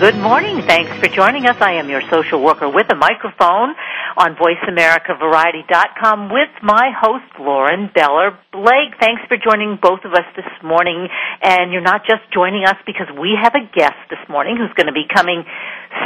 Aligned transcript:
Good 0.00 0.18
morning. 0.18 0.60
Thanks 0.66 0.90
for 0.98 1.06
joining 1.06 1.46
us. 1.46 1.54
I 1.60 1.78
am 1.78 1.88
your 1.88 2.02
social 2.10 2.42
worker 2.42 2.68
with 2.68 2.90
a 2.90 2.98
microphone 2.98 3.78
on 4.18 4.34
VoiceAmericaVariety.com 4.34 6.34
with 6.34 6.50
my 6.62 6.90
host, 6.90 7.30
Lauren 7.38 7.88
Beller 7.94 8.36
Blake. 8.50 8.98
Thanks 8.98 9.22
for 9.28 9.38
joining 9.38 9.78
both 9.80 10.00
of 10.04 10.12
us 10.12 10.26
this 10.34 10.50
morning. 10.64 11.06
And 11.40 11.72
you're 11.72 11.80
not 11.80 12.02
just 12.02 12.26
joining 12.34 12.66
us 12.66 12.74
because 12.84 13.06
we 13.14 13.38
have 13.40 13.54
a 13.54 13.62
guest 13.70 13.94
this 14.10 14.18
morning 14.28 14.58
who's 14.58 14.74
going 14.74 14.90
to 14.90 14.92
be 14.92 15.06
coming 15.06 15.44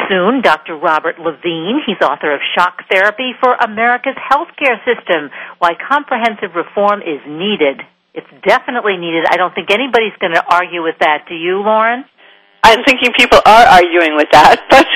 soon, 0.07 0.43
Dr. 0.43 0.77
Robert 0.77 1.19
Levine. 1.19 1.81
He's 1.89 1.99
author 2.05 2.35
of 2.35 2.41
Shock 2.55 2.85
Therapy 2.93 3.33
for 3.41 3.57
America's 3.57 4.21
Healthcare 4.21 4.77
System, 4.85 5.31
Why 5.59 5.73
Comprehensive 5.75 6.55
Reform 6.55 7.01
is 7.01 7.25
Needed. 7.27 7.81
It's 8.13 8.31
definitely 8.47 8.99
needed. 9.01 9.25
I 9.31 9.39
don't 9.39 9.55
think 9.55 9.71
anybody's 9.71 10.17
going 10.21 10.35
to 10.35 10.45
argue 10.45 10.83
with 10.83 10.97
that. 11.01 11.25
Do 11.29 11.35
you, 11.35 11.63
Lauren? 11.65 12.05
I'm 12.63 12.85
thinking 12.85 13.13
people 13.17 13.39
are 13.47 13.67
arguing 13.67 14.17
with 14.17 14.29
that, 14.33 14.63
but 14.71 14.87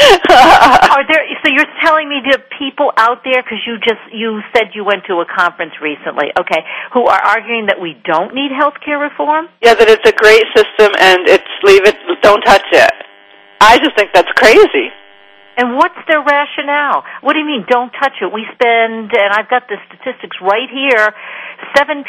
are 0.96 1.04
there? 1.06 1.24
So 1.44 1.52
you're 1.52 1.68
telling 1.84 2.08
me 2.08 2.24
there 2.24 2.40
are 2.40 2.48
people 2.56 2.92
out 2.96 3.20
there 3.24 3.42
because 3.42 3.60
you 3.66 3.76
just 3.84 4.00
you 4.12 4.40
said 4.54 4.72
you 4.74 4.84
went 4.84 5.04
to 5.08 5.20
a 5.20 5.26
conference 5.28 5.76
recently, 5.80 6.32
okay, 6.38 6.64
who 6.92 7.04
are 7.04 7.20
arguing 7.20 7.66
that 7.66 7.80
we 7.80 8.00
don't 8.04 8.34
need 8.34 8.50
health 8.52 8.80
care 8.84 8.98
reform? 8.98 9.48
Yeah, 9.60 9.74
that 9.74 9.88
it's 9.88 10.08
a 10.08 10.16
great 10.16 10.44
system 10.56 10.92
and 10.98 11.28
it's 11.28 11.52
leave 11.62 11.84
it, 11.84 11.96
don't 12.22 12.40
touch 12.42 12.66
it. 12.72 12.92
I 13.60 13.76
just 13.78 13.96
think 13.96 14.10
that's 14.14 14.32
crazy. 14.40 14.88
And 15.60 15.76
what's 15.76 15.98
their 16.08 16.24
rationale? 16.24 17.04
What 17.20 17.34
do 17.34 17.40
you 17.40 17.44
mean, 17.44 17.66
don't 17.68 17.92
touch 17.92 18.16
it? 18.22 18.32
We 18.32 18.48
spend, 18.56 19.12
and 19.12 19.30
I've 19.36 19.50
got 19.50 19.68
the 19.68 19.76
statistics 19.92 20.40
right 20.40 20.70
here, 20.72 21.12
17% 21.76 22.08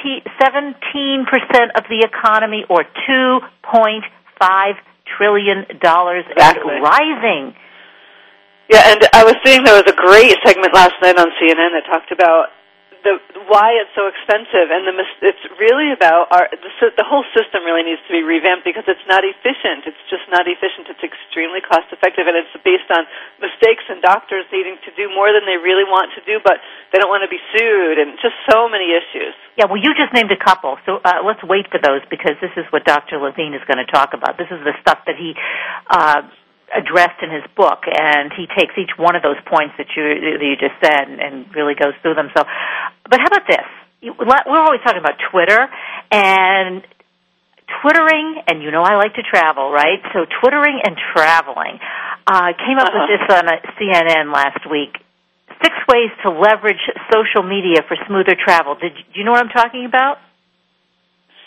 of 1.75 1.83
the 1.91 2.07
economy 2.07 2.63
or 2.69 2.85
2.5 3.09 4.20
trillion 5.17 5.65
dollars 5.81 6.25
exactly. 6.29 6.75
and 6.75 6.83
rising. 6.83 7.55
Yeah, 8.69 8.95
and 8.95 9.03
I 9.13 9.23
was 9.23 9.35
seeing 9.43 9.63
there 9.63 9.75
was 9.75 9.87
a 9.87 9.95
great 9.95 10.35
segment 10.45 10.73
last 10.73 10.95
night 11.01 11.19
on 11.19 11.27
CNN 11.37 11.75
that 11.75 11.83
talked 11.91 12.11
about 12.11 12.55
the 13.03 13.17
why 13.49 13.73
it's 13.81 13.91
so 13.97 14.05
expensive, 14.05 14.69
and 14.69 14.85
the 14.85 14.93
it's 15.25 15.45
really 15.57 15.89
about 15.89 16.29
our 16.29 16.45
the, 16.53 16.93
the 16.97 17.07
whole 17.07 17.25
system 17.33 17.65
really 17.65 17.81
needs 17.81 18.01
to 18.05 18.13
be 18.13 18.21
revamped 18.21 18.63
because 18.63 18.85
it's 18.85 19.03
not 19.09 19.25
efficient. 19.25 19.89
It's 19.89 20.03
just 20.09 20.25
not 20.29 20.45
efficient. 20.45 20.89
It's 20.89 21.01
extremely 21.01 21.61
cost 21.65 21.89
effective, 21.89 22.29
and 22.29 22.37
it's 22.37 22.53
based 22.61 22.89
on 22.93 23.09
mistakes 23.41 23.85
and 23.89 24.01
doctors 24.05 24.45
needing 24.53 24.77
to 24.85 24.91
do 24.93 25.09
more 25.09 25.33
than 25.33 25.45
they 25.49 25.57
really 25.57 25.85
want 25.85 26.13
to 26.17 26.21
do, 26.23 26.37
but 26.45 26.61
they 26.93 27.01
don't 27.01 27.09
want 27.09 27.25
to 27.25 27.31
be 27.31 27.41
sued, 27.53 27.97
and 27.97 28.17
just 28.21 28.37
so 28.49 28.69
many 28.69 28.93
issues. 28.93 29.33
Yeah, 29.57 29.65
well, 29.65 29.81
you 29.81 29.91
just 29.97 30.13
named 30.13 30.31
a 30.31 30.39
couple, 30.39 30.77
so 30.85 31.01
uh, 31.01 31.25
let's 31.25 31.41
wait 31.41 31.67
for 31.73 31.81
those 31.81 32.05
because 32.09 32.37
this 32.39 32.53
is 32.55 32.65
what 32.69 32.85
Dr. 32.85 33.17
Levine 33.17 33.57
is 33.57 33.65
going 33.65 33.81
to 33.81 33.89
talk 33.89 34.13
about. 34.13 34.37
This 34.37 34.49
is 34.53 34.61
the 34.61 34.77
stuff 34.81 35.01
that 35.09 35.17
he. 35.17 35.33
Uh, 35.89 36.29
addressed 36.71 37.19
in 37.21 37.29
his 37.29 37.43
book, 37.55 37.83
and 37.85 38.31
he 38.31 38.47
takes 38.47 38.73
each 38.79 38.95
one 38.97 39.15
of 39.15 39.23
those 39.23 39.39
points 39.45 39.75
that 39.77 39.87
you 39.95 40.03
that 40.03 40.43
you 40.43 40.55
just 40.55 40.75
said 40.79 41.07
and, 41.07 41.19
and 41.19 41.33
really 41.55 41.75
goes 41.75 41.93
through 42.01 42.15
them. 42.15 42.31
So, 42.35 42.43
but 43.09 43.19
how 43.19 43.27
about 43.27 43.47
this? 43.47 43.67
We're 44.01 44.63
always 44.63 44.81
talking 44.81 44.99
about 44.99 45.19
Twitter 45.29 45.69
and 46.11 46.81
twittering, 47.81 48.41
and 48.47 48.63
you 48.63 48.71
know 48.71 48.81
I 48.81 48.95
like 48.95 49.13
to 49.15 49.23
travel, 49.23 49.71
right? 49.71 50.01
So 50.13 50.25
twittering 50.41 50.81
and 50.83 50.97
traveling. 51.13 51.79
I 52.27 52.51
uh, 52.51 52.57
came 52.57 52.77
up 52.77 52.89
uh-huh. 52.89 53.07
with 53.07 53.19
this 53.19 53.25
on 53.29 53.45
a 53.47 53.57
CNN 53.77 54.33
last 54.33 54.63
week. 54.69 54.95
Six 55.61 55.75
ways 55.87 56.09
to 56.23 56.31
leverage 56.31 56.81
social 57.13 57.43
media 57.43 57.85
for 57.87 57.97
smoother 58.07 58.35
travel. 58.35 58.75
Did 58.75 58.93
do 58.95 59.19
you 59.19 59.25
know 59.25 59.31
what 59.31 59.43
I'm 59.43 59.53
talking 59.53 59.85
about? 59.85 60.17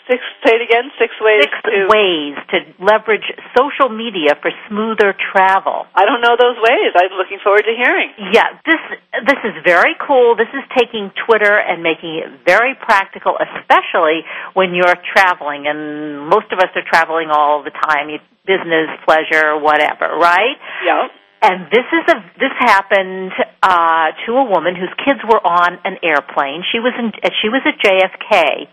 Six, 0.05 0.21
say 0.45 0.53
it 0.53 0.61
again. 0.61 0.93
Six 1.01 1.09
ways. 1.17 1.49
Six 1.49 1.53
to, 1.65 1.89
ways 1.89 2.37
to 2.53 2.57
leverage 2.77 3.25
social 3.57 3.89
media 3.89 4.37
for 4.37 4.53
smoother 4.69 5.17
travel. 5.17 5.89
I 5.97 6.05
don't 6.05 6.21
know 6.21 6.37
those 6.37 6.61
ways. 6.61 6.93
I'm 6.93 7.17
looking 7.17 7.41
forward 7.41 7.65
to 7.65 7.73
hearing. 7.73 8.13
Yeah, 8.29 8.53
this 8.61 8.81
this 9.25 9.41
is 9.41 9.57
very 9.65 9.97
cool. 9.97 10.37
This 10.37 10.51
is 10.53 10.61
taking 10.77 11.09
Twitter 11.25 11.57
and 11.57 11.81
making 11.81 12.21
it 12.21 12.45
very 12.45 12.77
practical, 12.77 13.33
especially 13.33 14.21
when 14.53 14.77
you're 14.77 14.97
traveling. 15.13 15.65
And 15.65 16.29
most 16.29 16.53
of 16.53 16.61
us 16.61 16.69
are 16.77 16.85
traveling 16.85 17.33
all 17.33 17.65
the 17.65 17.73
time, 17.73 18.13
business, 18.45 18.93
pleasure, 19.09 19.57
whatever, 19.57 20.13
right? 20.21 20.57
Yeah. 20.85 21.09
And 21.41 21.65
this 21.73 21.85
is 21.89 22.05
a 22.13 22.17
this 22.37 22.53
happened 22.61 23.33
uh, 23.61 24.13
to 24.25 24.29
a 24.37 24.45
woman 24.45 24.77
whose 24.77 24.93
kids 25.01 25.19
were 25.25 25.41
on 25.41 25.81
an 25.83 25.97
airplane. 26.05 26.61
She 26.71 26.77
was 26.77 26.93
in 26.93 27.09
she 27.41 27.49
was 27.49 27.65
at 27.65 27.81
JFK 27.81 28.69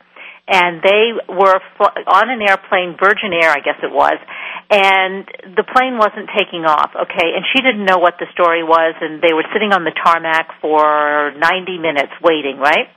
and 0.49 0.83
they 0.83 1.13
were 1.29 1.61
on 2.07 2.31
an 2.31 2.43
airplane, 2.43 2.97
Virgin 2.99 3.33
Air, 3.33 3.51
I 3.51 3.61
guess 3.61 3.79
it 3.83 3.93
was, 3.93 4.19
and 4.71 5.27
the 5.55 5.65
plane 5.65 5.99
wasn't 5.99 6.31
taking 6.37 6.65
off, 6.65 6.91
okay, 6.95 7.29
and 7.37 7.45
she 7.55 7.63
didn't 7.63 7.85
know 7.85 7.99
what 7.99 8.15
the 8.19 8.27
story 8.33 8.63
was, 8.65 8.95
and 9.01 9.23
they 9.23 9.33
were 9.33 9.45
sitting 9.53 9.73
on 9.73 9.85
the 9.85 9.93
tarmac 9.93 10.49
for 10.61 11.33
90 11.37 11.79
minutes 11.79 12.13
waiting, 12.23 12.59
right? 12.59 12.89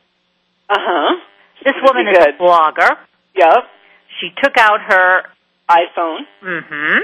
Uh-huh. 0.69 1.21
This 1.63 1.75
woman 1.85 2.07
is 2.09 2.17
a 2.17 2.33
blogger. 2.41 2.97
Yep. 3.35 3.63
She 4.21 4.29
took 4.41 4.57
out 4.57 4.79
her 4.87 5.23
iPhone. 5.69 6.25
Mm-hmm. 6.43 6.97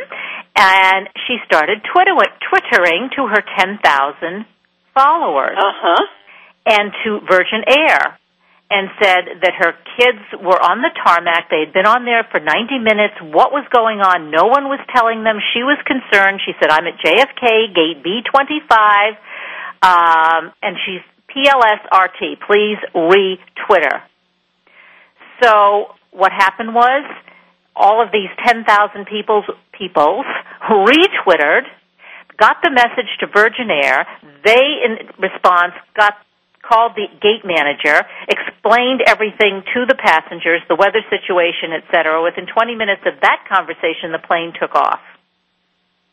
And 0.56 1.10
she 1.28 1.38
started 1.46 1.82
Twitter- 1.92 2.14
twittering 2.50 3.10
to 3.16 3.28
her 3.28 3.42
10,000 3.58 4.46
followers. 4.94 5.58
Uh-huh. 5.58 6.06
And 6.66 6.92
to 7.04 7.20
Virgin 7.28 7.64
Air 7.68 8.20
and 8.72 8.88
said 9.04 9.44
that 9.44 9.52
her 9.60 9.76
kids 10.00 10.24
were 10.40 10.56
on 10.56 10.80
the 10.80 10.96
tarmac. 11.04 11.52
They 11.52 11.68
had 11.68 11.76
been 11.76 11.86
on 11.86 12.08
there 12.08 12.24
for 12.32 12.40
90 12.40 12.80
minutes. 12.80 13.20
What 13.20 13.52
was 13.52 13.68
going 13.68 14.00
on? 14.00 14.32
No 14.32 14.48
one 14.48 14.72
was 14.72 14.80
telling 14.96 15.28
them. 15.28 15.44
She 15.52 15.60
was 15.60 15.76
concerned. 15.84 16.40
She 16.48 16.56
said, 16.56 16.72
I'm 16.72 16.88
at 16.88 16.96
JFK, 17.04 17.76
gate 17.76 18.00
B25, 18.00 19.20
um, 19.84 20.56
and 20.64 20.80
she's 20.88 21.04
PLSRT. 21.36 22.40
Please 22.48 22.80
re-Twitter. 22.96 24.00
So 25.44 25.92
what 26.16 26.32
happened 26.32 26.74
was 26.74 27.04
all 27.76 28.02
of 28.02 28.16
these 28.16 28.32
10,000 28.48 28.64
people's, 29.04 29.46
peoples 29.76 30.26
retwittered, 30.72 31.68
got 32.40 32.64
the 32.64 32.72
message 32.72 33.12
to 33.20 33.28
Virgin 33.28 33.68
Air. 33.68 34.08
They, 34.46 34.80
in 34.88 35.12
response, 35.20 35.76
got 35.98 36.16
called 36.72 36.96
the 36.96 37.12
gate 37.20 37.44
manager, 37.44 38.08
explained 38.32 39.04
everything 39.04 39.68
to 39.76 39.84
the 39.84 39.96
passengers, 40.00 40.64
the 40.72 40.80
weather 40.80 41.04
situation, 41.12 41.76
etc. 41.76 42.24
Within 42.24 42.48
20 42.48 42.80
minutes 42.80 43.04
of 43.04 43.20
that 43.20 43.44
conversation, 43.52 44.16
the 44.16 44.24
plane 44.24 44.56
took 44.56 44.72
off. 44.72 45.04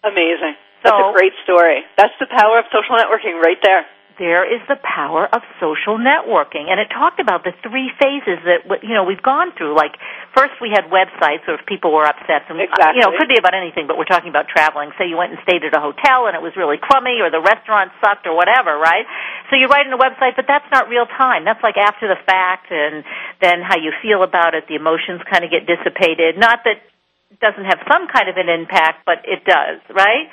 Amazing. 0.02 0.58
That's 0.82 0.98
so, 0.98 1.10
a 1.10 1.12
great 1.14 1.34
story. 1.46 1.86
That's 1.94 2.14
the 2.18 2.26
power 2.26 2.58
of 2.58 2.66
social 2.74 2.98
networking 2.98 3.38
right 3.38 3.58
there 3.62 3.86
there 4.18 4.42
is 4.42 4.58
the 4.66 4.76
power 4.82 5.30
of 5.30 5.46
social 5.62 5.94
networking. 5.94 6.66
And 6.66 6.82
it 6.82 6.90
talked 6.90 7.22
about 7.22 7.46
the 7.46 7.54
three 7.62 7.90
phases 8.02 8.42
that, 8.42 8.66
you 8.82 8.92
know, 8.92 9.06
we've 9.06 9.22
gone 9.22 9.54
through. 9.54 9.78
Like, 9.78 9.94
first 10.34 10.58
we 10.60 10.74
had 10.74 10.90
websites 10.90 11.46
where 11.46 11.54
if 11.54 11.64
people 11.64 11.94
were 11.94 12.04
upset. 12.04 12.50
And, 12.50 12.58
exactly. 12.58 12.98
You 12.98 13.06
know, 13.06 13.14
it 13.14 13.18
could 13.22 13.30
be 13.30 13.38
about 13.38 13.54
anything, 13.54 13.86
but 13.86 13.94
we're 13.96 14.10
talking 14.10 14.28
about 14.28 14.50
traveling. 14.50 14.90
Say 14.98 15.06
you 15.06 15.16
went 15.16 15.38
and 15.38 15.40
stayed 15.46 15.62
at 15.62 15.70
a 15.70 15.80
hotel 15.80 16.26
and 16.26 16.34
it 16.34 16.42
was 16.42 16.52
really 16.58 16.76
crummy 16.82 17.22
or 17.22 17.30
the 17.30 17.40
restaurant 17.40 17.94
sucked 18.02 18.26
or 18.26 18.34
whatever, 18.34 18.74
right? 18.74 19.06
So 19.48 19.56
you 19.56 19.70
write 19.70 19.86
in 19.86 19.94
a 19.94 20.02
website, 20.02 20.34
but 20.34 20.50
that's 20.50 20.66
not 20.74 20.90
real 20.90 21.06
time. 21.06 21.46
That's 21.46 21.62
like 21.62 21.78
after 21.78 22.10
the 22.10 22.18
fact 22.26 22.74
and 22.74 23.06
then 23.40 23.62
how 23.62 23.78
you 23.78 23.94
feel 24.02 24.26
about 24.26 24.58
it, 24.58 24.66
the 24.66 24.74
emotions 24.74 25.22
kind 25.30 25.46
of 25.46 25.50
get 25.54 25.64
dissipated. 25.64 26.36
Not 26.36 26.66
that 26.66 26.82
it 27.30 27.38
doesn't 27.38 27.64
have 27.64 27.80
some 27.86 28.10
kind 28.10 28.28
of 28.28 28.36
an 28.36 28.50
impact, 28.50 29.06
but 29.06 29.22
it 29.24 29.46
does, 29.46 29.78
right? 29.94 30.26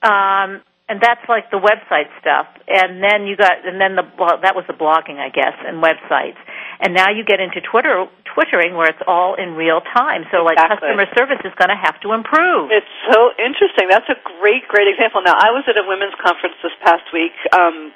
Um, 0.00 0.62
and 0.90 0.98
that's 1.00 1.22
like 1.30 1.48
the 1.54 1.62
website 1.62 2.10
stuff. 2.18 2.50
And 2.66 2.98
then 2.98 3.30
you 3.30 3.38
got, 3.38 3.62
and 3.62 3.78
then 3.80 3.94
the 3.94 4.02
well, 4.18 4.42
that 4.42 4.58
was 4.58 4.66
the 4.66 4.74
blogging, 4.74 5.22
I 5.22 5.30
guess, 5.30 5.54
and 5.62 5.78
websites. 5.78 6.36
And 6.82 6.92
now 6.92 7.08
you 7.14 7.22
get 7.24 7.38
into 7.38 7.60
Twitter, 7.62 8.10
twittering 8.34 8.74
where 8.74 8.90
it's 8.90 9.04
all 9.06 9.38
in 9.38 9.54
real 9.54 9.80
time. 9.94 10.26
So 10.34 10.42
like 10.42 10.58
Exactly. 10.58 10.90
customer 10.90 11.06
service 11.14 11.40
is 11.46 11.54
going 11.60 11.70
to 11.70 11.78
have 11.78 12.00
to 12.02 12.10
improve. 12.16 12.74
It's 12.74 12.90
so 13.06 13.30
interesting. 13.38 13.86
That's 13.86 14.08
a 14.10 14.18
great, 14.40 14.66
great 14.66 14.88
example. 14.90 15.22
Now, 15.22 15.38
I 15.38 15.54
was 15.54 15.62
at 15.70 15.78
a 15.78 15.84
women's 15.86 16.16
conference 16.18 16.56
this 16.64 16.72
past 16.82 17.04
week, 17.14 17.36
um, 17.52 17.92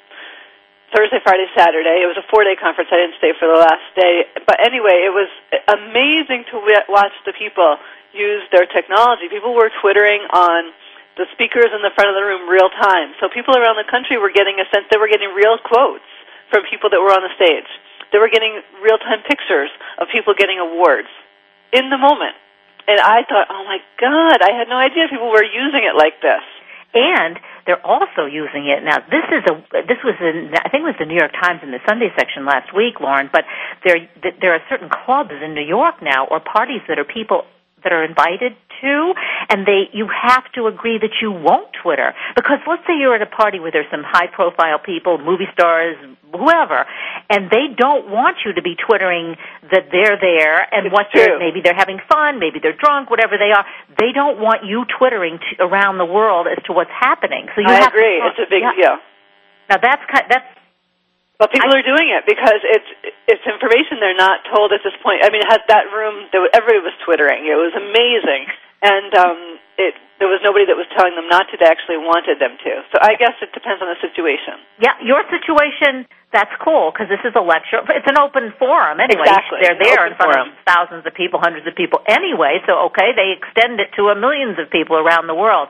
Thursday, 0.94 1.18
Friday, 1.26 1.48
Saturday. 1.58 2.04
It 2.04 2.06
was 2.06 2.20
a 2.20 2.26
four-day 2.30 2.54
conference. 2.60 2.92
I 2.92 3.02
didn't 3.02 3.18
stay 3.18 3.32
for 3.34 3.50
the 3.50 3.58
last 3.58 3.82
day, 3.98 4.28
but 4.46 4.62
anyway, 4.62 5.02
it 5.02 5.10
was 5.10 5.26
amazing 5.66 6.46
to 6.54 6.62
w- 6.62 6.86
watch 6.92 7.10
the 7.26 7.32
people 7.34 7.80
use 8.14 8.46
their 8.54 8.68
technology. 8.70 9.26
People 9.26 9.58
were 9.58 9.72
twittering 9.82 10.22
on 10.30 10.70
the 11.16 11.26
speakers 11.32 11.70
in 11.70 11.80
the 11.82 11.94
front 11.94 12.10
of 12.10 12.16
the 12.18 12.24
room 12.26 12.48
real 12.50 12.70
time. 12.70 13.14
So 13.20 13.28
people 13.30 13.54
around 13.56 13.76
the 13.78 13.86
country 13.88 14.18
were 14.18 14.34
getting 14.34 14.58
a 14.58 14.66
sense 14.74 14.86
they 14.90 14.98
were 14.98 15.10
getting 15.10 15.30
real 15.34 15.58
quotes 15.62 16.06
from 16.50 16.62
people 16.70 16.90
that 16.90 17.00
were 17.00 17.14
on 17.14 17.22
the 17.22 17.34
stage. 17.38 17.68
They 18.12 18.18
were 18.18 18.30
getting 18.30 18.62
real 18.82 18.98
time 18.98 19.22
pictures 19.26 19.70
of 19.98 20.08
people 20.10 20.34
getting 20.34 20.58
awards 20.58 21.10
in 21.72 21.90
the 21.90 21.98
moment. 21.98 22.34
And 22.86 23.00
I 23.00 23.24
thought, 23.24 23.48
oh 23.48 23.64
my 23.64 23.78
God, 23.98 24.42
I 24.42 24.52
had 24.52 24.68
no 24.68 24.76
idea 24.76 25.08
people 25.08 25.30
were 25.30 25.42
using 25.46 25.82
it 25.86 25.96
like 25.96 26.20
this. 26.20 26.44
and 26.94 27.38
they're 27.66 27.84
also 27.84 28.26
using 28.26 28.68
it 28.68 28.84
now. 28.84 28.98
This 29.10 29.26
is 29.32 29.42
a 29.50 29.82
this 29.88 29.98
was 30.04 30.14
in 30.20 30.54
I 30.54 30.68
think 30.68 30.82
it 30.82 30.90
was 30.94 31.00
the 31.00 31.06
New 31.06 31.18
York 31.18 31.32
Times 31.32 31.60
in 31.62 31.70
the 31.70 31.80
Sunday 31.86 32.12
section 32.16 32.46
last 32.46 32.74
week, 32.74 33.00
Lauren. 33.00 33.28
But 33.32 33.44
there 33.84 34.08
there 34.40 34.54
are 34.54 34.62
certain 34.70 34.88
clubs 34.88 35.32
in 35.42 35.54
New 35.54 35.66
York 35.66 36.00
now 36.02 36.26
or 36.26 36.40
parties 36.40 36.82
that 36.88 36.98
are 36.98 37.04
people 37.04 37.44
that 37.84 37.92
are 37.92 38.02
invited 38.04 38.56
to, 38.82 39.14
and 39.50 39.66
they 39.66 39.88
you 39.92 40.08
have 40.08 40.44
to 40.56 40.66
agree 40.66 40.98
that 40.98 41.20
you 41.22 41.30
won't 41.30 41.68
Twitter 41.82 42.12
because 42.34 42.58
let's 42.66 42.82
say 42.86 42.96
you're 42.98 43.14
at 43.14 43.22
a 43.22 43.30
party 43.30 43.60
where 43.60 43.70
there's 43.70 43.90
some 43.90 44.02
high 44.02 44.26
profile 44.26 44.80
people, 44.82 45.18
movie 45.18 45.46
stars, 45.52 45.96
whoever, 46.32 46.84
and 47.30 47.50
they 47.50 47.70
don't 47.76 48.10
want 48.10 48.38
you 48.44 48.52
to 48.54 48.62
be 48.62 48.74
twittering 48.74 49.36
that 49.70 49.88
they're 49.92 50.18
there 50.18 50.58
and 50.74 50.86
It's 50.86 50.92
what 50.92 51.06
true. 51.12 51.22
they're 51.22 51.38
maybe 51.38 51.60
they're 51.62 51.76
having 51.78 52.00
fun, 52.10 52.40
maybe 52.40 52.58
they're 52.58 52.76
drunk, 52.76 53.10
whatever 53.10 53.36
they 53.38 53.52
are. 53.52 53.64
They 54.00 54.10
don't 54.12 54.40
want 54.40 54.64
you 54.64 54.84
twittering 54.98 55.38
to, 55.38 55.64
around 55.64 55.98
the 55.98 56.08
world 56.08 56.46
as 56.50 56.58
to 56.66 56.72
what's 56.72 56.90
happening. 56.90 57.46
So 57.54 57.60
you 57.60 57.68
I 57.68 57.84
have 57.84 57.92
agree. 57.92 58.18
To, 58.18 58.26
It's 58.32 58.40
a 58.40 58.50
big 58.50 58.62
yeah. 58.64 58.74
deal. 58.74 58.96
Now 59.70 59.78
that's 59.80 60.02
kind, 60.10 60.24
that's 60.28 60.48
But 61.38 61.50
people 61.50 61.70
I- 61.74 61.78
are 61.82 61.86
doing 61.86 62.08
it 62.14 62.22
because 62.26 62.60
it's 62.62 62.90
it's 63.26 63.44
information 63.46 63.98
they're 63.98 64.14
not 64.18 64.46
told 64.54 64.72
at 64.72 64.80
this 64.86 64.94
point. 65.02 65.24
I 65.26 65.30
mean, 65.34 65.42
it 65.42 65.50
had 65.50 65.66
that 65.68 65.90
room. 65.90 66.30
Everybody 66.30 66.80
was 66.84 66.94
twittering. 67.04 67.46
It 67.46 67.58
was 67.58 67.74
amazing, 67.74 68.46
and 68.82 69.10
um, 69.18 69.38
it 69.76 69.94
there 70.22 70.30
was 70.30 70.38
nobody 70.46 70.62
that 70.70 70.78
was 70.78 70.86
telling 70.94 71.18
them 71.18 71.26
not 71.26 71.50
to. 71.50 71.58
They 71.58 71.66
actually 71.66 71.98
wanted 71.98 72.38
them 72.38 72.54
to. 72.54 72.72
So 72.94 73.02
I 73.02 73.18
guess 73.18 73.34
it 73.42 73.50
depends 73.50 73.82
on 73.82 73.90
the 73.90 73.98
situation. 73.98 74.62
yeah. 74.78 74.94
Your 75.02 75.26
situation 75.26 76.06
that's 76.30 76.54
cool 76.62 76.90
because 76.90 77.06
this 77.10 77.22
is 77.22 77.34
a 77.38 77.42
lecture. 77.42 77.78
It's 77.94 78.10
an 78.10 78.18
open 78.18 78.50
forum 78.58 78.98
anyway. 78.98 79.22
Exactly, 79.26 79.58
They're 79.62 79.78
there 79.78 80.02
open 80.06 80.14
in 80.14 80.18
front 80.18 80.34
forum. 80.34 80.46
of 80.50 80.54
thousands 80.66 81.02
of 81.06 81.14
people, 81.14 81.38
hundreds 81.42 81.66
of 81.66 81.74
people 81.78 81.98
anyway. 82.06 82.58
So 82.66 82.90
okay, 82.94 83.10
they 83.14 83.34
extend 83.34 83.78
it 83.82 83.90
to 83.98 84.10
a 84.10 84.16
millions 84.18 84.58
of 84.62 84.70
people 84.70 84.94
around 84.98 85.26
the 85.26 85.34
world. 85.34 85.66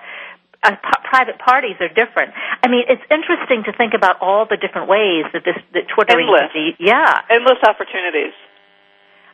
Uh, 0.64 0.70
p- 0.76 1.02
private 1.04 1.38
parties 1.38 1.76
are 1.80 1.88
different. 1.88 2.32
I 2.62 2.68
mean, 2.68 2.84
it's 2.88 3.02
interesting 3.10 3.64
to 3.64 3.72
think 3.76 3.92
about 3.94 4.16
all 4.20 4.46
the 4.48 4.56
different 4.56 4.88
ways 4.88 5.26
that 5.32 5.44
this 5.44 5.56
that 5.74 5.84
twittering 5.94 6.26
Endless. 6.26 6.50
can 6.52 6.74
be. 6.74 6.76
Yeah. 6.80 7.20
Endless 7.28 7.62
opportunities. 7.62 8.32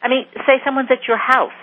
I 0.03 0.09
mean, 0.09 0.27
say 0.47 0.61
someone's 0.65 0.91
at 0.91 1.07
your 1.07 1.17
house. 1.17 1.57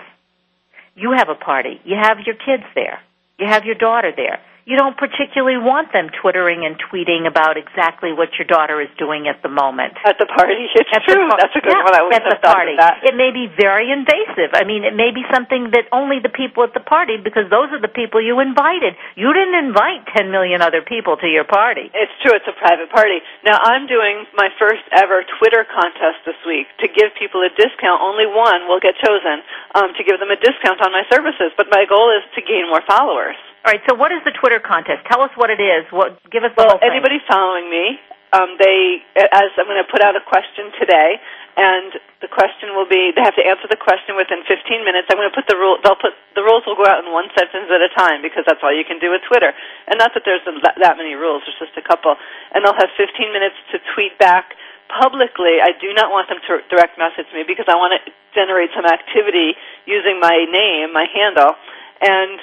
You 0.96 1.12
have 1.12 1.28
a 1.28 1.34
party. 1.34 1.80
You 1.84 1.96
have 2.00 2.18
your 2.26 2.34
kids 2.34 2.64
there. 2.74 2.98
You 3.38 3.46
have 3.46 3.64
your 3.64 3.74
daughter 3.74 4.12
there. 4.16 4.40
You 4.68 4.76
don't 4.76 5.00
particularly 5.00 5.56
want 5.56 5.96
them 5.96 6.12
twittering 6.20 6.68
and 6.68 6.76
tweeting 6.76 7.24
about 7.24 7.56
exactly 7.56 8.12
what 8.12 8.36
your 8.36 8.44
daughter 8.44 8.84
is 8.84 8.92
doing 9.00 9.24
at 9.24 9.40
the 9.40 9.48
moment. 9.48 9.96
At 10.04 10.20
the 10.20 10.28
party, 10.28 10.68
it's 10.76 10.92
At 10.92 11.08
true. 11.08 11.24
par- 11.24 11.40
That's 11.40 11.56
a 11.56 11.64
good 11.64 11.72
yeah, 11.72 11.88
one. 11.88 11.96
I 11.96 12.04
wouldn't 12.04 12.20
at 12.20 12.36
the 12.36 12.44
party. 12.44 12.76
that. 12.76 13.00
It 13.00 13.16
may 13.16 13.32
be 13.32 13.48
very 13.48 13.88
invasive. 13.88 14.52
I 14.52 14.68
mean, 14.68 14.84
it 14.84 14.92
may 14.92 15.08
be 15.08 15.24
something 15.32 15.72
that 15.72 15.88
only 15.88 16.20
the 16.20 16.28
people 16.28 16.68
at 16.68 16.76
the 16.76 16.84
party, 16.84 17.16
because 17.16 17.48
those 17.48 17.72
are 17.72 17.80
the 17.80 17.88
people 17.88 18.20
you 18.20 18.44
invited. 18.44 18.92
You 19.16 19.32
didn't 19.32 19.56
invite 19.72 20.04
10 20.12 20.28
million 20.28 20.60
other 20.60 20.84
people 20.84 21.16
to 21.16 21.24
your 21.32 21.48
party. 21.48 21.88
It's 21.88 22.12
true. 22.20 22.36
It's 22.36 22.44
a 22.44 22.52
private 22.60 22.92
party. 22.92 23.24
Now 23.48 23.56
I'm 23.64 23.88
doing 23.88 24.28
my 24.36 24.52
first 24.60 24.84
ever 24.92 25.24
Twitter 25.40 25.64
contest 25.64 26.28
this 26.28 26.36
week 26.44 26.68
to 26.84 26.92
give 26.92 27.16
people 27.16 27.40
a 27.40 27.48
discount. 27.56 28.04
Only 28.04 28.28
one 28.28 28.68
will 28.68 28.84
get 28.84 29.00
chosen 29.00 29.40
um, 29.72 29.96
to 29.96 30.04
give 30.04 30.20
them 30.20 30.28
a 30.28 30.36
discount 30.36 30.84
on 30.84 30.92
my 30.92 31.08
services. 31.08 31.56
But 31.56 31.72
my 31.72 31.88
goal 31.88 32.12
is 32.12 32.28
to 32.36 32.44
gain 32.44 32.68
more 32.68 32.84
followers. 32.84 33.40
All 33.66 33.74
right, 33.74 33.82
so 33.90 33.94
what 33.98 34.12
is 34.14 34.22
the 34.24 34.30
Twitter 34.38 34.62
contest? 34.62 35.02
Tell 35.10 35.20
us 35.20 35.34
what 35.34 35.50
it 35.50 35.58
is. 35.58 35.84
What 35.90 36.18
give 36.30 36.46
us 36.46 36.54
the 36.54 36.62
Well, 36.62 36.78
anybody 36.78 37.18
following 37.26 37.66
me, 37.66 37.98
um, 38.30 38.54
they 38.60 39.02
as 39.18 39.50
I'm 39.58 39.66
going 39.66 39.82
to 39.82 39.90
put 39.90 39.98
out 39.98 40.14
a 40.14 40.22
question 40.22 40.70
today, 40.78 41.18
and 41.58 41.90
the 42.22 42.30
question 42.30 42.78
will 42.78 42.86
be 42.86 43.10
they 43.10 43.24
have 43.26 43.34
to 43.34 43.42
answer 43.42 43.66
the 43.66 43.80
question 43.80 44.14
within 44.14 44.46
15 44.46 44.62
minutes. 44.86 45.10
I'm 45.10 45.18
going 45.18 45.26
to 45.26 45.34
put 45.34 45.50
the 45.50 45.58
rule. 45.58 45.74
They'll 45.82 45.98
put 45.98 46.14
the 46.38 46.46
rules 46.46 46.62
will 46.70 46.78
go 46.78 46.86
out 46.86 47.02
in 47.02 47.10
one 47.10 47.26
sentence 47.34 47.66
at 47.66 47.82
a 47.82 47.90
time 47.98 48.22
because 48.22 48.46
that's 48.46 48.62
all 48.62 48.70
you 48.70 48.86
can 48.86 49.02
do 49.02 49.10
with 49.10 49.26
Twitter. 49.26 49.50
And 49.90 49.98
not 49.98 50.14
that 50.14 50.22
there's 50.22 50.46
that, 50.46 50.78
that 50.78 50.94
many 50.94 51.18
rules. 51.18 51.42
There's 51.42 51.58
just 51.58 51.74
a 51.74 51.82
couple. 51.82 52.14
And 52.54 52.62
they'll 52.62 52.78
have 52.78 52.94
15 52.94 53.10
minutes 53.34 53.58
to 53.74 53.82
tweet 53.90 54.14
back 54.22 54.54
publicly. 54.86 55.58
I 55.58 55.74
do 55.76 55.90
not 55.92 56.14
want 56.14 56.30
them 56.30 56.38
to 56.46 56.62
direct 56.70 56.94
message 56.94 57.26
me 57.34 57.42
because 57.42 57.66
I 57.66 57.74
want 57.74 57.98
to 57.98 58.00
generate 58.38 58.70
some 58.72 58.86
activity 58.86 59.58
using 59.82 60.22
my 60.22 60.46
name, 60.46 60.94
my 60.94 61.10
handle, 61.10 61.58
and 62.00 62.38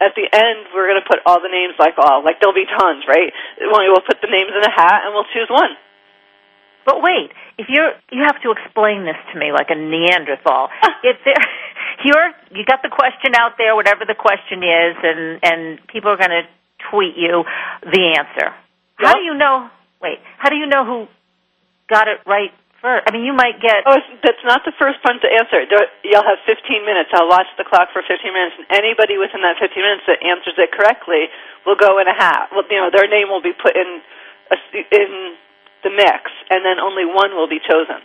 at 0.00 0.14
the 0.18 0.26
end, 0.26 0.68
we're 0.74 0.90
going 0.90 1.00
to 1.00 1.06
put 1.06 1.20
all 1.26 1.40
the 1.40 1.52
names 1.52 1.74
like 1.78 1.94
all. 1.98 2.24
Like 2.24 2.40
there'll 2.40 2.56
be 2.56 2.66
tons, 2.66 3.04
right? 3.06 3.32
Well, 3.60 3.80
put 4.06 4.20
the 4.20 4.30
names 4.30 4.50
in 4.50 4.62
a 4.62 4.70
hat 4.70 5.06
and 5.06 5.14
we'll 5.14 5.28
choose 5.32 5.48
one. 5.48 5.76
But 6.84 7.00
wait, 7.00 7.32
if 7.56 7.66
you're 7.68 7.92
you 8.12 8.22
have 8.24 8.40
to 8.42 8.52
explain 8.52 9.04
this 9.04 9.16
to 9.32 9.38
me 9.38 9.52
like 9.52 9.70
a 9.70 9.74
Neanderthal. 9.74 10.68
if 11.02 11.16
there 11.24 11.40
you're 12.04 12.28
you 12.52 12.64
got 12.64 12.82
the 12.82 12.92
question 12.92 13.32
out 13.36 13.56
there, 13.56 13.74
whatever 13.74 14.04
the 14.04 14.14
question 14.14 14.60
is, 14.60 14.96
and 15.02 15.40
and 15.42 15.86
people 15.88 16.10
are 16.10 16.20
going 16.20 16.30
to 16.30 16.44
tweet 16.90 17.16
you 17.16 17.44
the 17.82 18.14
answer. 18.18 18.52
How 18.96 19.14
do 19.14 19.20
you 19.20 19.34
know? 19.34 19.70
Wait, 20.02 20.18
how 20.38 20.50
do 20.50 20.56
you 20.56 20.66
know 20.66 20.84
who 20.84 21.08
got 21.88 22.08
it 22.08 22.20
right 22.26 22.52
first? 22.84 23.08
I 23.08 23.16
mean, 23.16 23.24
you 23.24 23.32
might 23.32 23.56
get. 23.64 23.88
Oh, 23.88 23.96
that's 24.20 24.44
not 24.44 24.68
the 24.68 24.76
first 24.76 25.00
one 25.00 25.16
to 25.24 25.28
answer. 25.32 25.64
There, 25.64 25.88
you'll 26.04 26.28
have 26.28 26.44
15 26.44 26.84
minutes. 26.84 27.08
I'll 27.16 27.32
watch 27.32 27.48
the 27.56 27.64
clock 27.64 27.88
for 27.96 28.04
15 28.04 28.20
minutes, 28.28 28.60
and 28.60 28.68
anybody 28.76 29.16
within 29.16 29.40
that 29.40 29.56
15 29.56 29.72
minutes 29.72 30.04
that 30.04 30.20
answers 30.20 30.60
it 30.60 30.68
correctly 30.76 31.32
will 31.64 31.80
go 31.80 31.96
in 31.96 32.04
a 32.04 32.12
hat. 32.12 32.52
Well, 32.52 32.68
you 32.68 32.76
know, 32.76 32.92
their 32.92 33.08
name 33.08 33.32
will 33.32 33.42
be 33.42 33.56
put 33.56 33.72
in 33.72 34.04
a, 34.52 34.56
in 34.92 35.40
the 35.80 35.92
mix, 35.96 36.28
and 36.52 36.60
then 36.60 36.76
only 36.76 37.08
one 37.08 37.32
will 37.32 37.48
be 37.48 37.64
chosen. 37.64 38.04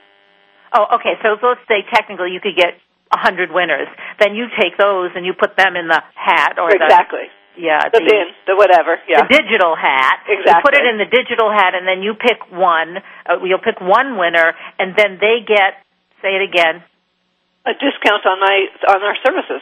Oh, 0.72 0.96
okay. 0.96 1.20
So 1.20 1.36
let's 1.44 1.62
say 1.68 1.84
technically 1.92 2.32
you 2.32 2.40
could 2.40 2.56
get 2.56 2.80
a 3.12 3.20
hundred 3.20 3.52
winners. 3.52 3.92
Then 4.20 4.36
you 4.36 4.48
take 4.56 4.78
those 4.78 5.12
and 5.16 5.26
you 5.26 5.34
put 5.34 5.58
them 5.58 5.76
in 5.76 5.88
the 5.88 6.02
hat 6.14 6.56
or 6.62 6.70
exactly. 6.72 7.28
The 7.60 7.66
yeah 7.66 7.90
The 7.92 8.00
bin, 8.00 8.28
the 8.48 8.56
whatever. 8.56 8.96
Yeah. 9.08 9.28
the 9.28 9.36
digital 9.36 9.76
hat. 9.76 10.24
Exactly. 10.28 10.56
You 10.56 10.64
put 10.64 10.76
it 10.80 10.86
in 10.88 10.98
the 10.98 11.10
digital 11.12 11.52
hat, 11.52 11.76
and 11.76 11.84
then 11.88 12.02
you 12.02 12.14
pick 12.16 12.40
one. 12.52 12.98
Uh, 13.28 13.44
you'll 13.44 13.60
pick 13.64 13.82
one 13.82 14.18
winner, 14.18 14.56
and 14.80 14.96
then 14.96 15.18
they 15.20 15.44
get. 15.46 15.76
Say 16.22 16.36
it 16.36 16.44
again. 16.48 16.84
a 17.68 17.74
discount 17.76 18.26
on 18.26 18.40
my 18.40 18.56
on 18.88 19.04
our 19.04 19.16
services. 19.24 19.62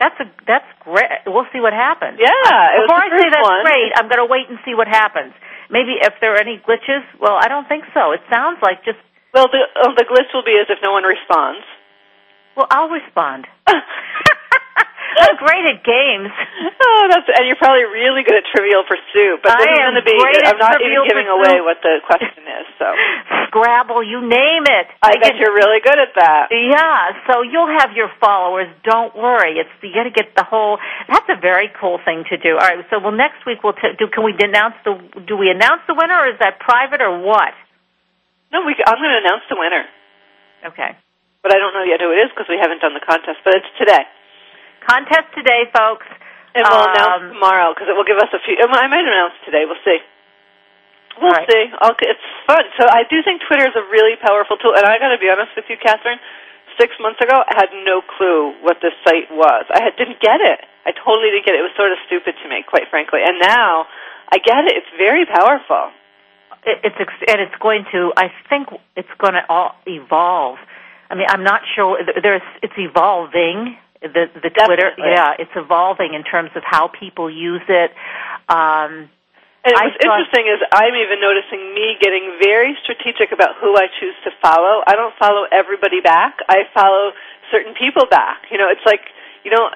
That's 0.00 0.14
a 0.20 0.26
that's 0.46 0.68
great. 0.84 1.24
We'll 1.26 1.48
see 1.52 1.58
what 1.60 1.72
happens. 1.72 2.18
Yeah, 2.22 2.30
was 2.30 2.86
Before 2.86 3.02
the 3.02 3.08
I 3.10 3.18
say 3.18 3.28
that's 3.34 3.48
one. 3.48 3.62
great, 3.66 3.90
I'm 3.98 4.06
going 4.08 4.22
to 4.22 4.30
wait 4.30 4.46
and 4.48 4.58
see 4.64 4.74
what 4.74 4.86
happens. 4.86 5.34
Maybe 5.70 5.98
if 6.00 6.14
there 6.20 6.34
are 6.34 6.40
any 6.40 6.56
glitches. 6.62 7.02
Well, 7.20 7.36
I 7.36 7.48
don't 7.48 7.66
think 7.68 7.84
so. 7.92 8.12
It 8.12 8.20
sounds 8.30 8.58
like 8.62 8.84
just. 8.84 8.98
Well, 9.34 9.48
the 9.50 9.58
uh, 9.58 9.92
the 9.98 10.04
glitch 10.06 10.30
will 10.32 10.44
be 10.46 10.54
as 10.60 10.68
if 10.70 10.78
no 10.84 10.92
one 10.92 11.02
responds. 11.04 11.64
Well, 12.56 12.66
I'll 12.70 12.88
respond. 12.90 13.46
I'm 15.18 15.36
great 15.38 15.64
at 15.66 15.82
games. 15.82 16.30
oh, 16.84 17.02
that's 17.10 17.26
and 17.34 17.44
you're 17.50 17.58
probably 17.58 17.84
really 17.90 18.22
good 18.22 18.38
at 18.38 18.46
Trivial 18.54 18.82
Pursuit, 18.86 19.42
but 19.42 19.52
I 19.54 19.58
this 19.58 19.68
is 19.70 19.78
going 19.82 19.98
to 19.98 20.06
be 20.06 20.16
I'm 20.46 20.58
not 20.60 20.78
even 20.78 21.02
giving 21.06 21.26
Pursuit. 21.26 21.38
away 21.50 21.56
what 21.64 21.78
the 21.82 21.98
question 22.06 22.44
is, 22.46 22.66
so 22.78 22.86
Scrabble, 23.48 24.04
you 24.04 24.20
name 24.22 24.64
it. 24.68 24.86
I 25.02 25.16
bet 25.18 25.34
can- 25.34 25.40
you're 25.40 25.54
really 25.56 25.80
good 25.80 25.98
at 25.98 26.12
that. 26.16 26.52
Yeah, 26.52 27.16
so 27.26 27.42
you'll 27.42 27.72
have 27.80 27.92
your 27.96 28.10
followers. 28.20 28.68
Don't 28.84 29.16
worry. 29.16 29.56
It's 29.58 29.70
you 29.82 29.92
got 29.94 30.04
to 30.04 30.14
get 30.14 30.36
the 30.36 30.44
whole. 30.44 30.78
That's 31.08 31.28
a 31.32 31.38
very 31.40 31.70
cool 31.80 31.98
thing 32.04 32.24
to 32.28 32.36
do. 32.36 32.58
All 32.60 32.66
right. 32.66 32.84
So, 32.92 32.98
well, 33.00 33.12
next 33.16 33.44
week 33.48 33.64
we'll 33.64 33.72
t- 33.78 33.96
do. 33.98 34.06
Can 34.12 34.22
we 34.24 34.36
announce 34.38 34.74
the? 34.84 34.96
Do 35.26 35.36
we 35.36 35.48
announce 35.50 35.82
the 35.88 35.94
winner, 35.96 36.14
or 36.14 36.28
is 36.32 36.38
that 36.40 36.60
private, 36.60 37.00
or 37.00 37.20
what? 37.24 37.54
No, 38.52 38.64
we, 38.64 38.72
I'm 38.80 38.96
going 38.96 39.12
to 39.12 39.20
announce 39.24 39.44
the 39.52 39.56
winner, 39.60 39.84
Okay. 40.72 40.96
but 41.44 41.52
I 41.52 41.60
don't 41.60 41.74
know 41.76 41.84
yet 41.84 42.00
who 42.00 42.08
it 42.16 42.20
is 42.24 42.32
because 42.32 42.48
we 42.48 42.56
haven't 42.56 42.80
done 42.80 42.94
the 42.96 43.04
contest. 43.04 43.44
But 43.44 43.60
it's 43.60 43.68
today, 43.76 44.08
Contest 44.86 45.28
today, 45.34 45.66
folks. 45.74 46.06
and 46.54 46.64
we'll 46.66 46.80
Um, 46.80 46.90
announce 46.96 47.22
tomorrow 47.34 47.74
because 47.74 47.88
it 47.88 47.94
will 47.94 48.08
give 48.08 48.18
us 48.18 48.32
a 48.32 48.40
few. 48.40 48.56
I 48.58 48.86
might 48.88 49.04
announce 49.04 49.34
today. 49.44 49.64
We'll 49.64 49.78
see. 49.84 50.00
We'll 51.20 51.30
right. 51.30 51.46
see. 51.50 51.70
Okay, 51.70 52.08
it's 52.08 52.26
fun. 52.46 52.64
So 52.80 52.88
I 52.88 53.04
do 53.04 53.22
think 53.22 53.42
Twitter 53.46 53.66
is 53.68 53.76
a 53.76 53.82
really 53.90 54.16
powerful 54.16 54.56
tool, 54.56 54.74
and 54.74 54.84
I 54.86 54.98
got 54.98 55.10
to 55.10 55.18
be 55.18 55.28
honest 55.30 55.54
with 55.54 55.66
you, 55.68 55.76
Kathryn. 55.76 56.18
Six 56.80 56.94
months 57.00 57.20
ago, 57.20 57.44
I 57.46 57.54
had 57.58 57.70
no 57.84 58.00
clue 58.02 58.54
what 58.62 58.78
this 58.80 58.94
site 59.04 59.30
was. 59.30 59.66
I 59.70 59.82
had, 59.82 59.96
didn't 59.96 60.20
get 60.20 60.40
it. 60.40 60.60
I 60.86 60.92
totally 60.92 61.30
didn't 61.30 61.44
get 61.44 61.54
it. 61.54 61.58
It 61.60 61.62
was 61.68 61.74
sort 61.76 61.92
of 61.92 61.98
stupid 62.06 62.34
to 62.42 62.48
me, 62.48 62.62
quite 62.66 62.88
frankly. 62.88 63.20
And 63.22 63.38
now 63.38 63.86
I 64.32 64.38
get 64.38 64.64
it. 64.64 64.74
It's 64.78 64.92
very 64.96 65.26
powerful. 65.26 65.90
it, 66.64 66.80
it's 66.82 66.96
ex- 66.98 67.24
and 67.28 67.40
it's 67.40 67.54
going 67.60 67.84
to. 67.92 68.12
I 68.16 68.32
think 68.48 68.68
it's 68.96 69.10
going 69.18 69.34
to 69.34 69.44
all 69.48 69.74
evolve. 69.86 70.58
I 71.10 71.14
mean, 71.14 71.26
I'm 71.28 71.42
not 71.44 71.62
sure. 71.76 71.98
There's 72.22 72.42
it's 72.62 72.74
evolving. 72.78 73.76
The 74.00 74.30
the 74.30 74.50
Twitter, 74.50 74.94
yeah, 74.98 75.34
it's 75.38 75.50
evolving 75.56 76.14
in 76.14 76.22
terms 76.22 76.50
of 76.54 76.62
how 76.64 76.86
people 76.88 77.28
use 77.30 77.62
it. 77.68 77.90
Um, 78.48 79.10
And 79.66 79.74
what's 79.74 79.96
thought- 79.98 80.20
interesting 80.22 80.46
is 80.46 80.60
I'm 80.72 80.94
even 80.94 81.20
noticing 81.20 81.74
me 81.74 81.96
getting 82.00 82.38
very 82.40 82.76
strategic 82.82 83.32
about 83.32 83.56
who 83.56 83.76
I 83.76 83.88
choose 83.98 84.14
to 84.24 84.30
follow. 84.40 84.82
I 84.86 84.94
don't 84.94 85.14
follow 85.18 85.46
everybody 85.50 86.00
back. 86.00 86.38
I 86.48 86.64
follow 86.72 87.12
certain 87.50 87.74
people 87.74 88.06
back. 88.06 88.46
You 88.50 88.58
know, 88.58 88.68
it's 88.68 88.84
like 88.86 89.02
you 89.44 89.50
know, 89.50 89.70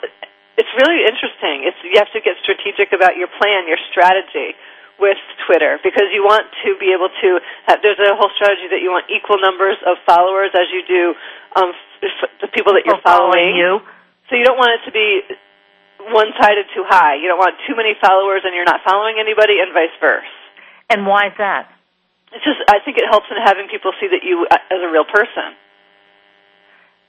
it's 0.56 0.68
really 0.78 1.02
interesting. 1.04 1.64
It's 1.66 1.76
you 1.82 1.98
have 1.98 2.12
to 2.12 2.20
get 2.20 2.36
strategic 2.42 2.92
about 2.92 3.16
your 3.16 3.28
plan, 3.28 3.66
your 3.66 3.78
strategy 3.90 4.54
with 5.00 5.18
Twitter 5.46 5.80
because 5.82 6.06
you 6.14 6.22
want 6.22 6.46
to 6.64 6.76
be 6.78 6.92
able 6.94 7.08
to 7.10 7.40
have. 7.66 7.82
There's 7.82 7.98
a 7.98 8.14
whole 8.14 8.30
strategy 8.38 8.68
that 8.70 8.78
you 8.80 8.90
want 8.94 9.06
equal 9.10 9.38
numbers 9.42 9.78
of 9.84 9.98
followers 10.06 10.50
as 10.54 10.70
you 10.70 10.82
do 10.86 11.14
um, 11.56 11.72
f- 12.02 12.30
the 12.40 12.46
people 12.48 12.74
that 12.74 12.86
you're 12.86 13.00
following 13.02 13.50
following. 13.50 13.56
you. 13.56 13.82
So 14.32 14.40
you 14.40 14.48
don't 14.48 14.56
want 14.56 14.80
it 14.80 14.88
to 14.88 14.92
be 14.96 15.20
one-sided 16.08 16.72
too 16.72 16.88
high. 16.88 17.20
You 17.20 17.28
don't 17.28 17.36
want 17.38 17.60
too 17.68 17.76
many 17.76 17.92
followers 18.00 18.40
and 18.48 18.56
you're 18.56 18.64
not 18.64 18.80
following 18.80 19.20
anybody, 19.20 19.60
and 19.60 19.76
vice 19.76 19.92
versa. 20.00 20.24
And 20.88 21.04
why 21.04 21.28
is 21.28 21.36
that? 21.36 21.68
It's 22.32 22.40
just 22.40 22.64
I 22.64 22.80
think 22.80 22.96
it 22.96 23.04
helps 23.04 23.28
in 23.28 23.36
having 23.36 23.68
people 23.68 23.92
see 24.00 24.08
that 24.08 24.24
you 24.24 24.48
uh, 24.48 24.56
as 24.72 24.80
a 24.80 24.88
real 24.88 25.04
person. 25.04 25.52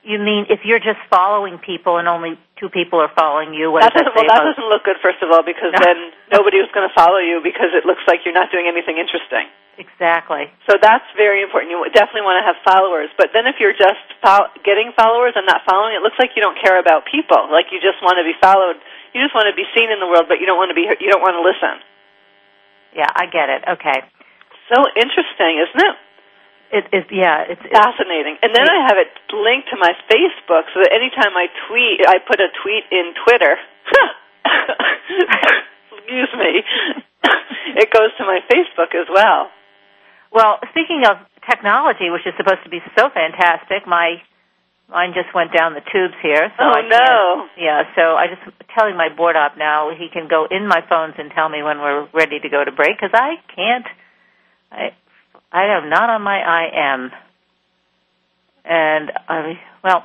You 0.04 0.20
mean 0.20 0.52
if 0.52 0.68
you're 0.68 0.84
just 0.84 1.00
following 1.08 1.64
people 1.64 1.96
and 1.96 2.12
only 2.12 2.36
two 2.60 2.68
people 2.68 3.00
are 3.00 3.12
following 3.16 3.56
you? 3.56 3.72
What 3.72 3.88
That 3.88 3.96
does 3.96 4.04
that 4.04 4.12
doesn't 4.12 4.28
well. 4.28 4.36
That 4.36 4.44
doesn't 4.52 4.68
look 4.68 4.84
good. 4.84 5.00
First 5.00 5.24
of 5.24 5.32
all, 5.32 5.48
because 5.48 5.72
No. 5.72 5.80
then 5.80 6.12
nobody 6.28 6.60
is 6.60 6.68
going 6.76 6.84
to 6.84 6.92
follow 6.92 7.24
you 7.24 7.40
because 7.40 7.72
it 7.72 7.88
looks 7.88 8.04
like 8.04 8.28
you're 8.28 8.36
not 8.36 8.52
doing 8.52 8.68
anything 8.68 9.00
interesting. 9.00 9.48
Exactly. 9.78 10.50
So 10.70 10.78
that's 10.80 11.06
very 11.18 11.42
important. 11.42 11.72
You 11.72 11.82
definitely 11.94 12.26
want 12.26 12.42
to 12.42 12.46
have 12.46 12.58
followers. 12.64 13.10
But 13.18 13.34
then 13.34 13.46
if 13.48 13.58
you're 13.58 13.76
just 13.76 14.04
fol- 14.22 14.54
getting 14.66 14.94
followers 14.96 15.34
and 15.36 15.46
not 15.46 15.66
following, 15.66 15.96
it 15.98 16.02
looks 16.02 16.18
like 16.18 16.36
you 16.38 16.42
don't 16.42 16.58
care 16.58 16.78
about 16.80 17.06
people. 17.10 17.50
Like 17.50 17.74
you 17.74 17.80
just 17.82 18.02
want 18.02 18.22
to 18.22 18.26
be 18.26 18.38
followed. 18.38 18.78
You 19.14 19.22
just 19.22 19.34
want 19.34 19.50
to 19.50 19.56
be 19.56 19.66
seen 19.78 19.90
in 19.94 20.00
the 20.02 20.10
world, 20.10 20.26
but 20.30 20.42
you 20.42 20.46
don't 20.46 20.58
want 20.58 20.74
to 20.74 20.78
be. 20.78 20.86
You 20.90 21.10
don't 21.10 21.22
want 21.22 21.38
to 21.38 21.44
listen. 21.46 21.82
Yeah, 22.94 23.10
I 23.10 23.26
get 23.26 23.50
it. 23.50 23.62
Okay. 23.78 24.00
So 24.70 24.78
interesting, 24.96 25.62
isn't 25.62 25.82
it? 25.82 25.96
It 26.74 26.86
is. 26.90 27.06
Yeah, 27.14 27.46
it's, 27.46 27.62
it's 27.62 27.70
Fascinating. 27.70 28.42
And 28.42 28.50
then 28.50 28.66
I 28.66 28.90
have 28.90 28.98
it 28.98 29.14
linked 29.30 29.70
to 29.70 29.78
my 29.78 29.94
Facebook 30.10 30.66
so 30.74 30.82
that 30.82 30.90
anytime 30.90 31.38
I 31.38 31.46
tweet, 31.70 32.02
I 32.02 32.18
put 32.18 32.42
a 32.42 32.50
tweet 32.66 32.86
in 32.90 33.14
Twitter. 33.22 33.62
Excuse 35.94 36.34
me. 36.34 36.66
it 37.78 37.94
goes 37.94 38.10
to 38.18 38.26
my 38.26 38.40
Facebook 38.50 38.98
as 38.98 39.06
well. 39.14 39.54
Well, 40.34 40.58
speaking 40.72 41.04
of 41.06 41.18
technology, 41.50 42.10
which 42.10 42.26
is 42.26 42.34
supposed 42.38 42.64
to 42.64 42.70
be 42.70 42.80
so 42.98 43.10
fantastic, 43.14 43.86
my 43.86 44.22
mine 44.90 45.14
just 45.14 45.34
went 45.34 45.54
down 45.54 45.74
the 45.74 45.82
tubes 45.82 46.16
here. 46.22 46.52
So 46.58 46.64
Oh, 46.64 46.72
I 46.74 46.82
no. 46.88 47.48
Yeah, 47.58 47.84
so 47.96 48.16
I 48.16 48.28
just 48.28 48.42
telling 48.76 48.98
my 48.98 49.10
board 49.10 49.36
op 49.36 49.58
now 49.58 49.92
he 49.96 50.10
can 50.10 50.28
go 50.28 50.48
in 50.50 50.68
my 50.68 50.82
phones 50.90 51.14
and 51.18 51.32
tell 51.32 51.50
me 51.50 51.62
when 51.64 51.80
we're 51.80 52.08
ready 52.14 52.40
to 52.40 52.50
go 52.50 52.64
to 52.64 52.72
break 52.72 52.98
because 53.00 53.14
I 53.14 53.36
can't. 53.56 53.86
I 54.72 54.94
I 55.52 55.78
am 55.78 55.90
not 55.90 56.10
on 56.10 56.22
my 56.24 56.40
IM, 56.66 57.12
and 58.66 59.12
I 59.30 59.60
well, 59.84 60.04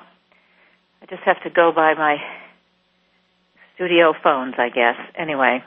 I 1.03 1.07
just 1.07 1.23
have 1.23 1.43
to 1.45 1.51
go 1.51 1.73
by 1.73 1.95
my 1.95 2.17
studio 3.75 4.13
phones, 4.23 4.55
I 4.59 4.69
guess. 4.69 4.97
Anyway. 5.17 5.63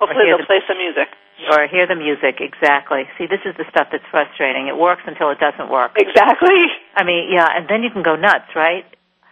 Hopefully 0.00 0.24
they'll 0.26 0.38
the- 0.38 0.46
play 0.46 0.60
some 0.66 0.78
music. 0.78 1.08
Or 1.50 1.66
hear 1.68 1.86
the 1.86 1.94
music, 1.94 2.40
exactly. 2.40 3.04
See, 3.16 3.26
this 3.26 3.40
is 3.46 3.54
the 3.56 3.64
stuff 3.70 3.88
that's 3.92 4.04
frustrating. 4.10 4.66
It 4.66 4.76
works 4.76 5.02
until 5.06 5.30
it 5.30 5.38
doesn't 5.38 5.70
work. 5.70 5.92
Exactly. 5.96 6.66
I 6.94 7.04
mean, 7.04 7.30
yeah, 7.32 7.46
and 7.54 7.68
then 7.68 7.82
you 7.82 7.90
can 7.90 8.02
go 8.02 8.16
nuts, 8.16 8.54
right? 8.56 8.84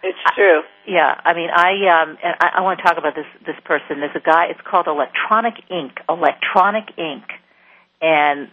It's 0.03 0.17
true. 0.35 0.61
Yeah, 0.85 1.19
I 1.25 1.33
mean, 1.33 1.49
I 1.49 2.01
um, 2.01 2.17
and 2.23 2.35
I, 2.39 2.51
I 2.55 2.61
want 2.61 2.79
to 2.79 2.83
talk 2.83 2.97
about 2.97 3.15
this 3.15 3.25
this 3.45 3.57
person. 3.65 3.99
There's 3.99 4.15
a 4.15 4.21
guy. 4.21 4.45
It's 4.45 4.61
called 4.61 4.87
Electronic 4.87 5.55
Ink. 5.69 5.99
Electronic 6.07 6.97
Ink, 6.97 7.23
and 8.01 8.47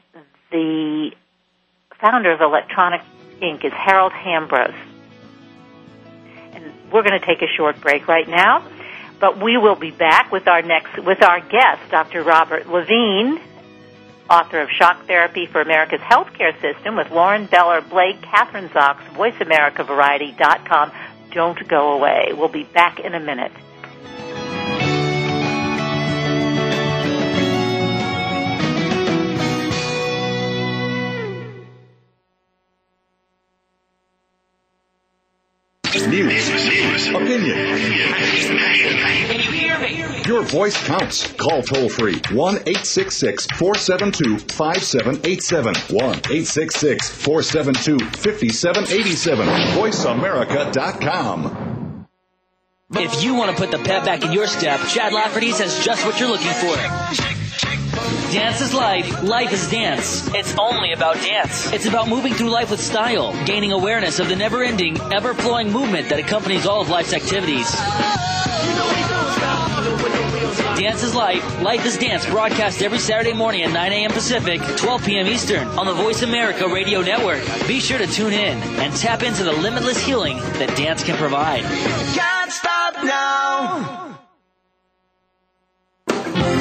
the 0.51 1.13
founder 2.01 2.33
of 2.33 2.41
Electronic 2.41 3.03
Ink 3.41 3.65
is 3.65 3.73
Harold 3.73 4.13
Hambrose. 4.13 4.75
And 6.55 6.65
we're 6.93 7.03
going 7.03 7.19
to 7.19 7.25
take 7.25 7.43
a 7.43 7.49
short 7.57 7.81
break 7.81 8.09
right 8.09 8.29
now, 8.29 8.67
but 9.21 9.43
we 9.43 9.57
will 9.57 9.77
be 9.77 9.91
back 9.91 10.31
with 10.33 10.49
our 10.49 10.63
next 10.63 10.99
with 10.99 11.23
our 11.23 11.41
guest, 11.41 11.91
Dr. 11.91 12.23
Robert 12.23 12.69
Levine, 12.69 13.41
author 14.29 14.61
of 14.61 14.71
Shock 14.71 15.07
Therapy 15.07 15.47
for 15.47 15.61
America's 15.61 16.01
Healthcare 16.01 16.59
System, 16.61 16.97
with 16.97 17.11
Lauren 17.11 17.47
Beller, 17.47 17.81
Blake, 17.81 18.21
Kathryn 18.21 18.69
Zox, 18.71 18.99
VoiceAmericaVariety.com. 19.15 20.93
Don't 21.33 21.69
go 21.69 21.93
away. 21.93 22.33
We'll 22.33 22.49
be 22.49 22.65
back 22.65 23.01
in 23.01 23.15
a 23.15 23.21
minute. 23.21 23.53
Voice 40.45 40.77
counts. 40.87 41.33
Call 41.35 41.63
toll 41.63 41.89
free 41.89 42.21
1 42.33 42.35
866 42.35 43.47
472 43.59 44.39
5787. 44.39 45.75
1 45.75 46.05
866 46.05 47.11
472 47.11 47.99
5787. 47.99 49.47
VoiceAmerica.com. 49.75 51.75
If 52.93 53.25
you 53.25 53.35
want 53.35 53.51
to 53.51 53.57
put 53.57 53.71
the 53.71 53.79
pep 53.79 54.05
back 54.05 54.25
in 54.25 54.33
your 54.33 54.47
step, 54.47 54.81
Chad 54.89 55.13
Lafferty 55.13 55.51
has 55.51 55.85
just 55.85 56.05
what 56.07 56.21
you're 56.21 56.29
looking 56.29 56.53
for. 56.53 56.77
Dance 58.31 58.61
is 58.61 58.75
life. 58.75 59.23
Life 59.23 59.53
is 59.53 59.71
dance. 59.71 60.29
It's 60.35 60.57
only 60.59 60.93
about 60.93 61.15
dance. 61.17 61.73
It's 61.73 61.87
about 61.87 62.09
moving 62.09 62.35
through 62.35 62.51
life 62.51 62.71
with 62.71 62.81
style, 62.81 63.33
gaining 63.47 63.73
awareness 63.73 64.19
of 64.19 64.29
the 64.29 64.37
never-ending, 64.37 65.01
ever-flowing 65.13 65.73
movement 65.73 66.09
that 66.09 66.19
accompanies 66.19 66.67
all 66.67 66.81
of 66.81 66.89
life's 66.89 67.13
activities. 67.13 67.71
Dance 70.77 71.05
is 71.05 71.15
Life, 71.15 71.63
Life 71.63 71.87
is 71.87 71.97
Dance, 71.97 72.27
broadcast 72.27 72.83
every 72.83 72.99
Saturday 72.99 73.33
morning 73.33 73.63
at 73.63 73.73
9 73.73 73.93
a.m. 73.93 74.11
Pacific, 74.11 74.61
12 74.77 75.05
p.m. 75.05 75.29
Eastern 75.29 75.69
on 75.79 75.87
the 75.87 75.93
Voice 75.93 76.23
America 76.23 76.67
Radio 76.67 77.01
Network. 77.01 77.45
Be 77.69 77.79
sure 77.79 77.97
to 77.97 78.09
tune 78.09 78.33
in 78.33 78.59
and 78.81 78.93
tap 78.97 79.23
into 79.23 79.45
the 79.45 79.53
limitless 79.53 79.99
healing 79.99 80.39
that 80.39 80.77
dance 80.77 81.05
can 81.05 81.17
provide. 81.17 81.63
Can't 81.63 82.51
stop 82.51 82.95
now. 83.05 84.19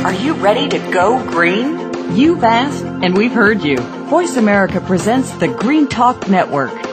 Are 0.06 0.14
you 0.14 0.34
ready 0.34 0.70
to 0.70 0.78
go 0.92 1.26
green? 1.32 2.16
You've 2.16 2.44
asked, 2.44 2.84
and 2.84 3.18
we've 3.18 3.34
heard 3.34 3.64
you. 3.64 3.78
Voice 3.78 4.38
America 4.38 4.80
presents 4.80 5.32
the 5.38 5.48
Green 5.48 5.88
Talk 5.88 6.30
Network. 6.30 6.93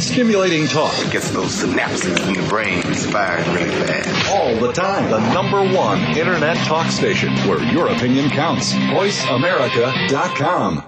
Stimulating 0.00 0.66
talk 0.66 0.92
Gets 1.10 1.30
those 1.30 1.62
synapses 1.62 2.26
in 2.28 2.34
the 2.34 2.46
brain 2.48 2.82
firing 2.82 3.54
really 3.54 3.70
fast. 3.86 4.30
all 4.30 4.54
the 4.56 4.72
time. 4.72 5.10
The 5.10 5.32
number 5.32 5.62
one 5.74 6.00
internet 6.16 6.56
talk 6.66 6.90
station 6.90 7.32
where 7.48 7.62
your 7.72 7.88
opinion 7.88 8.28
counts. 8.30 8.72
VoiceAmerica.com. 8.72 10.82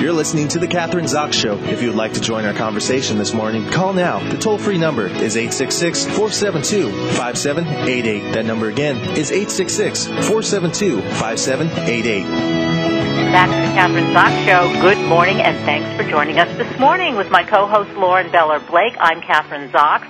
You're 0.00 0.12
listening 0.12 0.48
to 0.48 0.58
The 0.58 0.66
Kathryn 0.66 1.04
Zox 1.04 1.32
Show. 1.34 1.56
If 1.58 1.80
you 1.80 1.88
would 1.88 1.96
like 1.96 2.14
to 2.14 2.20
join 2.20 2.44
our 2.44 2.52
conversation 2.54 3.18
this 3.18 3.32
morning, 3.32 3.68
call 3.70 3.92
now. 3.92 4.18
The 4.30 4.36
toll 4.38 4.58
free 4.58 4.78
number 4.78 5.06
is 5.06 5.36
866 5.36 6.06
472 6.06 6.90
5788. 7.16 8.32
That 8.32 8.44
number 8.46 8.68
again 8.68 8.96
is 9.16 9.30
866 9.30 10.06
472 10.06 11.00
5788. 11.02 12.71
Back 13.30 13.50
to 13.50 13.60
the 13.62 13.70
Kathryn 13.78 14.10
Zox 14.12 14.34
Show. 14.44 14.66
Good 14.82 14.98
morning, 15.06 15.40
and 15.40 15.56
thanks 15.64 15.86
for 15.96 16.02
joining 16.10 16.38
us 16.38 16.48
this 16.58 16.80
morning 16.80 17.14
with 17.14 17.30
my 17.30 17.44
co-host 17.44 17.92
Lauren 17.96 18.30
Beller 18.32 18.58
Blake. 18.58 18.94
I'm 18.98 19.20
Kathryn 19.20 19.70
Zox, 19.70 20.04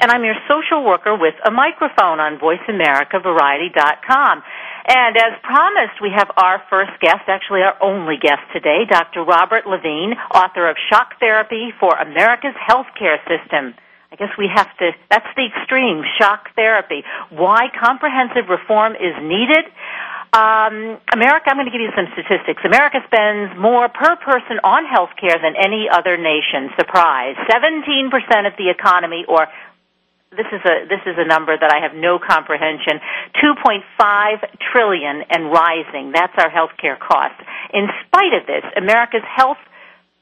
and 0.00 0.10
I'm 0.10 0.24
your 0.24 0.34
social 0.48 0.82
worker 0.84 1.14
with 1.16 1.34
a 1.44 1.50
microphone 1.50 2.18
on 2.18 2.38
VoiceAmericaVariety.com. 2.38 4.42
And 4.88 5.16
as 5.16 5.38
promised, 5.42 6.00
we 6.02 6.10
have 6.16 6.30
our 6.36 6.60
first 6.68 6.98
guest, 7.00 7.28
actually 7.28 7.62
our 7.62 7.76
only 7.80 8.16
guest 8.20 8.42
today, 8.52 8.84
Dr. 8.88 9.22
Robert 9.22 9.66
Levine, 9.66 10.14
author 10.34 10.68
of 10.68 10.76
Shock 10.90 11.20
Therapy 11.20 11.72
for 11.78 11.94
America's 11.94 12.56
Healthcare 12.68 13.18
System. 13.28 13.74
I 14.12 14.16
guess 14.16 14.30
we 14.36 14.48
have 14.52 14.76
to, 14.78 14.90
that's 15.08 15.28
the 15.36 15.46
extreme, 15.46 16.02
shock 16.18 16.48
therapy. 16.56 17.04
Why 17.30 17.68
comprehensive 17.78 18.48
reform 18.50 18.94
is 18.94 19.14
needed. 19.22 19.66
Um, 20.30 21.02
America, 21.10 21.50
I'm 21.50 21.58
going 21.58 21.66
to 21.66 21.74
give 21.74 21.82
you 21.82 21.90
some 21.98 22.06
statistics. 22.14 22.62
America 22.62 23.02
spends 23.10 23.50
more 23.58 23.88
per 23.90 24.14
person 24.22 24.62
on 24.62 24.86
health 24.86 25.10
care 25.18 25.34
than 25.42 25.58
any 25.58 25.90
other 25.90 26.14
nation. 26.16 26.70
Surprise. 26.78 27.34
17% 27.50 28.14
of 28.46 28.54
the 28.54 28.70
economy, 28.70 29.26
or 29.26 29.48
this 30.30 30.46
is 30.54 30.62
a 30.62 30.86
this 30.86 31.02
is 31.02 31.18
a 31.18 31.26
number 31.26 31.58
that 31.58 31.74
I 31.74 31.82
have 31.82 31.98
no 31.98 32.22
comprehension. 32.22 33.02
2.5 33.42 33.82
trillion 34.70 35.26
and 35.30 35.50
rising. 35.50 36.12
That's 36.14 36.34
our 36.38 36.50
healthcare 36.50 36.94
cost. 36.94 37.34
In 37.74 37.90
spite 38.06 38.34
of 38.38 38.46
this, 38.46 38.62
America's 38.76 39.26
health 39.26 39.58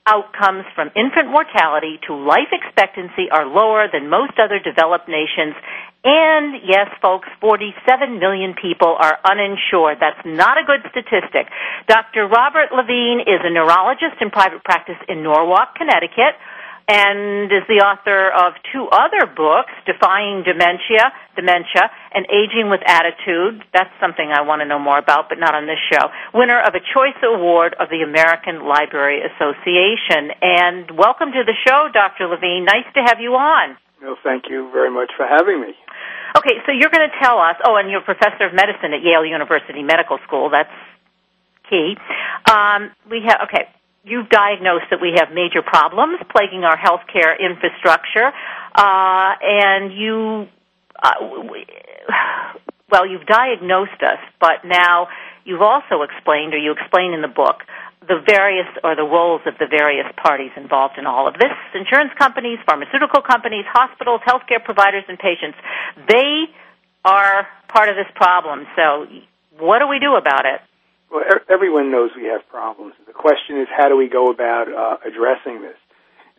outcomes 0.09 0.65
from 0.73 0.89
infant 0.97 1.29
mortality 1.29 2.01
to 2.09 2.17
life 2.17 2.49
expectancy 2.49 3.29
are 3.29 3.45
lower 3.45 3.93
than 3.93 4.09
most 4.09 4.41
other 4.41 4.57
developed 4.57 5.05
nations. 5.05 5.53
And 6.01 6.65
yes, 6.65 6.89
folks, 7.05 7.29
47 7.45 8.17
million 8.17 8.57
people 8.57 8.97
are 8.97 9.21
uninsured. 9.21 10.01
That's 10.01 10.25
not 10.25 10.57
a 10.57 10.65
good 10.65 10.81
statistic. 10.89 11.53
Dr. 11.87 12.25
Robert 12.25 12.73
Levine 12.73 13.21
is 13.29 13.45
a 13.45 13.53
neurologist 13.53 14.17
in 14.25 14.31
private 14.33 14.65
practice 14.65 14.99
in 15.09 15.23
Norwalk, 15.23 15.77
Connecticut 15.77 16.41
and 16.89 17.53
is 17.53 17.69
the 17.69 17.85
author 17.85 18.33
of 18.33 18.57
two 18.73 18.89
other 18.89 19.29
books, 19.29 19.71
Defying 19.85 20.41
Dementia, 20.43 21.13
Dementia, 21.37 21.93
and 22.17 22.25
Aging 22.33 22.73
with 22.73 22.81
Attitude. 22.89 23.61
That's 23.77 23.93
something 24.01 24.25
I 24.25 24.41
want 24.41 24.65
to 24.65 24.67
know 24.67 24.81
more 24.81 24.97
about, 24.97 25.29
but 25.29 25.37
not 25.39 25.55
on 25.55 25.69
this 25.69 25.79
show. 25.93 26.09
Winner 26.33 26.57
of 26.57 26.73
a 26.73 26.81
Choice 26.81 27.21
Award 27.21 27.77
of 27.79 27.93
the 27.93 28.01
American 28.01 28.65
Library 28.65 29.21
Association. 29.21 30.33
And 30.41 30.97
welcome 30.97 31.29
to 31.37 31.45
the 31.45 31.55
show, 31.69 31.93
Dr. 31.93 32.27
Levine. 32.27 32.65
Nice 32.65 32.89
to 32.97 33.05
have 33.05 33.21
you 33.21 33.37
on. 33.37 33.77
No, 34.01 34.17
thank 34.25 34.49
you 34.49 34.73
very 34.73 34.91
much 34.91 35.13
for 35.15 35.29
having 35.29 35.61
me. 35.61 35.77
Okay, 36.37 36.57
so 36.65 36.73
you're 36.73 36.91
going 36.91 37.05
to 37.05 37.17
tell 37.21 37.37
us, 37.39 37.57
oh, 37.69 37.77
and 37.77 37.91
you're 37.91 38.01
a 38.01 38.05
professor 38.05 38.49
of 38.49 38.55
medicine 38.55 38.97
at 38.97 39.05
Yale 39.05 39.27
University 39.29 39.83
Medical 39.83 40.19
School. 40.25 40.49
That's 40.49 40.73
key. 41.69 41.97
Um, 42.49 42.91
we 43.11 43.21
have, 43.29 43.45
okay, 43.45 43.69
you've 44.05 44.29
diagnosed 44.29 44.87
that 44.91 45.01
we 45.01 45.15
have 45.17 45.33
major 45.33 45.63
problems 45.63 46.21
plaguing 46.31 46.65
our 46.65 46.77
healthcare 46.77 47.39
infrastructure, 47.39 48.33
uh, 48.75 49.33
and 49.43 49.93
you, 49.93 50.49
uh, 51.03 51.15
well, 52.91 53.07
you've 53.07 53.27
diagnosed 53.27 54.03
us, 54.03 54.21
but 54.41 54.65
now 54.65 55.09
you've 55.45 55.63
also 55.63 56.03
explained, 56.03 56.55
or 56.55 56.59
you 56.59 56.73
explain 56.73 57.13
in 57.13 57.23
the 57.23 57.29
book, 57.29 57.63
the 58.09 58.23
various 58.25 58.67
or 58.83 58.97
the 58.97 59.05
roles 59.05 59.43
of 59.45 59.55
the 59.59 59.67
various 59.67 60.07
parties 60.17 60.51
involved 60.57 60.97
in 60.97 61.07
all 61.07 61.29
of 61.29 61.35
this 61.35 61.53
insurance 61.75 62.11
companies, 62.19 62.59
pharmaceutical 62.65 63.21
companies, 63.21 63.65
hospitals, 63.69 64.21
healthcare 64.27 64.65
providers, 64.65 65.05
and 65.09 65.19
patients. 65.19 65.59
They 66.09 66.49
are 67.05 67.47
part 67.69 67.89
of 67.91 67.97
this 67.97 68.09
problem. 68.15 68.67
So, 68.77 69.07
what 69.59 69.81
do 69.81 69.89
we 69.89 69.99
do 69.99 70.15
about 70.17 70.47
it? 70.47 70.61
Well, 71.11 71.25
everyone 71.49 71.91
knows 71.91 72.11
we 72.17 72.25
have 72.25 72.47
problems. 72.49 72.95
The 73.07 73.15
question 73.15 73.61
is, 73.61 73.69
how 73.75 73.89
do 73.89 73.97
we 73.97 74.09
go 74.09 74.27
about 74.27 74.69
uh, 74.69 75.09
addressing 75.09 75.63
this? 75.63 75.77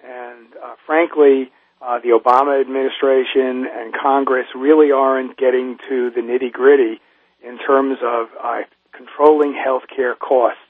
And 0.03 0.47
uh, 0.63 0.75
frankly, 0.85 1.51
uh, 1.81 1.99
the 1.99 2.09
Obama 2.09 2.61
administration 2.61 3.65
and 3.65 3.93
Congress 3.93 4.45
really 4.55 4.91
aren't 4.91 5.37
getting 5.37 5.77
to 5.89 6.11
the 6.11 6.21
nitty 6.21 6.51
gritty 6.51 7.01
in 7.41 7.57
terms 7.57 7.97
of 8.03 8.27
uh, 8.41 8.61
controlling 8.91 9.53
healthcare 9.53 10.17
costs, 10.17 10.61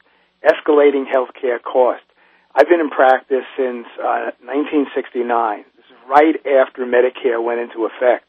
escalating 0.44 1.04
healthcare 1.04 1.62
costs. 1.62 2.06
I've 2.56 2.70
been 2.70 2.80
in 2.80 2.90
practice 2.90 3.46
since 3.58 3.86
1969. 3.98 5.28
Uh, 5.28 5.64
this 5.76 5.86
is 5.86 5.98
right 6.08 6.36
after 6.48 6.86
Medicare 6.86 7.44
went 7.44 7.60
into 7.60 7.86
effect. 7.86 8.26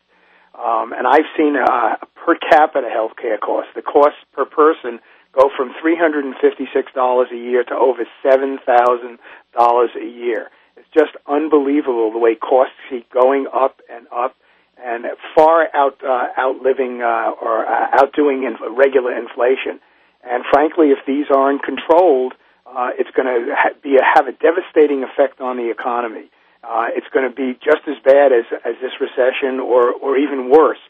Um, 0.53 0.93
and 0.93 1.07
I've 1.07 1.31
seen 1.37 1.57
uh, 1.57 1.97
per 2.17 2.35
capita 2.37 2.89
healthcare 2.91 3.39
costs, 3.39 3.71
the 3.75 3.83
cost 3.83 4.17
per 4.33 4.45
person 4.45 4.99
go 5.33 5.51
from 5.57 5.73
$356 5.83 7.33
a 7.33 7.37
year 7.37 7.65
to 7.65 7.75
over 7.75 8.05
$7,000 8.25 9.97
a 9.97 10.05
year. 10.05 10.51
It's 10.77 10.89
just 10.95 11.13
unbelievable 11.27 12.11
the 12.13 12.19
way 12.19 12.35
costs 12.35 12.75
keep 12.89 13.11
going 13.13 13.47
up 13.53 13.81
and 13.89 14.07
up 14.13 14.35
and 14.83 15.05
far 15.35 15.69
out 15.75 16.03
uh, 16.03 16.29
outliving 16.39 17.03
uh, 17.03 17.33
or 17.41 17.67
uh, 17.67 17.89
outdoing 18.01 18.45
in 18.45 18.57
regular 18.75 19.17
inflation. 19.17 19.79
And 20.25 20.45
frankly, 20.51 20.89
if 20.89 20.99
these 21.07 21.27
aren't 21.35 21.63
controlled, 21.63 22.35
uh, 22.67 22.91
it's 22.99 23.11
going 23.11 23.27
to 23.27 23.55
ha- 23.55 23.75
be 23.83 23.97
a, 23.97 24.05
have 24.05 24.27
a 24.27 24.33
devastating 24.33 25.05
effect 25.05 25.41
on 25.41 25.57
the 25.57 25.71
economy. 25.71 26.31
Uh, 26.63 26.89
it's 26.95 27.09
going 27.13 27.29
to 27.29 27.35
be 27.35 27.59
just 27.65 27.89
as 27.89 27.97
bad 28.05 28.33
as 28.33 28.45
as 28.65 28.75
this 28.81 28.93
recession, 29.01 29.61
or 29.61 29.93
or 29.93 30.17
even 30.19 30.51
worse. 30.51 30.81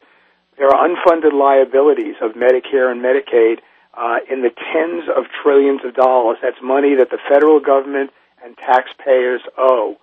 There 0.59 0.69
are 0.69 0.89
unfunded 0.89 1.33
liabilities 1.33 2.17
of 2.21 2.33
Medicare 2.33 2.91
and 2.91 3.01
Medicaid 3.01 3.61
uh, 3.95 4.19
in 4.31 4.43
the 4.43 4.51
tens 4.51 5.05
of 5.09 5.25
trillions 5.43 5.81
of 5.85 5.95
dollars. 5.95 6.39
That's 6.43 6.61
money 6.63 6.97
that 6.97 7.11
the 7.11 7.19
federal 7.29 7.61
government 7.61 8.11
and 8.45 8.57
taxpayers 8.57 9.41
owe. 9.59 9.97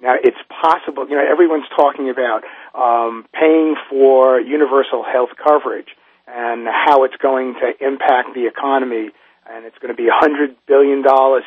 Now, 0.00 0.14
it's 0.22 0.38
possible, 0.48 1.08
you 1.08 1.16
know, 1.16 1.24
everyone's 1.28 1.68
talking 1.74 2.08
about 2.08 2.42
um, 2.74 3.26
paying 3.32 3.74
for 3.90 4.40
universal 4.40 5.02
health 5.02 5.30
coverage 5.42 5.88
and 6.26 6.68
how 6.68 7.04
it's 7.04 7.16
going 7.16 7.54
to 7.54 7.72
impact 7.84 8.34
the 8.34 8.46
economy. 8.46 9.10
And 9.50 9.64
it's 9.64 9.78
going 9.78 9.94
to 9.94 9.96
be 9.96 10.08
$100 10.08 10.54
billion 10.68 11.02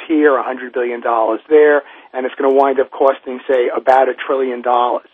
here, 0.08 0.32
$100 0.34 0.74
billion 0.74 1.02
there, 1.48 1.84
and 2.14 2.26
it's 2.26 2.36
going 2.36 2.50
to 2.50 2.58
wind 2.58 2.80
up 2.80 2.90
costing, 2.92 3.40
say, 3.48 3.70
about 3.76 4.10
a 4.10 4.14
trillion 4.16 4.62
dollars. 4.62 5.08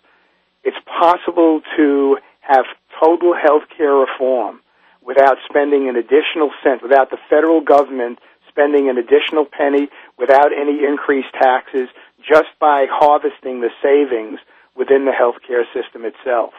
It's 0.63 0.77
possible 0.87 1.61
to 1.75 2.17
have 2.39 2.65
total 2.99 3.35
health 3.35 3.63
care 3.77 3.93
reform 3.93 4.61
without 5.07 5.37
spending 5.49 5.87
an 5.87 5.95
additional 5.95 6.51
cent, 6.61 6.83
without 6.83 7.09
the 7.09 7.17
federal 7.29 7.61
government 7.61 8.19
spending 8.49 8.89
an 8.89 8.97
additional 8.97 9.45
penny, 9.45 9.87
without 10.17 10.51
any 10.51 10.83
increased 10.83 11.31
taxes, 11.33 11.87
just 12.19 12.49
by 12.59 12.85
harvesting 12.89 13.61
the 13.61 13.69
savings 13.81 14.39
within 14.75 15.05
the 15.05 15.11
healthcare 15.11 15.63
system 15.73 16.03
itself. 16.05 16.53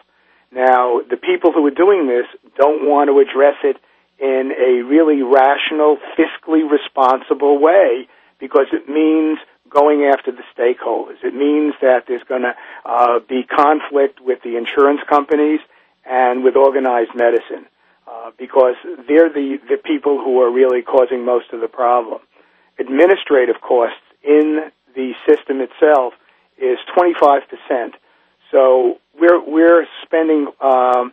Now, 0.50 1.00
the 1.02 1.16
people 1.16 1.52
who 1.52 1.66
are 1.66 1.70
doing 1.74 2.06
this 2.06 2.26
don't 2.56 2.88
want 2.88 3.10
to 3.10 3.18
address 3.18 3.56
it 3.62 3.76
in 4.18 4.52
a 4.56 4.82
really 4.82 5.22
rational, 5.22 5.98
fiscally 6.16 6.68
responsible 6.68 7.58
way 7.58 8.08
because 8.40 8.66
it 8.72 8.88
means 8.88 9.38
going 9.68 10.10
after 10.10 10.32
the 10.32 10.42
stakeholders. 10.56 11.22
It 11.22 11.34
means 11.34 11.74
that 11.82 12.04
there's 12.08 12.22
going 12.28 12.42
to 12.42 12.54
uh, 12.84 13.18
be 13.28 13.42
conflict 13.42 14.20
with 14.20 14.42
the 14.42 14.56
insurance 14.56 15.00
companies 15.08 15.60
and 16.08 16.42
with 16.42 16.56
organized 16.56 17.14
medicine. 17.14 17.66
Uh, 18.18 18.30
because 18.36 18.74
they're 19.06 19.28
the, 19.28 19.58
the 19.68 19.76
people 19.76 20.18
who 20.18 20.40
are 20.40 20.50
really 20.50 20.82
causing 20.82 21.24
most 21.24 21.52
of 21.52 21.60
the 21.60 21.68
problem. 21.68 22.18
Administrative 22.78 23.60
costs 23.60 24.02
in 24.24 24.70
the 24.96 25.12
system 25.28 25.60
itself 25.60 26.14
is 26.56 26.78
25%. 26.96 27.94
So 28.50 28.98
we're, 29.20 29.40
we're 29.44 29.86
spending, 30.02 30.48
um, 30.60 31.12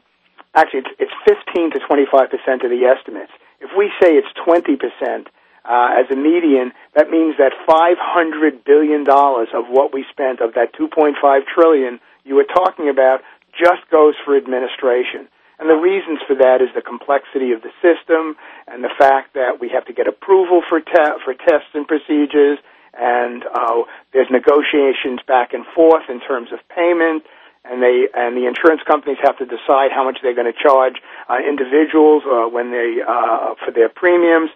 actually 0.55 0.79
it's, 0.79 1.11
it's 1.27 1.45
15 1.45 1.71
to 1.71 1.79
25% 1.79 2.63
of 2.63 2.71
the 2.71 2.85
estimates. 2.85 3.31
If 3.59 3.69
we 3.77 3.91
say 4.01 4.15
it's 4.15 4.31
20%, 4.47 5.27
uh, 5.65 6.01
as 6.01 6.09
a 6.11 6.15
median, 6.15 6.71
that 6.95 7.11
means 7.11 7.35
that 7.37 7.51
$500 7.69 8.65
billion 8.65 9.07
of 9.07 9.65
what 9.69 9.93
we 9.93 10.05
spent, 10.09 10.41
of 10.41 10.55
that 10.55 10.73
2.5 10.73 11.13
trillion 11.53 11.99
you 12.23 12.33
were 12.33 12.45
talking 12.45 12.89
about, 12.89 13.21
just 13.51 13.87
goes 13.91 14.15
for 14.25 14.35
administration. 14.35 15.27
And 15.59 15.69
the 15.69 15.75
reasons 15.79 16.19
for 16.27 16.35
that 16.35 16.61
is 16.61 16.69
the 16.75 16.81
complexity 16.81 17.51
of 17.51 17.61
the 17.61 17.71
system 17.81 18.35
and 18.67 18.83
the 18.83 18.91
fact 18.97 19.33
that 19.35 19.59
we 19.61 19.69
have 19.69 19.85
to 19.85 19.93
get 19.93 20.07
approval 20.07 20.61
for 20.67 20.79
te- 20.79 21.17
for 21.23 21.33
tests 21.33 21.71
and 21.73 21.87
procedures, 21.87 22.59
and 22.97 23.43
uh, 23.43 23.83
there's 24.11 24.27
negotiations 24.29 25.19
back 25.27 25.53
and 25.53 25.65
forth 25.75 26.09
in 26.09 26.19
terms 26.19 26.51
of 26.51 26.59
payment, 26.69 27.23
and 27.63 27.81
they 27.81 28.07
and 28.13 28.35
the 28.35 28.47
insurance 28.47 28.81
companies 28.85 29.17
have 29.23 29.37
to 29.37 29.45
decide 29.45 29.91
how 29.95 30.03
much 30.03 30.19
they're 30.21 30.35
going 30.35 30.51
to 30.51 30.59
charge 30.59 30.99
uh, 31.29 31.39
individuals 31.39 32.23
uh, 32.27 32.47
when 32.47 32.71
they 32.71 32.99
uh, 33.07 33.55
for 33.63 33.71
their 33.71 33.89
premiums. 33.89 34.51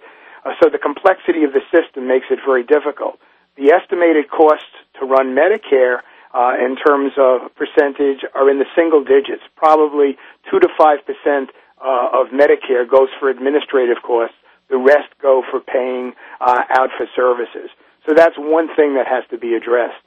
Uh, 0.45 0.51
so 0.61 0.69
the 0.69 0.77
complexity 0.79 1.43
of 1.43 1.51
the 1.51 1.63
system 1.71 2.07
makes 2.07 2.27
it 2.29 2.39
very 2.45 2.63
difficult. 2.63 3.19
the 3.59 3.71
estimated 3.71 4.29
costs 4.29 4.71
to 4.99 5.05
run 5.05 5.35
Medicare 5.35 5.99
uh, 6.33 6.53
in 6.59 6.75
terms 6.75 7.13
of 7.17 7.53
percentage 7.55 8.25
are 8.35 8.49
in 8.49 8.59
the 8.59 8.69
single 8.75 9.03
digits. 9.03 9.43
Probably 9.55 10.17
two 10.49 10.59
to 10.59 10.69
five 10.77 10.99
percent 11.05 11.49
uh, 11.81 12.21
of 12.21 12.27
Medicare 12.29 12.89
goes 12.89 13.09
for 13.19 13.29
administrative 13.29 14.01
costs. 14.03 14.35
The 14.69 14.77
rest 14.77 15.09
go 15.21 15.41
for 15.49 15.59
paying 15.59 16.13
uh, 16.39 16.61
out 16.69 16.89
for 16.97 17.07
services. 17.15 17.69
So 18.05 18.13
that's 18.15 18.35
one 18.37 18.69
thing 18.75 18.95
that 18.95 19.07
has 19.07 19.23
to 19.31 19.37
be 19.37 19.55
addressed. 19.55 20.01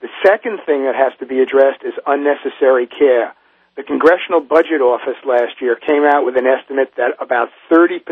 The 0.00 0.08
second 0.24 0.60
thing 0.64 0.84
that 0.84 0.94
has 0.94 1.12
to 1.18 1.26
be 1.26 1.40
addressed 1.40 1.82
is 1.84 1.92
unnecessary 2.06 2.86
care. 2.86 3.34
The 3.76 3.82
Congressional 3.82 4.40
Budget 4.40 4.80
Office 4.80 5.18
last 5.26 5.60
year 5.60 5.76
came 5.76 6.04
out 6.04 6.24
with 6.24 6.36
an 6.36 6.46
estimate 6.46 6.94
that 6.96 7.14
about 7.20 7.48
30% 7.70 8.02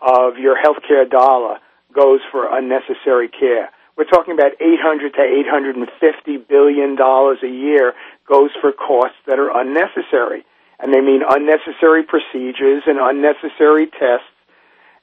of 0.00 0.38
your 0.38 0.56
healthcare 0.56 1.08
dollar 1.08 1.58
goes 1.94 2.20
for 2.30 2.46
unnecessary 2.50 3.28
care. 3.28 3.70
We're 3.98 4.06
talking 4.06 4.32
about 4.32 4.54
800 4.62 5.14
to 5.14 5.22
850 5.90 6.36
billion 6.48 6.94
dollars 6.94 7.38
a 7.42 7.50
year 7.50 7.94
goes 8.30 8.50
for 8.60 8.70
costs 8.70 9.18
that 9.26 9.40
are 9.40 9.50
unnecessary. 9.50 10.46
And 10.78 10.94
they 10.94 11.00
mean 11.00 11.22
unnecessary 11.28 12.04
procedures 12.06 12.86
and 12.86 13.02
unnecessary 13.02 13.90
tests. 13.90 14.30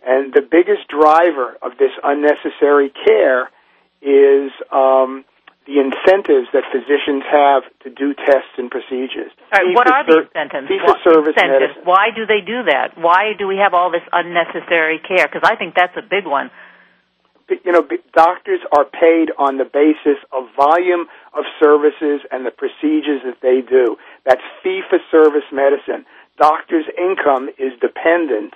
And 0.08 0.32
the 0.34 0.40
biggest 0.40 0.88
driver 0.88 1.58
of 1.62 1.76
this 1.78 1.92
unnecessary 2.08 2.94
care 3.04 3.52
is 4.00 4.56
um, 4.72 5.26
the 5.68 5.84
incentives 5.84 6.48
that 6.56 6.64
physicians 6.72 7.28
have 7.28 7.68
to 7.84 7.90
do 7.92 8.14
tests 8.14 8.56
and 8.56 8.72
procedures. 8.72 9.36
Right, 9.52 9.76
what 9.76 9.92
are 9.92 10.08
the 10.08 10.24
incentives? 10.24 10.72
Fee 10.72 10.80
for 10.80 10.96
service 11.04 11.36
incentives. 11.36 11.76
medicine. 11.76 11.84
Why 11.84 12.16
do 12.16 12.24
they 12.24 12.40
do 12.40 12.64
that? 12.72 12.96
Why 12.96 13.36
do 13.38 13.44
we 13.46 13.58
have 13.58 13.74
all 13.74 13.92
this 13.92 14.08
unnecessary 14.14 15.04
care? 15.04 15.28
Because 15.28 15.44
I 15.44 15.60
think 15.60 15.76
that's 15.76 15.98
a 15.98 16.06
big 16.06 16.24
one 16.24 16.48
you 17.50 17.72
know, 17.72 17.88
doctors 18.14 18.60
are 18.72 18.86
paid 18.86 19.30
on 19.38 19.58
the 19.58 19.66
basis 19.66 20.18
of 20.32 20.50
volume 20.56 21.08
of 21.34 21.44
services 21.60 22.22
and 22.32 22.46
the 22.46 22.52
procedures 22.52 23.22
that 23.26 23.38
they 23.42 23.62
do. 23.62 23.98
That's 24.26 24.42
fee 24.64 24.82
for 24.90 25.00
service 25.12 25.46
medicine. 25.52 26.06
Doctors' 26.38 26.86
income 26.98 27.50
is 27.58 27.74
dependent 27.80 28.54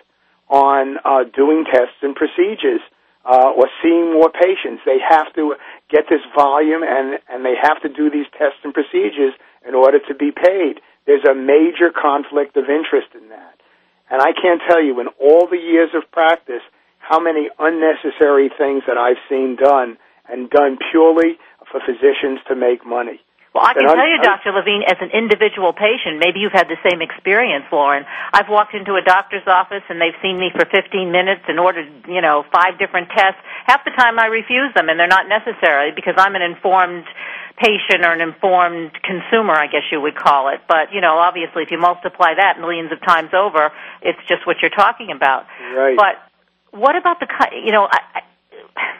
on 0.49 0.97
uh, 1.05 1.23
doing 1.35 1.65
tests 1.65 2.01
and 2.01 2.15
procedures 2.15 2.81
uh, 3.25 3.53
or 3.55 3.69
seeing 3.83 4.13
more 4.13 4.31
patients. 4.31 4.81
They 4.85 4.97
have 4.97 5.31
to 5.35 5.55
get 5.89 6.05
this 6.09 6.21
volume 6.35 6.81
and, 6.83 7.19
and 7.29 7.45
they 7.45 7.55
have 7.61 7.81
to 7.83 7.89
do 7.89 8.09
these 8.09 8.25
tests 8.37 8.59
and 8.63 8.73
procedures 8.73 9.33
in 9.67 9.75
order 9.75 9.99
to 10.07 10.15
be 10.15 10.31
paid. 10.31 10.81
There's 11.05 11.25
a 11.29 11.35
major 11.35 11.91
conflict 11.93 12.57
of 12.57 12.65
interest 12.69 13.13
in 13.13 13.29
that. 13.29 13.55
And 14.09 14.21
I 14.21 14.33
can't 14.33 14.61
tell 14.67 14.81
you, 14.81 14.99
in 14.99 15.07
all 15.21 15.47
the 15.47 15.57
years 15.57 15.91
of 15.93 16.09
practice, 16.11 16.65
how 17.09 17.19
many 17.19 17.49
unnecessary 17.57 18.53
things 18.53 18.85
that 18.85 18.97
I've 19.01 19.17
seen 19.27 19.57
done 19.57 19.97
and 20.29 20.47
done 20.49 20.77
purely 20.93 21.41
for 21.65 21.81
physicians 21.81 22.37
to 22.47 22.55
make 22.55 22.85
money. 22.85 23.17
Well, 23.49 23.65
I 23.65 23.73
can 23.73 23.81
tell 23.81 24.05
you, 24.05 24.21
Dr. 24.21 24.53
Levine, 24.53 24.85
as 24.85 25.01
an 25.01 25.09
individual 25.09 25.73
patient, 25.73 26.21
maybe 26.21 26.37
you've 26.37 26.53
had 26.53 26.69
the 26.69 26.77
same 26.85 27.01
experience, 27.01 27.65
Lauren. 27.73 28.05
I've 28.05 28.45
walked 28.45 28.77
into 28.77 28.93
a 28.93 29.01
doctor's 29.01 29.41
office 29.49 29.81
and 29.89 29.97
they've 29.97 30.13
seen 30.21 30.37
me 30.37 30.53
for 30.53 30.69
15 30.69 31.09
minutes 31.09 31.41
and 31.49 31.57
ordered, 31.57 31.89
you 32.05 32.21
know, 32.21 32.45
five 32.53 32.77
different 32.77 33.09
tests. 33.09 33.41
Half 33.65 33.89
the 33.89 33.93
time 33.97 34.21
I 34.21 34.29
refuse 34.29 34.69
them 34.77 34.85
and 34.85 35.01
they're 35.01 35.09
not 35.09 35.25
necessary 35.25 35.97
because 35.97 36.13
I'm 36.21 36.37
an 36.37 36.45
informed 36.45 37.09
patient 37.57 38.05
or 38.05 38.13
an 38.13 38.21
informed 38.21 38.93
consumer, 39.01 39.57
I 39.57 39.65
guess 39.65 39.89
you 39.89 39.97
would 39.97 40.15
call 40.15 40.53
it. 40.53 40.61
But, 40.69 40.93
you 40.93 41.01
know, 41.01 41.17
obviously 41.17 41.65
if 41.65 41.73
you 41.73 41.81
multiply 41.81 42.37
that 42.37 42.61
millions 42.61 42.93
of 42.93 43.01
times 43.01 43.33
over, 43.33 43.73
it's 44.05 44.21
just 44.29 44.45
what 44.45 44.61
you're 44.61 44.77
talking 44.77 45.09
about. 45.09 45.49
Right. 45.73 45.97
But 45.97 46.21
what 46.71 46.95
about 46.95 47.19
the 47.19 47.27
you 47.65 47.71
know 47.71 47.87
I, 47.89 48.21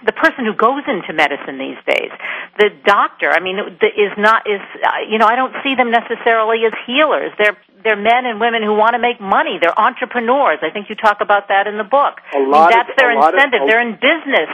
the 0.06 0.12
person 0.12 0.46
who 0.46 0.54
goes 0.54 0.84
into 0.88 1.14
medicine 1.14 1.58
these 1.58 1.80
days? 1.86 2.12
The 2.58 2.70
doctor 2.86 3.30
i 3.32 3.40
mean 3.40 3.60
is 3.60 4.14
not 4.18 4.48
is 4.48 4.62
uh, 4.84 5.06
you 5.10 5.18
know 5.18 5.28
i 5.28 5.36
don't 5.36 5.54
see 5.64 5.76
them 5.76 5.92
necessarily 5.92 6.66
as 6.66 6.74
healers. 6.86 7.32
They're 7.38 7.58
they're 7.84 7.96
men 8.00 8.26
and 8.26 8.40
women 8.40 8.64
who 8.64 8.76
want 8.76 8.94
to 8.94 9.00
make 9.00 9.22
money. 9.22 9.58
They're 9.62 9.78
entrepreneurs. 9.78 10.60
I 10.62 10.70
think 10.70 10.90
you 10.90 10.96
talk 10.96 11.22
about 11.22 11.48
that 11.48 11.68
in 11.68 11.78
the 11.78 11.88
book. 11.88 12.20
A 12.36 12.40
lot 12.40 12.74
I 12.74 12.76
mean, 12.76 12.78
that's 12.78 12.90
of, 12.92 12.98
their 12.98 13.12
incentive. 13.16 13.62
of, 13.62 13.68
they're 13.68 13.82
in 13.82 13.96
business. 13.96 14.52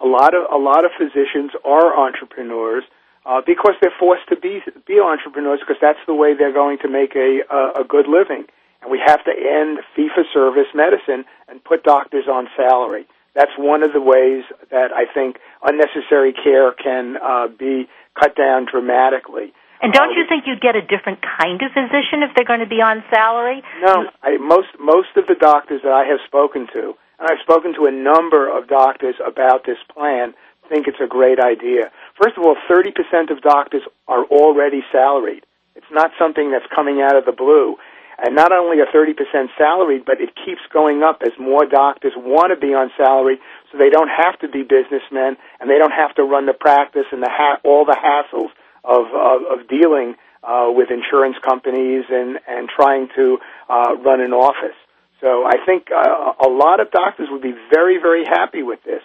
A 0.00 0.06
lot 0.06 0.34
of 0.34 0.44
a 0.52 0.60
lot 0.60 0.84
of 0.84 0.90
physicians 0.98 1.52
are 1.64 1.96
entrepreneurs 1.96 2.84
uh, 3.24 3.40
because 3.46 3.74
they're 3.80 3.96
forced 3.98 4.28
to 4.28 4.36
be 4.36 4.60
be 4.86 5.00
entrepreneurs 5.00 5.60
because 5.60 5.80
that's 5.80 6.00
the 6.06 6.14
way 6.14 6.34
they're 6.34 6.52
going 6.52 6.78
to 6.84 6.88
make 6.88 7.16
a 7.16 7.40
a, 7.48 7.80
a 7.80 7.84
good 7.88 8.06
living 8.06 8.44
and 8.86 8.92
we 8.92 9.02
have 9.04 9.22
to 9.24 9.34
end 9.34 9.78
fee 9.94 10.08
for 10.14 10.22
service 10.32 10.70
medicine 10.74 11.24
and 11.48 11.62
put 11.62 11.82
doctors 11.82 12.26
on 12.30 12.46
salary. 12.56 13.06
That's 13.34 13.50
one 13.58 13.82
of 13.82 13.92
the 13.92 14.00
ways 14.00 14.44
that 14.70 14.94
I 14.94 15.12
think 15.12 15.38
unnecessary 15.62 16.32
care 16.32 16.72
can 16.72 17.16
uh, 17.18 17.48
be 17.48 17.88
cut 18.18 18.36
down 18.36 18.66
dramatically. 18.70 19.52
And 19.82 19.92
don't 19.92 20.14
uh, 20.14 20.16
you 20.16 20.24
think 20.28 20.44
you'd 20.46 20.62
get 20.62 20.76
a 20.76 20.80
different 20.80 21.18
kind 21.20 21.60
of 21.60 21.68
physician 21.74 22.22
if 22.22 22.30
they're 22.34 22.48
going 22.48 22.64
to 22.64 22.70
be 22.70 22.80
on 22.80 23.02
salary? 23.10 23.60
No, 23.82 24.06
I, 24.22 24.38
most 24.38 24.68
most 24.80 25.12
of 25.16 25.26
the 25.26 25.34
doctors 25.34 25.82
that 25.82 25.92
I 25.92 26.06
have 26.06 26.22
spoken 26.24 26.66
to, 26.72 26.94
and 27.18 27.28
I've 27.28 27.42
spoken 27.42 27.74
to 27.74 27.84
a 27.84 27.92
number 27.92 28.48
of 28.48 28.68
doctors 28.68 29.16
about 29.20 29.66
this 29.66 29.76
plan, 29.92 30.32
think 30.70 30.86
it's 30.86 31.02
a 31.02 31.06
great 31.06 31.38
idea. 31.38 31.90
First 32.20 32.38
of 32.38 32.44
all, 32.44 32.56
30% 32.70 33.30
of 33.30 33.42
doctors 33.42 33.82
are 34.08 34.24
already 34.24 34.80
salaried. 34.90 35.44
It's 35.74 35.92
not 35.92 36.10
something 36.18 36.50
that's 36.50 36.66
coming 36.74 37.02
out 37.02 37.16
of 37.16 37.26
the 37.26 37.36
blue 37.36 37.76
and 38.18 38.34
not 38.34 38.52
only 38.52 38.80
are 38.80 38.86
30% 38.86 39.12
salaried, 39.58 40.04
but 40.04 40.20
it 40.20 40.30
keeps 40.44 40.62
going 40.72 41.02
up 41.02 41.22
as 41.22 41.32
more 41.38 41.66
doctors 41.66 42.12
want 42.16 42.50
to 42.52 42.56
be 42.56 42.72
on 42.72 42.90
salary, 42.96 43.38
so 43.70 43.78
they 43.78 43.90
don't 43.90 44.08
have 44.08 44.38
to 44.40 44.48
be 44.48 44.62
businessmen 44.62 45.36
and 45.60 45.68
they 45.68 45.78
don't 45.78 45.92
have 45.92 46.14
to 46.16 46.22
run 46.22 46.46
the 46.46 46.54
practice 46.54 47.04
and 47.12 47.22
the 47.22 47.30
ha- 47.30 47.60
all 47.64 47.84
the 47.84 47.96
hassles 47.96 48.50
of 48.84 49.04
of, 49.12 49.60
of 49.60 49.68
dealing 49.68 50.14
uh, 50.42 50.70
with 50.70 50.90
insurance 50.90 51.36
companies 51.44 52.04
and 52.08 52.38
and 52.48 52.68
trying 52.68 53.08
to 53.16 53.38
uh, 53.68 53.96
run 54.00 54.20
an 54.20 54.32
office. 54.32 54.76
So 55.20 55.44
I 55.44 55.64
think 55.64 55.88
uh, 55.90 56.32
a 56.40 56.48
lot 56.48 56.80
of 56.80 56.90
doctors 56.90 57.28
would 57.30 57.42
be 57.42 57.54
very 57.70 57.98
very 58.00 58.24
happy 58.24 58.62
with 58.62 58.82
this. 58.84 59.02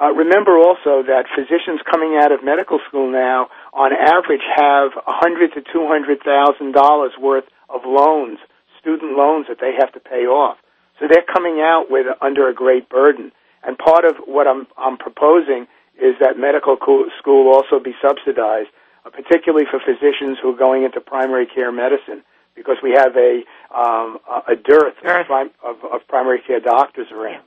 Uh, 0.00 0.12
remember 0.12 0.56
also 0.56 1.04
that 1.04 1.26
physicians 1.36 1.80
coming 1.84 2.16
out 2.16 2.32
of 2.32 2.42
medical 2.42 2.80
school 2.88 3.12
now, 3.12 3.48
on 3.74 3.92
average, 3.92 4.40
have 4.56 4.92
a 4.96 5.12
hundred 5.12 5.52
to 5.52 5.60
two 5.60 5.86
hundred 5.86 6.22
thousand 6.24 6.72
dollars 6.72 7.12
worth 7.20 7.44
of 7.72 7.82
loans, 7.84 8.38
student 8.80 9.16
loans 9.16 9.46
that 9.48 9.58
they 9.60 9.72
have 9.78 9.92
to 9.92 10.00
pay 10.00 10.26
off. 10.26 10.58
So 10.98 11.06
they're 11.08 11.24
coming 11.24 11.60
out 11.60 11.86
with 11.90 12.06
under 12.20 12.48
a 12.48 12.54
great 12.54 12.88
burden. 12.88 13.32
And 13.62 13.78
part 13.78 14.04
of 14.04 14.16
what 14.26 14.46
I'm, 14.46 14.66
I'm 14.76 14.96
proposing 14.96 15.66
is 15.96 16.14
that 16.20 16.38
medical 16.38 16.76
school 16.76 17.48
also 17.48 17.78
be 17.82 17.94
subsidized, 18.00 18.68
uh, 19.04 19.10
particularly 19.10 19.66
for 19.70 19.80
physicians 19.80 20.38
who 20.42 20.54
are 20.54 20.58
going 20.58 20.84
into 20.84 21.00
primary 21.00 21.46
care 21.46 21.72
medicine, 21.72 22.22
because 22.54 22.76
we 22.82 22.92
have 22.92 23.16
a 23.16 23.42
um, 23.74 24.18
a 24.48 24.56
dearth 24.56 24.94
of, 25.04 25.48
of, 25.62 25.76
of 25.84 26.00
primary 26.08 26.40
care 26.46 26.60
doctors 26.60 27.06
around 27.12 27.44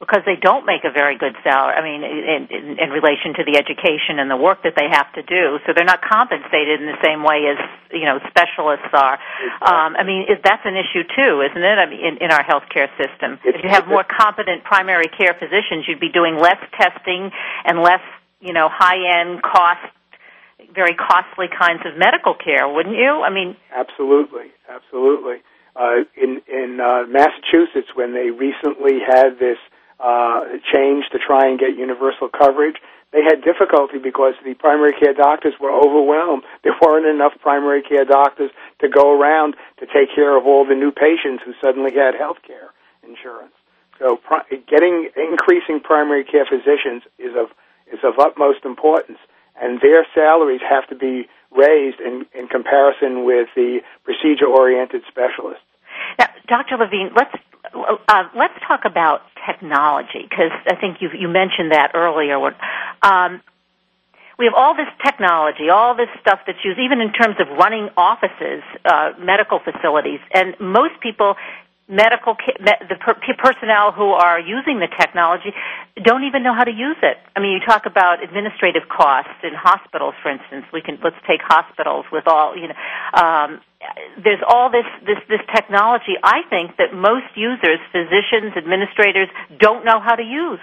because 0.00 0.24
they 0.24 0.36
don't 0.40 0.64
make 0.64 0.82
a 0.88 0.90
very 0.90 1.16
good 1.16 1.36
salary. 1.44 1.76
I 1.76 1.84
mean, 1.84 2.00
in, 2.02 2.48
in, 2.48 2.64
in 2.80 2.88
relation 2.88 3.36
to 3.36 3.44
the 3.44 3.60
education 3.60 4.16
and 4.16 4.32
the 4.32 4.36
work 4.36 4.64
that 4.64 4.72
they 4.74 4.88
have 4.88 5.12
to 5.12 5.22
do, 5.22 5.60
so 5.66 5.76
they're 5.76 5.84
not 5.84 6.00
compensated 6.00 6.80
in 6.80 6.88
the 6.88 6.96
same 7.04 7.22
way 7.22 7.44
as 7.52 7.60
you 7.92 8.08
know 8.08 8.18
specialists 8.32 8.88
are. 8.96 9.20
Um, 9.60 10.00
I 10.00 10.02
mean, 10.02 10.24
is, 10.24 10.40
that's 10.42 10.64
an 10.64 10.74
issue 10.74 11.04
too, 11.04 11.44
isn't 11.44 11.62
it? 11.62 11.76
I 11.76 11.84
mean, 11.84 12.00
in, 12.00 12.14
in 12.24 12.30
our 12.32 12.42
healthcare 12.42 12.88
system, 12.96 13.38
if 13.44 13.62
you 13.62 13.68
have 13.68 13.86
more 13.86 14.02
competent 14.02 14.64
primary 14.64 15.12
care 15.12 15.36
physicians, 15.36 15.84
you'd 15.84 16.00
be 16.00 16.10
doing 16.10 16.40
less 16.40 16.58
testing 16.80 17.30
and 17.68 17.84
less, 17.84 18.02
you 18.40 18.56
know, 18.56 18.72
high-end 18.72 19.44
cost 19.44 19.84
very 20.74 20.94
costly 20.94 21.46
kinds 21.48 21.82
of 21.84 21.98
medical 21.98 22.34
care, 22.34 22.68
wouldn't 22.68 22.96
you? 22.96 23.22
I 23.22 23.30
mean, 23.30 23.56
absolutely, 23.74 24.48
absolutely. 24.68 25.42
Uh, 25.76 26.08
in 26.16 26.40
in 26.48 26.80
uh, 26.80 27.04
Massachusetts, 27.08 27.92
when 27.94 28.14
they 28.14 28.30
recently 28.30 28.98
had 29.06 29.38
this 29.38 29.58
uh, 30.02 30.40
change 30.72 31.04
to 31.12 31.18
try 31.18 31.48
and 31.48 31.58
get 31.58 31.76
universal 31.76 32.28
coverage. 32.28 32.76
They 33.12 33.22
had 33.22 33.42
difficulty 33.42 33.98
because 33.98 34.34
the 34.44 34.54
primary 34.54 34.92
care 34.92 35.14
doctors 35.14 35.54
were 35.60 35.72
overwhelmed. 35.72 36.44
There 36.62 36.76
weren't 36.80 37.06
enough 37.06 37.32
primary 37.40 37.82
care 37.82 38.04
doctors 38.04 38.50
to 38.80 38.88
go 38.88 39.12
around 39.12 39.56
to 39.78 39.86
take 39.86 40.14
care 40.14 40.36
of 40.36 40.46
all 40.46 40.64
the 40.64 40.74
new 40.74 40.92
patients 40.92 41.42
who 41.44 41.52
suddenly 41.60 41.92
had 41.94 42.14
health 42.14 42.38
care 42.46 42.70
insurance. 43.02 43.52
So 43.98 44.16
pri- 44.16 44.44
getting 44.68 45.10
increasing 45.16 45.80
primary 45.80 46.24
care 46.24 46.46
physicians 46.46 47.02
is 47.18 47.36
of 47.36 47.48
is 47.92 48.00
of 48.04 48.18
utmost 48.18 48.64
importance, 48.64 49.18
and 49.60 49.80
their 49.80 50.06
salaries 50.14 50.60
have 50.68 50.86
to 50.88 50.94
be 50.94 51.28
raised 51.50 52.00
in, 52.00 52.24
in 52.32 52.46
comparison 52.46 53.24
with 53.24 53.48
the 53.56 53.80
procedure 54.04 54.46
oriented 54.46 55.02
specialists. 55.08 55.64
Now, 56.18 56.28
Dr. 56.46 56.76
Levine, 56.76 57.10
let's 57.16 57.34
uh, 57.74 58.24
let's 58.36 58.54
talk 58.66 58.84
about 58.84 59.22
technology 59.46 60.26
because 60.28 60.52
I 60.66 60.76
think 60.76 60.98
you 61.00 61.10
you 61.18 61.28
mentioned 61.28 61.72
that 61.72 61.92
earlier. 61.94 62.38
Um, 63.02 63.42
we 64.38 64.46
have 64.46 64.54
all 64.54 64.74
this 64.74 64.88
technology, 65.04 65.68
all 65.68 65.94
this 65.94 66.08
stuff 66.22 66.40
that's 66.46 66.64
used, 66.64 66.78
even 66.80 67.00
in 67.02 67.12
terms 67.12 67.36
of 67.38 67.46
running 67.58 67.90
offices, 67.96 68.62
uh, 68.86 69.12
medical 69.18 69.58
facilities, 69.58 70.20
and 70.32 70.58
most 70.58 70.98
people 71.00 71.36
medical 71.90 72.36
the 72.62 72.96
personnel 73.36 73.90
who 73.92 74.14
are 74.14 74.38
using 74.38 74.78
the 74.78 74.88
technology 74.98 75.52
don't 76.02 76.22
even 76.24 76.42
know 76.42 76.54
how 76.54 76.64
to 76.64 76.70
use 76.70 76.96
it. 77.02 77.18
I 77.34 77.40
mean, 77.40 77.52
you 77.52 77.60
talk 77.66 77.84
about 77.84 78.22
administrative 78.22 78.88
costs 78.88 79.42
in 79.42 79.50
hospitals, 79.52 80.14
for 80.22 80.30
instance. 80.30 80.64
We 80.72 80.80
can 80.80 80.98
let's 81.02 81.18
take 81.26 81.42
hospitals 81.42 82.06
with 82.12 82.26
all 82.26 82.56
you 82.56 82.68
know. 82.68 82.78
Um, 83.12 83.60
there's 84.22 84.40
all 84.46 84.70
this 84.70 84.86
this 85.04 85.18
this 85.28 85.40
technology. 85.54 86.14
I 86.22 86.42
think 86.48 86.76
that 86.78 86.94
most 86.94 87.34
users, 87.34 87.82
physicians, 87.90 88.56
administrators, 88.56 89.28
don't 89.58 89.84
know 89.84 90.00
how 90.00 90.14
to 90.14 90.22
use. 90.22 90.60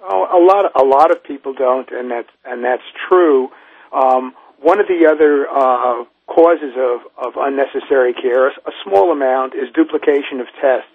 Oh, 0.00 0.26
a 0.30 0.40
lot 0.40 0.70
a 0.74 0.84
lot 0.84 1.10
of 1.10 1.22
people 1.24 1.54
don't, 1.54 1.90
and 1.90 2.10
that's 2.10 2.30
and 2.44 2.64
that's 2.64 2.86
true. 3.08 3.50
Um, 3.92 4.34
one 4.62 4.78
of 4.78 4.86
the 4.86 5.10
other 5.10 5.50
uh, 5.50 6.04
causes 6.30 6.72
of, 6.78 7.02
of 7.18 7.34
unnecessary 7.36 8.14
care, 8.14 8.48
a 8.48 8.72
small 8.84 9.10
amount, 9.10 9.54
is 9.54 9.68
duplication 9.74 10.40
of 10.40 10.46
tests. 10.62 10.88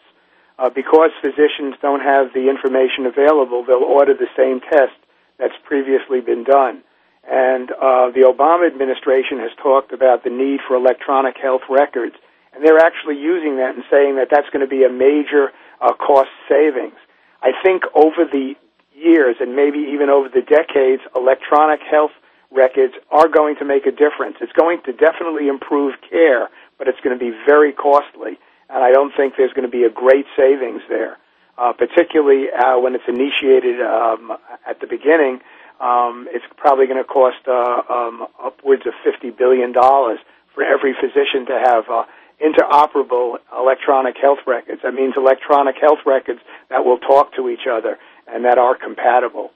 Uh, 0.57 0.69
because 0.71 1.11
physicians 1.21 1.75
don't 1.83 2.01
have 2.01 2.33
the 2.33 2.49
information 2.49 3.05
available, 3.05 3.63
they'll 3.63 3.85
order 3.85 4.15
the 4.15 4.31
same 4.35 4.59
test 4.59 4.97
that's 5.37 5.53
previously 5.65 6.19
been 6.19 6.43
done. 6.43 6.81
And 7.29 7.69
uh, 7.69 8.09
the 8.09 8.25
Obama 8.25 8.65
administration 8.65 9.37
has 9.39 9.51
talked 9.61 9.91
about 9.91 10.23
the 10.23 10.31
need 10.31 10.61
for 10.65 10.75
electronic 10.75 11.35
health 11.37 11.61
records, 11.69 12.15
and 12.55 12.65
they're 12.65 12.79
actually 12.79 13.19
using 13.19 13.57
that 13.57 13.75
and 13.75 13.83
saying 13.91 14.15
that 14.15 14.29
that's 14.31 14.49
going 14.49 14.65
to 14.65 14.71
be 14.71 14.83
a 14.83 14.89
major 14.89 15.51
uh, 15.79 15.93
cost 15.93 16.31
savings. 16.49 16.97
I 17.43 17.51
think 17.61 17.83
over 17.93 18.25
the 18.25 18.55
years 18.95 19.35
and 19.39 19.55
maybe 19.55 19.93
even 19.93 20.09
over 20.09 20.29
the 20.29 20.41
decades, 20.41 21.03
electronic 21.15 21.81
health 21.85 22.15
records 22.51 22.93
are 23.11 23.27
going 23.27 23.55
to 23.57 23.65
make 23.65 23.85
a 23.85 23.91
difference. 23.91 24.37
It's 24.41 24.53
going 24.53 24.81
to 24.85 24.93
definitely 24.93 25.47
improve 25.47 25.95
care, 26.09 26.49
but 26.77 26.87
it's 26.87 26.99
going 27.01 27.17
to 27.17 27.23
be 27.23 27.35
very 27.45 27.73
costly, 27.73 28.39
and 28.69 28.83
I 28.83 28.91
don't 28.91 29.13
think 29.15 29.33
there's 29.37 29.53
going 29.53 29.69
to 29.69 29.71
be 29.71 29.83
a 29.83 29.89
great 29.89 30.25
savings 30.35 30.81
there, 30.89 31.17
uh, 31.57 31.73
particularly 31.73 32.47
uh, 32.51 32.79
when 32.79 32.95
it's 32.95 33.07
initiated 33.07 33.81
um, 33.81 34.37
at 34.67 34.79
the 34.79 34.87
beginning. 34.87 35.39
Um, 35.79 36.27
it's 36.31 36.45
probably 36.55 36.87
going 36.87 37.03
to 37.03 37.07
cost 37.07 37.47
uh, 37.47 37.81
um, 37.89 38.27
upwards 38.41 38.83
of 38.87 38.93
fifty 39.03 39.29
billion 39.29 39.73
dollars 39.73 40.19
for 40.55 40.63
every 40.63 40.93
physician 40.93 41.45
to 41.45 41.59
have 41.59 41.83
uh, 41.89 42.03
interoperable 42.41 43.37
electronic 43.55 44.15
health 44.17 44.39
records. 44.47 44.81
That 44.83 44.93
means 44.93 45.13
electronic 45.17 45.75
health 45.79 45.99
records 46.05 46.39
that 46.69 46.85
will 46.85 46.97
talk 46.97 47.35
to 47.35 47.49
each 47.49 47.67
other 47.69 47.97
and 48.27 48.45
that 48.45 48.57
are 48.57 48.75
compatible. 48.75 49.51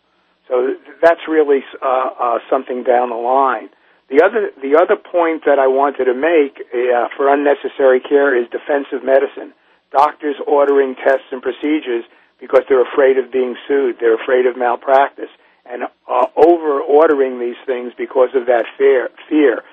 So 0.51 0.75
that's 1.01 1.21
really 1.29 1.63
uh, 1.81 2.09
uh, 2.19 2.39
something 2.49 2.83
down 2.83 3.09
the 3.09 3.15
line. 3.15 3.69
The 4.09 4.19
other 4.19 4.51
the 4.59 4.75
other 4.75 4.99
point 4.99 5.47
that 5.47 5.57
I 5.57 5.67
wanted 5.67 6.11
to 6.11 6.13
make 6.13 6.59
uh, 6.59 7.07
for 7.15 7.31
unnecessary 7.31 8.01
care 8.01 8.35
is 8.35 8.51
defensive 8.51 8.99
medicine. 8.99 9.55
Doctors 9.95 10.35
ordering 10.45 10.95
tests 10.95 11.31
and 11.31 11.41
procedures 11.41 12.03
because 12.37 12.63
they're 12.67 12.83
afraid 12.83 13.17
of 13.17 13.31
being 13.31 13.55
sued. 13.65 13.95
They're 14.01 14.21
afraid 14.21 14.45
of 14.45 14.57
malpractice 14.57 15.31
and 15.65 15.83
uh, 15.83 16.27
over 16.35 16.81
ordering 16.81 17.39
these 17.39 17.59
things 17.65 17.93
because 17.97 18.35
of 18.35 18.47
that 18.47 18.65
fear. 18.77 19.07
Fear. 19.29 19.63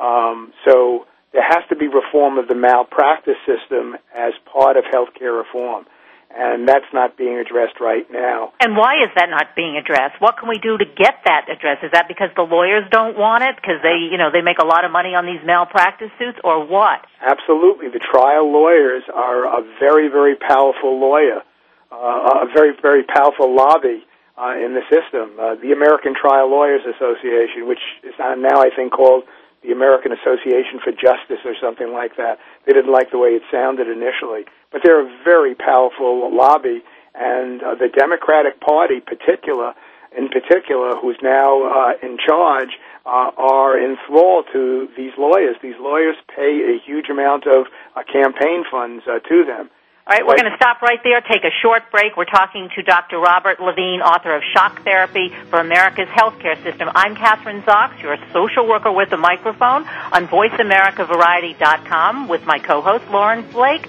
Um, 0.00 0.52
so 0.66 1.06
there 1.32 1.46
has 1.46 1.62
to 1.68 1.76
be 1.76 1.86
reform 1.86 2.38
of 2.38 2.48
the 2.48 2.56
malpractice 2.56 3.38
system 3.46 3.94
as 4.12 4.32
part 4.50 4.76
of 4.76 4.82
healthcare 4.82 5.38
reform 5.38 5.86
and 6.34 6.68
that's 6.68 6.90
not 6.92 7.16
being 7.16 7.38
addressed 7.38 7.78
right 7.80 8.06
now. 8.10 8.52
And 8.58 8.76
why 8.76 9.06
is 9.06 9.10
that 9.14 9.30
not 9.30 9.54
being 9.54 9.78
addressed? 9.78 10.18
What 10.18 10.36
can 10.36 10.48
we 10.48 10.58
do 10.58 10.76
to 10.76 10.84
get 10.84 11.22
that 11.24 11.46
addressed? 11.46 11.84
Is 11.86 11.92
that 11.94 12.10
because 12.10 12.30
the 12.34 12.42
lawyers 12.42 12.84
don't 12.90 13.16
want 13.16 13.44
it 13.44 13.54
because 13.54 13.78
they, 13.82 14.10
you 14.10 14.18
know, 14.18 14.34
they 14.34 14.42
make 14.42 14.58
a 14.58 14.66
lot 14.66 14.84
of 14.84 14.90
money 14.90 15.14
on 15.14 15.26
these 15.26 15.40
malpractice 15.46 16.10
suits, 16.18 16.38
or 16.42 16.66
what? 16.66 17.06
Absolutely, 17.22 17.88
the 17.88 18.02
trial 18.02 18.50
lawyers 18.50 19.04
are 19.14 19.46
a 19.46 19.62
very, 19.78 20.08
very 20.10 20.34
powerful 20.34 20.98
lawyer, 20.98 21.46
uh, 21.94 22.42
a 22.42 22.48
very, 22.52 22.74
very 22.82 23.04
powerful 23.04 23.54
lobby. 23.54 24.02
Uh, 24.34 24.58
in 24.58 24.74
the 24.74 24.82
system, 24.90 25.38
uh, 25.38 25.54
the 25.62 25.70
American 25.70 26.10
Trial 26.10 26.50
Lawyers 26.50 26.82
Association, 26.82 27.70
which 27.70 27.78
is 28.02 28.10
now 28.18 28.58
I 28.58 28.66
think 28.74 28.90
called 28.90 29.22
the 29.64 29.72
American 29.72 30.12
Association 30.12 30.78
for 30.84 30.92
Justice 30.92 31.40
or 31.44 31.56
something 31.60 31.92
like 31.92 32.16
that. 32.16 32.38
They 32.66 32.72
didn't 32.72 32.92
like 32.92 33.10
the 33.10 33.18
way 33.18 33.30
it 33.30 33.42
sounded 33.50 33.88
initially, 33.88 34.44
but 34.70 34.82
they're 34.84 35.00
a 35.00 35.24
very 35.24 35.54
powerful 35.54 36.28
lobby, 36.34 36.84
and 37.14 37.62
uh, 37.62 37.74
the 37.74 37.88
Democratic 37.88 38.60
Party, 38.60 39.00
particular 39.00 39.74
in 40.16 40.28
particular, 40.28 40.94
who's 40.96 41.18
now 41.22 41.64
uh, 41.64 41.92
in 42.02 42.18
charge, 42.24 42.78
uh, 43.04 43.30
are 43.36 43.78
enthralled 43.78 44.46
to 44.52 44.88
these 44.96 45.12
lawyers. 45.18 45.56
These 45.62 45.74
lawyers 45.80 46.16
pay 46.34 46.62
a 46.62 46.78
huge 46.84 47.10
amount 47.10 47.46
of 47.46 47.66
uh, 47.96 48.02
campaign 48.10 48.64
funds 48.70 49.02
uh, 49.06 49.18
to 49.18 49.44
them. 49.44 49.70
All 50.06 50.14
right, 50.14 50.26
we're 50.26 50.36
going 50.36 50.50
to 50.50 50.56
stop 50.56 50.82
right 50.82 50.98
there, 51.02 51.22
take 51.22 51.44
a 51.44 51.50
short 51.62 51.90
break. 51.90 52.14
We're 52.14 52.26
talking 52.26 52.68
to 52.76 52.82
Dr. 52.82 53.18
Robert 53.18 53.58
Levine, 53.58 54.02
author 54.02 54.36
of 54.36 54.42
Shock 54.52 54.84
Therapy 54.84 55.32
for 55.48 55.60
America's 55.60 56.08
Healthcare 56.08 56.62
System. 56.62 56.90
I'm 56.94 57.16
Kathryn 57.16 57.64
Zox, 57.64 58.02
your 58.02 58.18
social 58.30 58.68
worker 58.68 58.92
with 58.92 59.10
a 59.12 59.16
microphone 59.16 59.88
on 60.12 60.28
VoiceAmericaVariety.com 60.28 62.28
with 62.28 62.44
my 62.44 62.58
co-host 62.58 63.08
Lauren 63.10 63.50
Blake. 63.50 63.88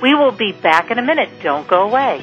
We 0.00 0.14
will 0.14 0.30
be 0.30 0.52
back 0.52 0.92
in 0.92 0.98
a 1.00 1.02
minute. 1.02 1.28
Don't 1.42 1.66
go 1.66 1.88
away. 1.88 2.22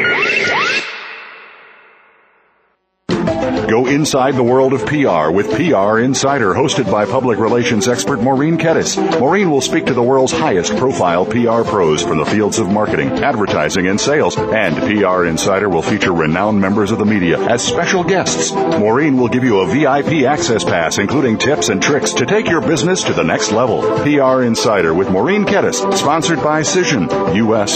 Go 3.71 3.87
inside 3.87 4.35
the 4.35 4.43
world 4.43 4.73
of 4.73 4.85
PR 4.85 5.31
with 5.31 5.49
PR 5.51 5.99
Insider, 5.99 6.53
hosted 6.53 6.91
by 6.91 7.05
public 7.05 7.39
relations 7.39 7.87
expert 7.87 8.19
Maureen 8.19 8.57
Kettis. 8.57 8.97
Maureen 9.17 9.49
will 9.49 9.61
speak 9.61 9.85
to 9.85 9.93
the 9.93 10.03
world's 10.03 10.33
highest 10.33 10.75
profile 10.75 11.25
PR 11.25 11.63
pros 11.63 12.03
from 12.03 12.17
the 12.17 12.25
fields 12.25 12.59
of 12.59 12.69
marketing, 12.69 13.07
advertising, 13.23 13.87
and 13.87 13.97
sales. 13.97 14.35
And 14.37 14.75
PR 14.75 15.23
Insider 15.23 15.69
will 15.69 15.81
feature 15.81 16.11
renowned 16.11 16.59
members 16.59 16.91
of 16.91 16.99
the 16.99 17.05
media 17.05 17.39
as 17.39 17.65
special 17.65 18.03
guests. 18.03 18.51
Maureen 18.51 19.15
will 19.15 19.29
give 19.29 19.45
you 19.45 19.61
a 19.61 19.67
VIP 19.67 20.25
access 20.25 20.65
pass, 20.65 20.97
including 20.97 21.37
tips 21.37 21.69
and 21.69 21.81
tricks 21.81 22.11
to 22.15 22.25
take 22.25 22.49
your 22.49 22.59
business 22.59 23.03
to 23.03 23.13
the 23.13 23.23
next 23.23 23.53
level. 23.53 23.83
PR 24.03 24.43
Insider 24.43 24.93
with 24.93 25.09
Maureen 25.09 25.45
Kettis, 25.45 25.75
sponsored 25.95 26.43
by 26.43 26.59
Cision, 26.59 27.09
us.cision.com. 27.09 27.71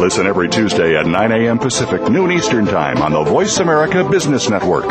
Listen 0.00 0.26
every 0.26 0.48
Tuesday 0.48 0.96
at 0.96 1.04
9 1.06 1.32
a.m. 1.32 1.58
Pacific, 1.58 2.08
noon 2.08 2.32
Eastern 2.32 2.69
Time 2.70 3.02
on 3.02 3.10
the 3.10 3.24
Voice 3.24 3.58
America 3.58 4.08
Business 4.08 4.48
Network. 4.48 4.84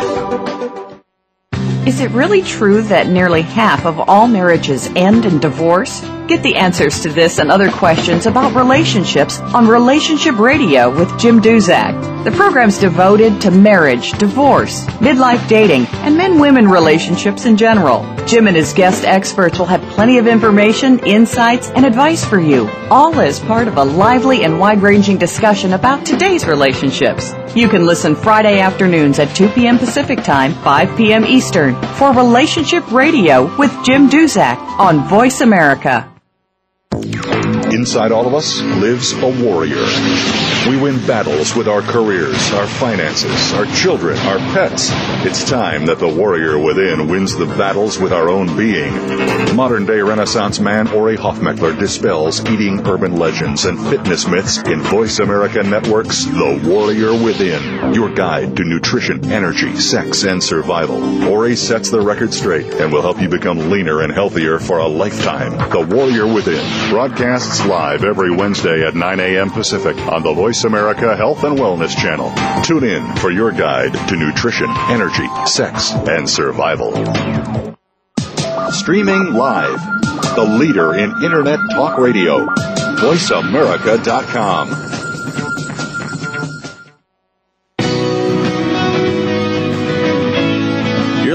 Is 1.86 2.00
it 2.00 2.10
really 2.10 2.42
true 2.42 2.82
that 2.82 3.08
nearly 3.08 3.40
half 3.40 3.86
of 3.86 3.98
all 4.00 4.28
marriages 4.28 4.88
end 4.96 5.24
in 5.24 5.38
divorce? 5.38 6.02
Get 6.28 6.42
the 6.42 6.56
answers 6.56 7.00
to 7.00 7.08
this 7.08 7.38
and 7.38 7.50
other 7.50 7.70
questions 7.70 8.26
about 8.26 8.54
relationships 8.54 9.40
on 9.40 9.66
Relationship 9.66 10.38
Radio 10.38 10.94
with 10.94 11.18
Jim 11.18 11.40
Duzak. 11.40 12.22
The 12.22 12.30
program's 12.32 12.78
devoted 12.78 13.40
to 13.40 13.50
marriage, 13.50 14.12
divorce, 14.12 14.84
midlife 15.00 15.48
dating, 15.48 15.86
and 16.04 16.16
men-women 16.16 16.68
relationships 16.68 17.46
in 17.46 17.56
general. 17.56 18.04
Jim 18.26 18.46
and 18.46 18.54
his 18.54 18.74
guest 18.74 19.04
experts 19.04 19.58
will 19.58 19.66
have 19.66 19.80
plenty 19.94 20.18
of 20.18 20.28
information, 20.28 20.98
insights, 21.00 21.70
and 21.70 21.86
advice 21.86 22.24
for 22.24 22.38
you, 22.38 22.68
all 22.90 23.18
as 23.18 23.40
part 23.40 23.66
of 23.66 23.78
a 23.78 23.84
lively 23.84 24.44
and 24.44 24.60
wide-ranging 24.60 25.16
discussion 25.16 25.72
about 25.72 26.04
today's 26.06 26.46
relationships. 26.46 27.34
You 27.56 27.68
can 27.68 27.86
listen 27.86 28.14
Friday 28.14 28.60
afternoons 28.60 29.18
at 29.18 29.34
2 29.34 29.48
p.m. 29.48 29.78
Pacific 29.78 30.22
Time, 30.22 30.54
5 30.54 30.96
p.m. 30.96 31.24
Eastern 31.24 31.69
for 31.96 32.12
Relationship 32.12 32.90
Radio 32.92 33.56
with 33.56 33.72
Jim 33.84 34.08
Duzak 34.08 34.58
on 34.78 35.08
Voice 35.08 35.40
America. 35.40 36.12
Inside 37.72 38.12
all 38.12 38.26
of 38.26 38.34
us 38.34 38.60
lives 38.60 39.12
a 39.12 39.44
warrior. 39.44 40.49
We 40.70 40.76
win 40.76 41.04
battles 41.04 41.56
with 41.56 41.66
our 41.66 41.82
careers, 41.82 42.52
our 42.52 42.64
finances, 42.64 43.52
our 43.54 43.66
children, 43.74 44.16
our 44.18 44.38
pets. 44.54 44.90
It's 45.26 45.42
time 45.42 45.86
that 45.86 45.98
the 45.98 46.06
warrior 46.06 46.60
within 46.60 47.08
wins 47.08 47.34
the 47.34 47.46
battles 47.46 47.98
with 47.98 48.12
our 48.12 48.28
own 48.28 48.56
being. 48.56 48.92
Modern 49.56 49.84
day 49.84 50.00
Renaissance 50.00 50.60
man 50.60 50.86
Ori 50.86 51.16
Hofmekler 51.16 51.76
dispels 51.76 52.48
eating 52.48 52.86
urban 52.86 53.16
legends 53.16 53.64
and 53.64 53.80
fitness 53.88 54.28
myths 54.28 54.58
in 54.58 54.80
Voice 54.80 55.18
America 55.18 55.60
Network's 55.64 56.24
The 56.24 56.62
Warrior 56.64 57.20
Within, 57.20 57.92
your 57.92 58.14
guide 58.14 58.56
to 58.56 58.62
nutrition, 58.62 59.32
energy, 59.32 59.74
sex, 59.74 60.22
and 60.22 60.40
survival. 60.40 61.24
Ori 61.24 61.56
sets 61.56 61.90
the 61.90 62.00
record 62.00 62.32
straight 62.32 62.74
and 62.74 62.92
will 62.92 63.02
help 63.02 63.20
you 63.20 63.28
become 63.28 63.70
leaner 63.70 64.02
and 64.02 64.12
healthier 64.12 64.60
for 64.60 64.78
a 64.78 64.86
lifetime. 64.86 65.50
The 65.70 65.96
Warrior 65.96 66.32
Within 66.32 66.64
broadcasts 66.90 67.66
live 67.66 68.04
every 68.04 68.30
Wednesday 68.30 68.86
at 68.86 68.94
9 68.94 69.18
a.m. 69.18 69.50
Pacific 69.50 69.96
on 70.06 70.22
the 70.22 70.32
Voice 70.32 70.59
Voice 70.60 70.66
America 70.66 71.16
Health 71.16 71.42
and 71.44 71.58
Wellness 71.58 71.96
Channel. 71.96 72.30
Tune 72.62 72.84
in 72.84 73.16
for 73.16 73.30
your 73.30 73.50
guide 73.50 73.94
to 74.10 74.16
nutrition, 74.16 74.68
energy, 74.90 75.26
sex, 75.46 75.92
and 75.92 76.28
survival. 76.28 76.92
Streaming 78.70 79.32
live. 79.32 79.80
The 80.34 80.44
leader 80.44 80.94
in 80.94 81.24
Internet 81.24 81.60
Talk 81.70 81.96
Radio. 81.98 82.44
VoiceAmerica.com. 82.44 84.79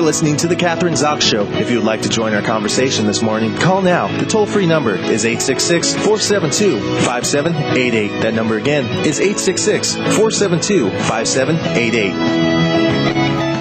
listening 0.05 0.37
to 0.37 0.47
The 0.47 0.55
Kathryn 0.55 0.93
Zox 0.93 1.23
Show. 1.23 1.45
If 1.45 1.71
you 1.71 1.77
would 1.77 1.85
like 1.85 2.03
to 2.03 2.09
join 2.09 2.35
our 2.35 2.43
conversation 2.43 3.07
this 3.07 3.23
morning, 3.23 3.57
call 3.57 3.81
now. 3.81 4.07
The 4.19 4.27
toll 4.27 4.45
free 4.45 4.67
number 4.67 4.93
is 4.93 5.25
866 5.25 5.95
472 5.95 6.79
5788. 7.01 8.21
That 8.21 8.35
number 8.35 8.57
again 8.57 8.85
is 9.05 9.19
866 9.19 9.95
472 9.95 10.91
5788. 10.91 12.75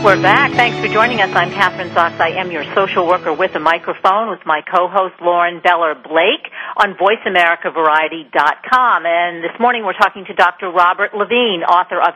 We're 0.04 0.20
back. 0.20 0.52
Thanks 0.52 0.76
for 0.84 0.92
joining 0.92 1.22
us. 1.22 1.34
I'm 1.34 1.50
Kathryn 1.50 1.88
Zox. 1.94 2.20
I 2.20 2.32
am 2.32 2.50
your 2.50 2.64
social 2.74 3.06
worker 3.06 3.32
with 3.32 3.54
a 3.54 3.58
microphone 3.58 4.28
with 4.28 4.44
my 4.44 4.60
co-host 4.60 5.14
Lauren 5.22 5.62
Beller 5.64 5.94
Blake 5.94 6.52
on 6.76 6.92
VoiceAmericaVariety.com. 7.00 9.06
And 9.06 9.42
this 9.42 9.58
morning 9.58 9.82
we're 9.82 9.94
talking 9.94 10.26
to 10.26 10.34
Dr. 10.34 10.68
Robert 10.68 11.14
Levine, 11.14 11.62
author 11.64 12.02
of 12.02 12.12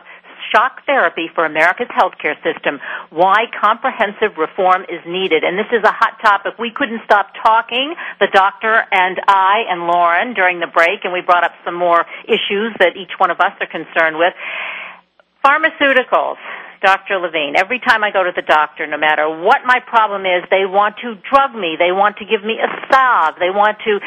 shock 0.51 0.85
therapy 0.85 1.29
for 1.33 1.45
America's 1.45 1.87
healthcare 1.89 2.35
system, 2.43 2.79
why 3.09 3.45
comprehensive 3.59 4.37
reform 4.37 4.83
is 4.89 5.01
needed. 5.05 5.43
And 5.43 5.57
this 5.57 5.69
is 5.71 5.83
a 5.83 5.91
hot 5.91 6.19
topic. 6.21 6.57
We 6.59 6.71
couldn't 6.75 7.01
stop 7.05 7.33
talking, 7.43 7.95
the 8.19 8.27
doctor 8.31 8.73
and 8.91 9.19
I 9.27 9.65
and 9.69 9.87
Lauren 9.87 10.33
during 10.33 10.59
the 10.59 10.67
break, 10.67 11.03
and 11.03 11.13
we 11.13 11.21
brought 11.21 11.43
up 11.43 11.53
some 11.63 11.75
more 11.75 12.05
issues 12.25 12.73
that 12.79 12.97
each 12.97 13.13
one 13.17 13.31
of 13.31 13.39
us 13.39 13.53
are 13.59 13.67
concerned 13.67 14.17
with. 14.17 14.33
Pharmaceuticals. 15.43 16.37
Dr. 16.81 17.19
Levine, 17.19 17.59
every 17.59 17.79
time 17.79 18.05
I 18.05 18.11
go 18.11 18.23
to 18.23 18.31
the 18.33 18.41
doctor, 18.41 18.87
no 18.87 18.97
matter 18.97 19.27
what 19.27 19.67
my 19.67 19.83
problem 19.83 20.23
is, 20.23 20.47
they 20.47 20.63
want 20.63 20.95
to 21.03 21.19
drug 21.27 21.51
me. 21.51 21.75
They 21.75 21.91
want 21.91 22.23
to 22.23 22.25
give 22.25 22.39
me 22.39 22.55
a 22.55 22.71
salve. 22.87 23.35
They 23.35 23.51
want 23.51 23.83
to 23.83 23.99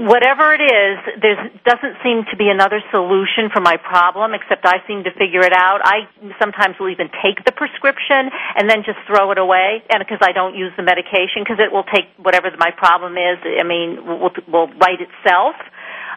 whatever 0.00 0.54
it 0.54 0.64
is, 0.64 0.96
there 1.20 1.50
doesn't 1.64 1.96
seem 2.02 2.24
to 2.30 2.36
be 2.36 2.48
another 2.48 2.80
solution 2.90 3.52
for 3.52 3.60
my 3.60 3.76
problem 3.76 4.32
except 4.32 4.64
I 4.64 4.80
seem 4.86 5.04
to 5.04 5.12
figure 5.12 5.44
it 5.44 5.52
out. 5.52 5.80
I 5.84 6.08
sometimes 6.40 6.76
will 6.80 6.88
even 6.88 7.08
take 7.22 7.44
the 7.44 7.52
prescription 7.52 8.32
and 8.56 8.68
then 8.68 8.82
just 8.84 8.98
throw 9.06 9.30
it 9.32 9.38
away, 9.38 9.84
and 9.90 10.00
because 10.00 10.18
I 10.22 10.32
don't 10.32 10.56
use 10.56 10.72
the 10.76 10.82
medication, 10.82 11.44
because 11.44 11.60
it 11.60 11.72
will 11.72 11.84
take 11.84 12.08
whatever 12.16 12.48
my 12.58 12.70
problem 12.76 13.14
is. 13.16 13.36
I 13.44 13.64
mean, 13.64 14.04
will 14.06 14.32
will 14.48 14.68
write 14.80 15.00
itself. 15.04 15.54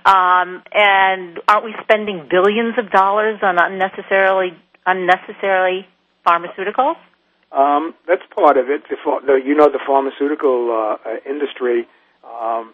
Um, 0.05 0.63
and 0.73 1.39
aren't 1.47 1.65
we 1.65 1.75
spending 1.83 2.27
billions 2.29 2.79
of 2.79 2.89
dollars 2.89 3.39
on 3.43 3.59
unnecessarily 3.59 4.57
unnecessarily 4.85 5.85
pharmaceuticals? 6.25 6.97
Um, 7.51 7.93
that's 8.07 8.23
part 8.33 8.57
of 8.57 8.69
it. 8.69 8.83
The, 8.89 8.95
the, 9.27 9.33
you 9.45 9.55
know, 9.55 9.67
the 9.67 9.79
pharmaceutical 9.85 10.71
uh, 10.71 11.29
industry 11.29 11.87
um, 12.23 12.73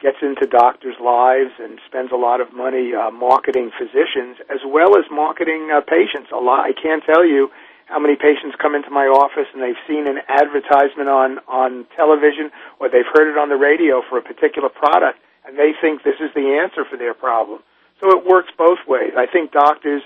gets 0.00 0.18
into 0.20 0.46
doctors' 0.46 0.96
lives 1.00 1.52
and 1.58 1.80
spends 1.86 2.12
a 2.12 2.16
lot 2.16 2.40
of 2.40 2.52
money 2.52 2.92
uh, 2.92 3.10
marketing 3.10 3.70
physicians 3.78 4.36
as 4.50 4.60
well 4.66 4.98
as 4.98 5.04
marketing 5.10 5.70
uh, 5.72 5.80
patients. 5.80 6.28
A 6.32 6.36
lot. 6.36 6.68
I 6.68 6.72
can't 6.72 7.02
tell 7.04 7.24
you 7.24 7.48
how 7.86 7.98
many 7.98 8.16
patients 8.16 8.56
come 8.60 8.74
into 8.74 8.90
my 8.90 9.06
office 9.06 9.46
and 9.54 9.62
they've 9.62 9.80
seen 9.86 10.06
an 10.06 10.18
advertisement 10.28 11.08
on 11.08 11.38
on 11.48 11.86
television 11.96 12.50
or 12.78 12.90
they've 12.90 13.08
heard 13.14 13.30
it 13.30 13.38
on 13.38 13.48
the 13.48 13.56
radio 13.56 14.02
for 14.08 14.18
a 14.18 14.22
particular 14.22 14.68
product 14.68 15.18
and 15.46 15.56
they 15.56 15.72
think 15.80 16.02
this 16.02 16.18
is 16.20 16.30
the 16.34 16.60
answer 16.60 16.84
for 16.84 16.98
their 16.98 17.14
problem. 17.14 17.62
So 18.00 18.10
it 18.10 18.26
works 18.26 18.50
both 18.58 18.78
ways. 18.86 19.12
I 19.16 19.26
think 19.26 19.52
doctors 19.52 20.02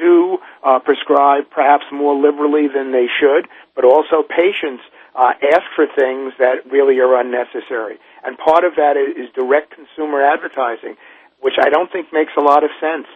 do 0.00 0.38
uh, 0.62 0.78
prescribe 0.78 1.50
perhaps 1.50 1.84
more 1.92 2.14
liberally 2.16 2.68
than 2.72 2.92
they 2.92 3.06
should, 3.20 3.48
but 3.74 3.84
also 3.84 4.22
patients 4.22 4.82
uh, 5.14 5.32
ask 5.52 5.64
for 5.76 5.86
things 5.86 6.34
that 6.38 6.66
really 6.70 6.98
are 6.98 7.18
unnecessary. 7.20 7.98
And 8.24 8.36
part 8.38 8.64
of 8.64 8.74
that 8.76 8.96
is, 8.96 9.28
is 9.28 9.34
direct 9.34 9.72
consumer 9.74 10.22
advertising, 10.22 10.96
which 11.40 11.54
I 11.60 11.70
don't 11.70 11.90
think 11.90 12.12
makes 12.12 12.32
a 12.36 12.42
lot 12.42 12.64
of 12.64 12.70
sense. 12.80 13.06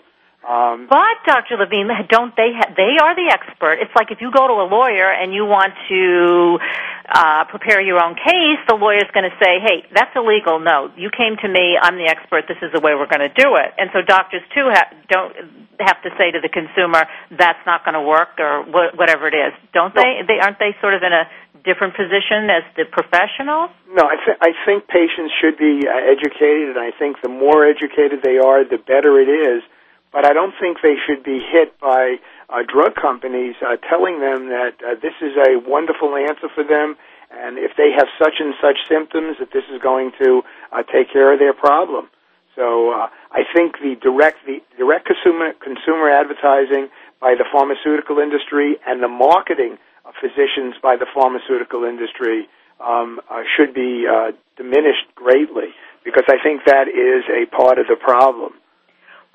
Um, 0.46 0.86
but 0.88 1.18
Dr. 1.26 1.58
Levine, 1.58 1.90
don't 2.08 2.34
they? 2.36 2.54
Ha- 2.54 2.72
they 2.76 2.96
are 3.02 3.14
the 3.14 3.28
expert. 3.32 3.82
It's 3.82 3.90
like 3.96 4.10
if 4.10 4.20
you 4.20 4.30
go 4.30 4.46
to 4.46 4.54
a 4.62 4.68
lawyer 4.70 5.10
and 5.10 5.34
you 5.34 5.44
want 5.44 5.74
to 5.90 6.58
uh, 7.10 7.44
prepare 7.50 7.82
your 7.82 7.98
own 8.02 8.14
case, 8.14 8.62
the 8.68 8.76
lawyer's 8.78 9.10
going 9.12 9.28
to 9.28 9.36
say, 9.42 9.58
"Hey, 9.58 9.82
that's 9.92 10.14
illegal. 10.14 10.60
No, 10.60 10.92
you 10.96 11.10
came 11.10 11.36
to 11.42 11.48
me. 11.48 11.76
I'm 11.80 11.98
the 11.98 12.06
expert. 12.06 12.46
This 12.46 12.58
is 12.62 12.70
the 12.72 12.80
way 12.80 12.94
we're 12.94 13.10
going 13.10 13.26
to 13.26 13.34
do 13.34 13.56
it." 13.58 13.74
And 13.76 13.90
so 13.92 14.00
doctors 14.00 14.42
too 14.54 14.70
ha- 14.70 14.94
don't 15.10 15.34
have 15.80 16.00
to 16.06 16.10
say 16.16 16.30
to 16.30 16.38
the 16.40 16.48
consumer, 16.48 17.02
"That's 17.34 17.60
not 17.66 17.84
going 17.84 17.98
to 17.98 18.06
work," 18.06 18.38
or 18.38 18.62
wh- 18.62 18.94
whatever 18.96 19.26
it 19.26 19.34
is. 19.34 19.52
Don't 19.74 19.94
they? 19.94 20.22
They 20.22 20.38
aren't 20.38 20.62
they 20.62 20.72
sort 20.80 20.94
of 20.94 21.02
in 21.02 21.12
a 21.12 21.26
different 21.64 21.94
position 21.94 22.50
as 22.50 22.62
the 22.76 22.84
professional? 22.84 23.68
No, 23.90 24.04
I, 24.04 24.16
th- 24.24 24.38
I 24.40 24.52
think 24.66 24.86
patients 24.88 25.32
should 25.40 25.56
be 25.58 25.86
uh, 25.86 25.92
educated, 26.12 26.76
and 26.76 26.78
I 26.78 26.90
think 26.98 27.22
the 27.22 27.28
more 27.28 27.66
educated 27.66 28.22
they 28.22 28.38
are, 28.38 28.64
the 28.64 28.78
better 28.78 29.20
it 29.20 29.28
is 29.28 29.62
but 30.12 30.24
I 30.24 30.32
don't 30.32 30.54
think 30.60 30.78
they 30.82 30.96
should 31.06 31.22
be 31.22 31.40
hit 31.40 31.78
by 31.80 32.16
uh, 32.48 32.62
drug 32.66 32.94
companies 32.94 33.56
uh, 33.60 33.76
telling 33.88 34.20
them 34.20 34.48
that 34.48 34.80
uh, 34.80 34.94
this 35.00 35.12
is 35.20 35.36
a 35.36 35.58
wonderful 35.68 36.16
answer 36.16 36.48
for 36.54 36.64
them, 36.64 36.96
and 37.30 37.58
if 37.58 37.72
they 37.76 37.92
have 37.92 38.08
such 38.18 38.40
and 38.40 38.54
such 38.60 38.78
symptoms, 38.88 39.36
that 39.38 39.52
this 39.52 39.64
is 39.72 39.80
going 39.82 40.12
to 40.22 40.42
uh, 40.72 40.82
take 40.82 41.12
care 41.12 41.32
of 41.32 41.38
their 41.38 41.52
problem. 41.52 42.08
So 42.56 42.90
uh, 42.90 43.08
I 43.30 43.44
think 43.54 43.78
the 43.78 43.94
direct 44.00 44.46
the 44.46 44.60
direct 44.76 45.06
consumer 45.06 45.52
consumer 45.62 46.10
advertising 46.10 46.88
by 47.20 47.34
the 47.36 47.44
pharmaceutical 47.52 48.18
industry 48.18 48.78
and 48.86 49.02
the 49.02 49.08
marketing 49.08 49.78
physicians 50.20 50.74
by 50.82 50.96
the 50.96 51.06
pharmaceutical 51.14 51.84
industry 51.84 52.48
um, 52.80 53.20
uh, 53.30 53.42
should 53.56 53.74
be 53.74 54.06
uh, 54.06 54.32
diminished 54.56 55.06
greatly 55.14 55.74
because 56.04 56.24
I 56.28 56.42
think 56.42 56.64
that 56.66 56.88
is 56.88 57.24
a 57.28 57.46
part 57.54 57.78
of 57.78 57.86
the 57.86 57.96
problem. 57.96 58.52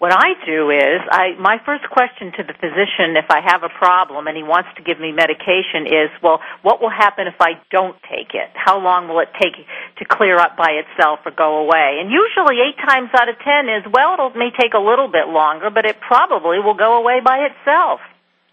What 0.04 0.12
I 0.12 0.36
do 0.44 0.68
is, 0.68 1.00
I 1.08 1.40
my 1.40 1.64
first 1.64 1.88
question 1.88 2.34
to 2.36 2.44
the 2.44 2.52
physician, 2.60 3.16
if 3.16 3.32
I 3.32 3.40
have 3.40 3.64
a 3.64 3.70
problem 3.70 4.28
and 4.28 4.36
he 4.36 4.44
wants 4.44 4.68
to 4.76 4.84
give 4.84 5.00
me 5.00 5.14
medication, 5.14 5.88
is, 5.88 6.12
well, 6.20 6.42
what 6.62 6.82
will 6.82 6.92
happen 6.92 7.28
if 7.28 7.40
I 7.40 7.56
don't 7.72 7.96
take 8.12 8.36
it? 8.36 8.52
How 8.52 8.84
long 8.84 9.08
will 9.08 9.22
it 9.22 9.32
take 9.40 9.56
to 9.56 10.04
clear 10.04 10.36
up 10.36 10.58
by 10.58 10.84
itself 10.84 11.20
or 11.24 11.32
go 11.32 11.64
away? 11.64 12.04
And 12.04 12.12
usually, 12.12 12.60
eight 12.60 12.76
times 12.84 13.16
out 13.16 13.30
of 13.30 13.40
ten 13.48 13.70
is, 13.72 13.88
well, 13.88 14.20
it 14.20 14.36
may 14.36 14.52
take 14.52 14.74
a 14.74 14.84
little 14.84 15.08
bit 15.08 15.32
longer, 15.32 15.70
but 15.70 15.86
it 15.86 15.96
probably 16.02 16.60
will 16.60 16.76
go 16.76 17.00
away 17.00 17.22
by 17.24 17.48
itself. 17.48 18.02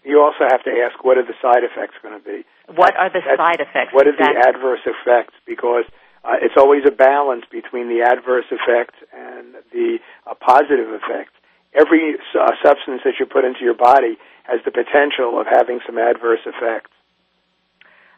You 0.03 0.21
also 0.21 0.49
have 0.49 0.63
to 0.63 0.71
ask, 0.81 1.03
what 1.03 1.17
are 1.17 1.25
the 1.25 1.37
side 1.41 1.63
effects 1.63 1.95
going 2.01 2.17
to 2.17 2.25
be? 2.25 2.43
What 2.73 2.95
are 2.97 3.09
the 3.09 3.21
side 3.37 3.61
effects? 3.61 3.93
What 3.93 4.07
are 4.07 4.17
the 4.17 4.33
adverse 4.47 4.81
effects? 4.85 5.33
Because 5.45 5.85
uh, 6.25 6.41
it's 6.41 6.57
always 6.57 6.83
a 6.87 6.91
balance 6.91 7.45
between 7.51 7.87
the 7.87 8.01
adverse 8.01 8.45
effects 8.49 8.97
and 9.13 9.55
the 9.71 9.99
uh, 10.25 10.33
positive 10.33 10.89
effects 10.89 11.33
every 11.73 12.15
uh, 12.35 12.51
substance 12.63 13.01
that 13.03 13.15
you 13.19 13.25
put 13.25 13.45
into 13.45 13.61
your 13.61 13.75
body 13.75 14.17
has 14.43 14.59
the 14.65 14.71
potential 14.71 15.39
of 15.39 15.47
having 15.47 15.79
some 15.85 15.97
adverse 15.97 16.41
effects. 16.45 16.91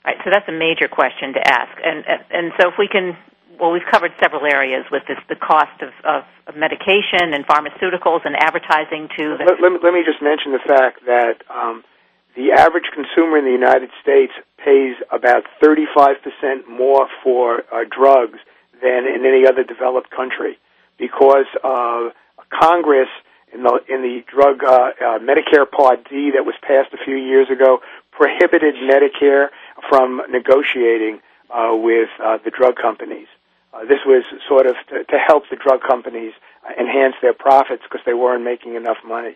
All 0.06 0.12
right, 0.12 0.18
so 0.24 0.32
that's 0.32 0.48
a 0.50 0.56
major 0.56 0.88
question 0.88 1.34
to 1.34 1.42
ask, 1.48 1.72
and 1.84 2.04
and, 2.06 2.22
and 2.30 2.46
so 2.60 2.70
if 2.70 2.76
we 2.78 2.88
can, 2.88 3.16
well, 3.60 3.72
we've 3.72 3.86
covered 3.90 4.12
several 4.22 4.46
areas 4.46 4.86
with 4.92 5.04
this, 5.08 5.18
the 5.30 5.36
cost 5.36 5.82
of, 5.82 5.92
of, 6.04 6.24
medication 6.56 7.34
and 7.34 7.48
pharmaceuticals 7.48 8.26
and 8.26 8.36
advertising 8.36 9.08
to. 9.18 9.38
The... 9.38 9.46
Let, 9.46 9.62
let, 9.62 9.72
me, 9.72 9.80
let 9.82 9.94
me 9.94 10.04
just 10.06 10.22
mention 10.22 10.52
the 10.52 10.60
fact 10.60 11.06
that 11.06 11.42
um, 11.50 11.84
the 12.36 12.52
average 12.52 12.92
consumer 12.94 13.38
in 13.38 13.46
the 13.46 13.52
United 13.52 13.90
States 14.02 14.34
pays 14.58 14.96
about 15.12 15.44
35% 15.64 16.68
more 16.70 17.08
for 17.24 17.64
uh, 17.72 17.86
drugs 17.90 18.40
than 18.82 19.08
in 19.08 19.26
any 19.26 19.48
other 19.48 19.64
developed 19.64 20.12
country 20.12 20.58
because 20.98 21.46
Congress 22.50 23.10
in 23.54 23.64
the 23.64 23.80
in 23.88 24.02
the 24.02 24.24
drug 24.28 24.64
uh, 24.64 24.92
uh, 25.00 25.20
Medicare 25.20 25.70
Part 25.70 26.10
D 26.10 26.32
that 26.36 26.46
was 26.46 26.56
passed 26.62 26.94
a 26.94 27.04
few 27.04 27.16
years 27.16 27.50
ago 27.50 27.80
prohibited 28.12 28.76
Medicare 28.76 29.48
from 29.90 30.22
negotiating 30.30 31.20
uh, 31.50 31.72
with 31.74 32.10
uh, 32.24 32.38
the 32.44 32.52
drug 32.52 32.76
companies. 32.76 33.28
Uh, 33.74 33.86
this 33.86 34.00
was 34.06 34.24
sort 34.48 34.68
of 34.68 34.76
to, 34.90 35.04
to 35.04 35.18
help 35.18 35.44
the 35.50 35.56
drug 35.56 35.82
companies 35.82 36.34
enhance 36.80 37.16
their 37.22 37.34
profits 37.34 37.82
because 37.84 38.02
they 38.06 38.14
weren't 38.14 38.44
making 38.44 38.76
enough 38.76 38.98
money. 39.06 39.36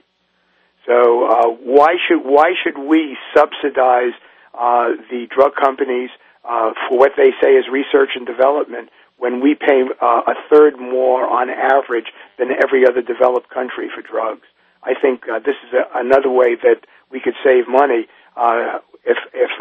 So 0.85 1.27
uh, 1.27 1.47
why 1.47 1.95
should 2.07 2.23
why 2.23 2.53
should 2.63 2.77
we 2.77 3.17
subsidize 3.35 4.13
uh, 4.53 4.95
the 5.11 5.27
drug 5.33 5.55
companies 5.55 6.09
for 6.43 6.97
what 6.97 7.11
they 7.17 7.31
say 7.43 7.59
is 7.59 7.65
research 7.69 8.11
and 8.15 8.25
development 8.25 8.89
when 9.17 9.41
we 9.41 9.53
pay 9.55 9.83
a 10.01 10.33
third 10.49 10.79
more 10.79 11.27
on 11.27 11.49
average 11.49 12.07
than 12.39 12.51
every 12.51 12.85
other 12.87 13.01
developed 13.01 13.49
country 13.49 13.89
for 13.93 14.01
drugs. 14.01 14.47
I 14.83 14.93
think 14.93 15.25
this 15.43 15.57
is 15.67 15.73
a, 15.73 15.99
another 15.99 16.29
way 16.29 16.55
that 16.55 16.85
we 17.11 17.19
could 17.19 17.33
save 17.43 17.67
money 17.67 18.07
if, 19.03 19.17
if 19.33 19.51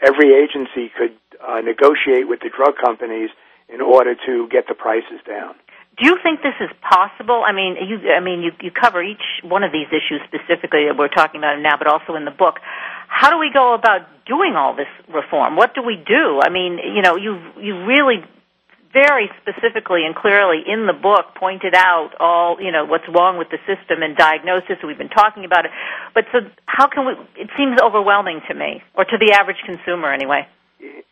every 0.00 0.30
agency 0.34 0.92
could 0.96 1.16
negotiate 1.64 2.28
with 2.28 2.40
the 2.40 2.50
drug 2.54 2.74
companies 2.78 3.30
in 3.72 3.80
order 3.80 4.14
to 4.26 4.48
get 4.48 4.68
the 4.68 4.74
prices 4.74 5.20
down. 5.26 5.54
do 5.98 6.06
you 6.08 6.18
think 6.22 6.42
this 6.42 6.56
is 6.60 6.70
possible? 6.80 7.42
I 7.44 7.52
mean, 7.52 7.76
you, 7.88 8.12
I 8.12 8.20
mean, 8.20 8.42
you, 8.42 8.52
you 8.60 8.70
cover 8.70 9.02
each 9.02 9.24
one 9.42 9.62
of 9.64 9.72
these 9.72 9.88
issues 9.88 10.20
specifically 10.28 10.86
that 10.88 10.96
we're 10.96 11.08
talking 11.08 11.40
about 11.40 11.60
now, 11.60 11.76
but 11.76 11.86
also 11.86 12.14
in 12.14 12.24
the 12.24 12.30
book. 12.30 12.60
How 13.08 13.30
do 13.30 13.38
we 13.38 13.50
go 13.52 13.74
about 13.74 14.08
doing 14.26 14.54
all 14.56 14.74
this 14.74 14.88
reform? 15.08 15.56
What 15.56 15.74
do 15.74 15.82
we 15.82 15.96
do? 15.96 16.40
I 16.40 16.48
mean, 16.48 16.78
you 16.78 17.02
know, 17.02 17.16
you 17.16 17.40
you 17.60 17.84
really 17.84 18.24
very 18.92 19.30
specifically 19.40 20.04
and 20.04 20.14
clearly 20.14 20.60
in 20.66 20.86
the 20.86 20.92
book 20.92 21.34
pointed 21.34 21.74
out 21.74 22.12
all 22.20 22.60
you 22.60 22.72
know 22.72 22.84
what's 22.84 23.08
wrong 23.08 23.36
with 23.36 23.48
the 23.50 23.58
system 23.68 24.02
and 24.02 24.16
diagnosis. 24.16 24.76
We've 24.84 24.98
been 24.98 25.08
talking 25.12 25.44
about 25.44 25.66
it, 25.66 25.72
but 26.14 26.24
so 26.32 26.40
how 26.66 26.88
can 26.88 27.06
we? 27.06 27.12
It 27.36 27.50
seems 27.56 27.78
overwhelming 27.80 28.40
to 28.48 28.54
me, 28.54 28.82
or 28.94 29.04
to 29.04 29.16
the 29.18 29.32
average 29.32 29.60
consumer 29.64 30.12
anyway 30.12 30.48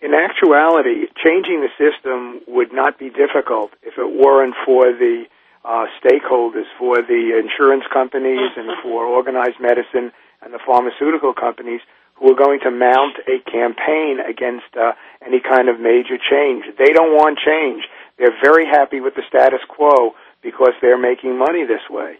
in 0.02 0.14
actuality, 0.14 1.06
changing 1.24 1.62
the 1.62 1.70
system 1.78 2.40
would 2.48 2.72
not 2.72 2.98
be 2.98 3.10
difficult 3.10 3.70
if 3.82 3.94
it 3.98 4.10
weren't 4.10 4.54
for 4.66 4.92
the 4.92 5.24
uh, 5.64 5.86
stakeholders, 6.02 6.66
for 6.78 6.96
the 6.96 7.38
insurance 7.38 7.84
companies 7.92 8.50
and 8.56 8.70
for 8.82 9.04
organized 9.04 9.60
medicine 9.60 10.10
and 10.42 10.52
the 10.52 10.58
pharmaceutical 10.64 11.34
companies 11.34 11.80
who 12.14 12.32
are 12.32 12.36
going 12.36 12.60
to 12.60 12.70
mount 12.70 13.16
a 13.28 13.38
campaign 13.50 14.18
against 14.20 14.68
uh, 14.76 14.92
any 15.24 15.40
kind 15.40 15.68
of 15.68 15.80
major 15.80 16.18
change. 16.18 16.64
They 16.78 16.92
don't 16.92 17.14
want 17.14 17.38
change. 17.38 17.84
They're 18.18 18.36
very 18.42 18.66
happy 18.66 19.00
with 19.00 19.14
the 19.14 19.22
status 19.28 19.60
quo 19.68 20.12
because 20.42 20.72
they're 20.80 21.00
making 21.00 21.38
money 21.38 21.64
this 21.64 21.84
way. 21.88 22.18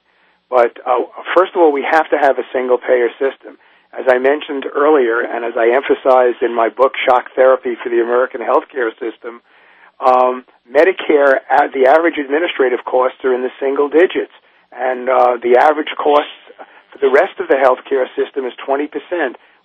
But 0.48 0.78
uh, 0.86 1.04
first 1.36 1.52
of 1.54 1.60
all, 1.60 1.72
we 1.72 1.86
have 1.88 2.08
to 2.10 2.18
have 2.18 2.38
a 2.38 2.46
single 2.52 2.78
payer 2.78 3.08
system. 3.18 3.58
As 3.92 4.06
I 4.06 4.18
mentioned 4.18 4.66
earlier, 4.70 5.20
and 5.20 5.44
as 5.44 5.58
I 5.58 5.74
emphasized 5.74 6.42
in 6.42 6.54
my 6.54 6.68
book, 6.68 6.94
Shock 7.08 7.34
Therapy 7.34 7.74
for 7.82 7.90
the 7.90 7.98
American 7.98 8.40
Healthcare 8.40 8.94
System, 9.02 9.42
um, 9.98 10.46
Medicare, 10.64 11.42
uh, 11.50 11.68
the 11.74 11.90
average 11.90 12.16
administrative 12.16 12.84
costs 12.86 13.18
are 13.24 13.34
in 13.34 13.42
the 13.42 13.50
single 13.58 13.88
digits, 13.88 14.32
and 14.70 15.10
uh, 15.10 15.36
the 15.42 15.58
average 15.58 15.90
cost 15.98 16.30
for 16.92 16.98
the 17.02 17.10
rest 17.10 17.38
of 17.42 17.48
the 17.48 17.58
healthcare 17.58 18.06
system 18.14 18.46
is 18.46 18.54
20%. 18.62 18.88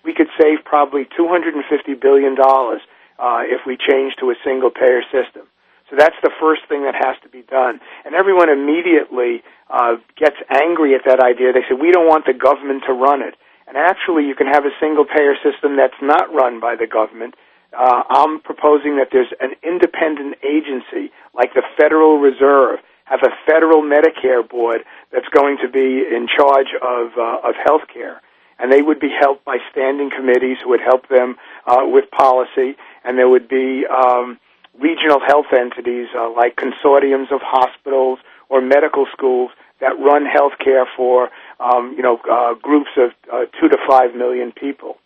We 0.04 0.14
could 0.14 0.28
save 0.42 0.66
probably 0.66 1.06
$250 1.18 1.62
billion 2.02 2.36
uh, 2.38 3.42
if 3.46 3.62
we 3.66 3.78
change 3.78 4.14
to 4.20 4.30
a 4.32 4.36
single 4.44 4.70
payer 4.70 5.02
system. 5.14 5.48
So 5.90 5.96
that's 5.98 6.18
the 6.24 6.34
first 6.42 6.66
thing 6.68 6.84
that 6.84 6.96
has 6.98 7.16
to 7.22 7.30
be 7.30 7.44
done. 7.44 7.80
And 8.06 8.16
everyone 8.16 8.50
immediately 8.50 9.44
uh, 9.70 10.02
gets 10.18 10.38
angry 10.50 10.96
at 10.96 11.06
that 11.06 11.22
idea. 11.22 11.54
They 11.54 11.62
say, 11.70 11.78
we 11.78 11.92
don't 11.92 12.10
want 12.10 12.26
the 12.26 12.34
government 12.34 12.84
to 12.88 12.94
run 12.94 13.22
it. 13.22 13.36
And 13.68 13.78
actually, 13.78 14.28
you 14.28 14.36
can 14.36 14.48
have 14.48 14.66
a 14.66 14.74
single 14.80 15.06
payer 15.06 15.36
system 15.44 15.78
that's 15.78 15.98
not 16.02 16.34
run 16.34 16.60
by 16.60 16.76
the 16.76 16.88
government. 16.88 17.36
Uh, 17.76 18.04
I'm 18.10 18.40
proposing 18.40 18.98
that 18.98 19.10
there's 19.12 19.34
an 19.42 19.54
independent 19.64 20.38
agency 20.44 21.12
like 21.34 21.54
the 21.54 21.64
Federal 21.78 22.20
Reserve 22.20 22.80
have 23.06 23.22
a 23.22 23.30
federal 23.46 23.82
Medicare 23.82 24.48
board 24.48 24.82
that's 25.12 25.28
going 25.30 25.58
to 25.62 25.70
be 25.70 26.02
in 26.02 26.28
charge 26.28 26.74
of 26.82 27.12
uh, 27.18 27.48
of 27.50 27.56
healthcare, 27.56 28.18
and 28.58 28.72
they 28.72 28.82
would 28.82 29.00
be 29.00 29.10
helped 29.20 29.46
by 29.46 29.58
standing 29.72 30.10
committees 30.10 30.58
who 30.64 30.70
would 30.70 30.82
help 30.82 31.08
them 31.08 31.36
uh, 31.68 31.82
with 31.84 32.10
policy, 32.12 32.76
and 33.04 33.18
there 33.18 33.30
would 33.30 33.48
be 33.48 33.86
um, 33.86 34.40
regional 34.80 35.20
health 35.26 35.54
entities 35.54 36.08
uh, 36.18 36.30
like 36.34 36.56
consortiums 36.56 37.32
of 37.32 37.42
hospitals 37.44 38.20
or 38.50 38.62
medical 38.62 39.06
schools 39.12 39.52
that 39.86 40.02
run 40.02 40.26
healthcare 40.26 40.86
for 40.98 41.30
um, 41.62 41.94
you 41.96 42.02
know 42.02 42.18
uh, 42.26 42.56
groups 42.58 42.90
of 42.98 43.14
uh, 43.32 43.46
two 43.62 43.70
to 43.70 43.78
five 43.88 44.16
million 44.16 44.52
people, 44.52 44.98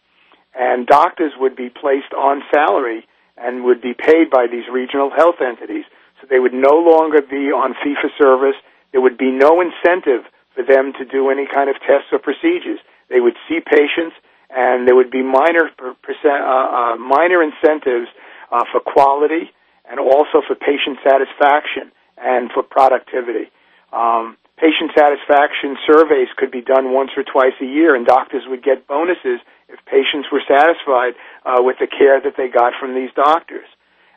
and 0.55 0.87
doctors 0.87 1.33
would 1.37 1.55
be 1.55 1.69
placed 1.69 2.15
on 2.15 2.41
salary 2.53 3.05
and 3.35 3.63
would 3.65 3.81
be 3.81 3.93
paid 3.93 4.31
by 4.31 4.47
these 4.47 4.63
regional 4.71 5.11
health 5.11 5.43
entities. 5.43 5.83
So 6.19 6.27
they 6.29 6.39
would 6.39 6.53
no 6.53 6.79
longer 6.79 7.21
be 7.21 7.51
on 7.51 7.75
fee 7.83 7.95
for 7.99 8.09
service. 8.17 8.55
There 8.91 9.01
would 9.01 9.17
be 9.17 9.31
no 9.31 9.61
incentive 9.61 10.23
for 10.55 10.63
them 10.63 10.93
to 10.99 11.05
do 11.05 11.29
any 11.29 11.47
kind 11.47 11.69
of 11.69 11.75
tests 11.79 12.11
or 12.11 12.19
procedures. 12.19 12.79
They 13.09 13.19
would 13.19 13.35
see 13.47 13.59
patients, 13.59 14.15
and 14.49 14.87
there 14.87 14.95
would 14.95 15.11
be 15.11 15.23
minor 15.23 15.71
percent, 15.75 16.39
uh, 16.43 16.95
uh, 16.95 16.95
minor 16.97 17.43
incentives 17.43 18.07
uh, 18.51 18.63
for 18.71 18.79
quality 18.79 19.51
and 19.89 19.99
also 19.99 20.41
for 20.45 20.55
patient 20.55 20.99
satisfaction 21.03 21.91
and 22.17 22.51
for 22.51 22.63
productivity. 22.63 23.49
Um, 23.91 24.37
patient 24.59 24.91
satisfaction 24.91 25.79
surveys 25.87 26.27
could 26.35 26.51
be 26.51 26.61
done 26.61 26.93
once 26.93 27.11
or 27.15 27.23
twice 27.23 27.55
a 27.61 27.65
year, 27.65 27.95
and 27.95 28.05
doctors 28.05 28.43
would 28.47 28.63
get 28.63 28.87
bonuses 28.87 29.39
if 29.71 29.79
patients 29.87 30.27
were 30.31 30.43
satisfied 30.43 31.15
uh, 31.45 31.63
with 31.63 31.77
the 31.79 31.87
care 31.87 32.19
that 32.19 32.35
they 32.35 32.47
got 32.47 32.73
from 32.79 32.93
these 32.93 33.09
doctors. 33.15 33.67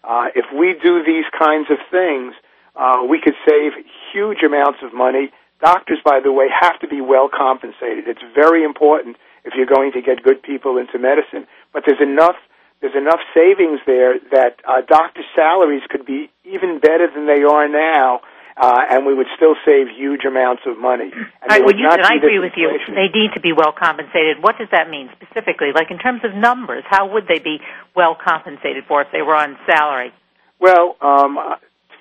Uh, 0.02 0.34
if 0.34 0.46
we 0.50 0.74
do 0.82 1.02
these 1.06 1.26
kinds 1.38 1.70
of 1.70 1.78
things, 1.90 2.34
uh, 2.74 3.06
we 3.08 3.20
could 3.22 3.38
save 3.48 3.72
huge 4.12 4.42
amounts 4.42 4.80
of 4.82 4.92
money. 4.92 5.30
Doctors, 5.62 5.98
by 6.04 6.18
the 6.18 6.32
way, 6.32 6.48
have 6.50 6.78
to 6.80 6.88
be 6.88 7.00
well 7.00 7.30
compensated. 7.30 8.08
It's 8.08 8.24
very 8.34 8.64
important 8.64 9.16
if 9.44 9.54
you're 9.54 9.70
going 9.70 9.92
to 9.92 10.02
get 10.02 10.22
good 10.22 10.42
people 10.42 10.76
into 10.76 10.98
medicine. 10.98 11.46
But 11.72 11.84
there's 11.86 12.02
enough 12.02 12.36
there's 12.80 12.98
enough 12.98 13.20
savings 13.32 13.78
there 13.86 14.18
that 14.32 14.58
uh, 14.66 14.82
doctors' 14.88 15.24
salaries 15.36 15.82
could 15.88 16.04
be 16.04 16.30
even 16.42 16.80
better 16.80 17.06
than 17.06 17.28
they 17.28 17.44
are 17.44 17.68
now 17.68 18.22
uh, 18.56 18.82
and 18.90 19.06
we 19.06 19.14
would 19.14 19.28
still 19.36 19.54
save 19.64 19.88
huge 19.88 20.24
amounts 20.24 20.62
of 20.66 20.78
money. 20.78 21.10
And, 21.12 21.48
right, 21.48 21.64
well, 21.64 21.74
you, 21.74 21.88
and 21.88 22.02
I 22.02 22.16
agree 22.16 22.38
with 22.38 22.52
you. 22.56 22.68
They 22.88 23.08
need 23.08 23.32
to 23.34 23.40
be 23.40 23.52
well 23.52 23.72
compensated. 23.72 24.42
What 24.42 24.58
does 24.58 24.68
that 24.72 24.90
mean 24.90 25.08
specifically? 25.16 25.72
Like 25.74 25.90
in 25.90 25.98
terms 25.98 26.20
of 26.24 26.34
numbers, 26.34 26.84
how 26.88 27.12
would 27.12 27.26
they 27.26 27.38
be 27.38 27.58
well 27.96 28.16
compensated 28.16 28.84
for 28.86 29.02
if 29.02 29.08
they 29.12 29.22
were 29.22 29.36
on 29.36 29.56
salary? 29.66 30.12
Well, 30.60 30.96
um, 31.00 31.38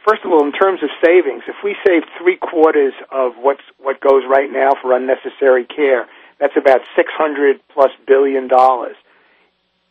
first 0.05 0.23
of 0.25 0.31
all, 0.31 0.45
in 0.45 0.51
terms 0.51 0.83
of 0.83 0.89
savings, 1.03 1.43
if 1.47 1.55
we 1.63 1.75
save 1.87 2.03
three 2.21 2.37
quarters 2.37 2.93
of 3.11 3.33
what's 3.37 3.63
what 3.79 3.99
goes 3.99 4.23
right 4.29 4.51
now 4.51 4.71
for 4.81 4.95
unnecessary 4.95 5.65
care, 5.65 6.07
that's 6.39 6.57
about 6.57 6.81
six 6.95 7.11
hundred 7.17 7.59
plus 7.73 7.91
billion 8.05 8.47
dollars. 8.47 8.95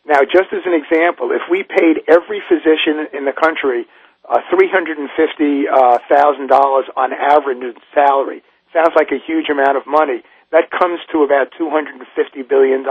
Now, 0.06 0.20
just 0.22 0.52
as 0.52 0.62
an 0.64 0.72
example, 0.72 1.30
if 1.30 1.42
we 1.50 1.62
paid 1.62 2.02
every 2.08 2.42
physician 2.48 3.06
in 3.12 3.24
the 3.24 3.32
country 3.32 3.86
uh, 4.28 4.38
$350,000 4.52 5.70
uh, 5.70 7.00
on 7.00 7.12
average 7.12 7.62
in 7.62 7.74
salary. 7.94 8.42
Sounds 8.72 8.94
like 8.94 9.10
a 9.10 9.18
huge 9.18 9.48
amount 9.50 9.76
of 9.76 9.86
money. 9.86 10.22
That 10.52 10.70
comes 10.70 10.98
to 11.12 11.22
about 11.22 11.54
$250 11.58 12.02
billion. 12.48 12.82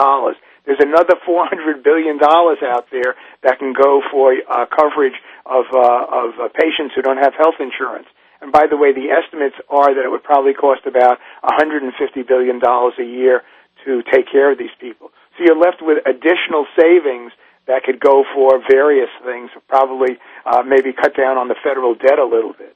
There's 0.66 0.80
another 0.80 1.16
$400 1.28 1.84
billion 1.84 2.20
out 2.24 2.88
there 2.92 3.16
that 3.44 3.60
can 3.60 3.74
go 3.74 4.02
for 4.12 4.36
uh, 4.48 4.66
coverage 4.68 5.16
of, 5.46 5.66
uh, 5.74 6.06
of 6.08 6.30
uh, 6.40 6.48
patients 6.56 6.96
who 6.96 7.02
don't 7.02 7.18
have 7.18 7.34
health 7.36 7.60
insurance. 7.60 8.08
And 8.42 8.52
by 8.52 8.68
the 8.70 8.78
way, 8.78 8.94
the 8.94 9.12
estimates 9.12 9.56
are 9.70 9.92
that 9.94 10.04
it 10.06 10.12
would 10.12 10.24
probably 10.24 10.54
cost 10.54 10.88
about 10.88 11.20
$150 11.44 11.92
billion 12.28 12.62
a 12.64 13.04
year 13.04 13.44
to 13.86 14.04
take 14.12 14.32
care 14.32 14.52
of 14.52 14.58
these 14.58 14.74
people. 14.80 15.12
So 15.38 15.44
you're 15.44 15.60
left 15.60 15.82
with 15.82 16.00
additional 16.06 16.68
savings 16.76 17.32
that 17.70 17.84
could 17.84 18.00
go 18.00 18.26
for 18.34 18.60
various 18.68 19.10
things, 19.24 19.52
probably 19.68 20.18
uh, 20.44 20.64
maybe 20.66 20.92
cut 20.92 21.16
down 21.16 21.38
on 21.38 21.48
the 21.48 21.56
federal 21.64 21.94
debt 21.94 22.18
a 22.18 22.26
little 22.26 22.54
bit. 22.54 22.76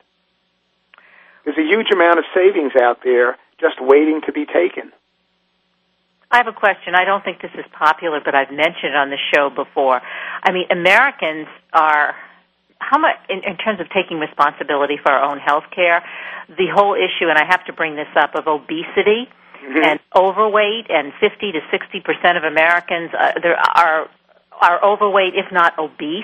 There's 1.44 1.58
a 1.58 1.66
huge 1.66 1.90
amount 1.92 2.20
of 2.20 2.26
savings 2.34 2.74
out 2.80 3.00
there 3.04 3.38
just 3.60 3.82
waiting 3.82 4.22
to 4.28 4.32
be 4.32 4.46
taken. 4.46 4.94
I 6.30 6.38
have 6.38 6.48
a 6.48 6.54
question. 6.54 6.94
I 6.94 7.06
don't 7.06 7.24
think 7.24 7.42
this 7.42 7.52
is 7.56 7.66
popular, 7.74 8.22
but 8.24 8.36
I've 8.36 8.52
mentioned 8.52 8.94
it 8.94 8.96
on 8.96 9.10
the 9.10 9.18
show 9.34 9.50
before. 9.50 10.00
I 10.44 10.52
mean, 10.52 10.66
Americans 10.70 11.48
are 11.74 12.16
how 12.78 13.00
much 13.00 13.18
in, 13.30 13.44
in 13.44 13.58
terms 13.58 13.80
of 13.80 13.90
taking 13.90 14.20
responsibility 14.20 14.98
for 15.02 15.12
our 15.12 15.24
own 15.24 15.40
health 15.40 15.66
care, 15.74 16.04
the 16.50 16.68
whole 16.74 16.94
issue, 16.94 17.30
and 17.30 17.38
I 17.38 17.46
have 17.46 17.66
to 17.66 17.74
bring 17.74 17.96
this 17.96 18.10
up, 18.16 18.36
of 18.36 18.46
obesity 18.48 19.26
mm-hmm. 19.26 19.84
and 19.84 20.00
overweight, 20.16 20.86
and 20.90 21.14
50 21.20 21.54
to 21.54 21.62
60 21.72 22.00
percent 22.02 22.38
of 22.38 22.44
Americans 22.44 23.10
uh, 23.18 23.40
there 23.42 23.58
are 23.58 24.10
are 24.62 24.84
overweight, 24.84 25.34
if 25.36 25.52
not 25.52 25.78
obese, 25.78 26.24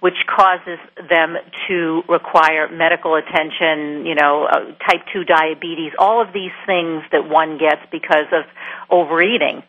which 0.00 0.16
causes 0.26 0.78
them 1.08 1.36
to 1.68 2.02
require 2.08 2.68
medical 2.68 3.14
attention, 3.14 4.06
you 4.06 4.14
know, 4.14 4.44
uh, 4.44 4.72
type 4.86 5.02
2 5.12 5.24
diabetes, 5.24 5.92
all 5.98 6.20
of 6.20 6.32
these 6.32 6.52
things 6.66 7.02
that 7.12 7.28
one 7.28 7.58
gets 7.58 7.80
because 7.90 8.26
of 8.32 8.44
overeating. 8.90 9.62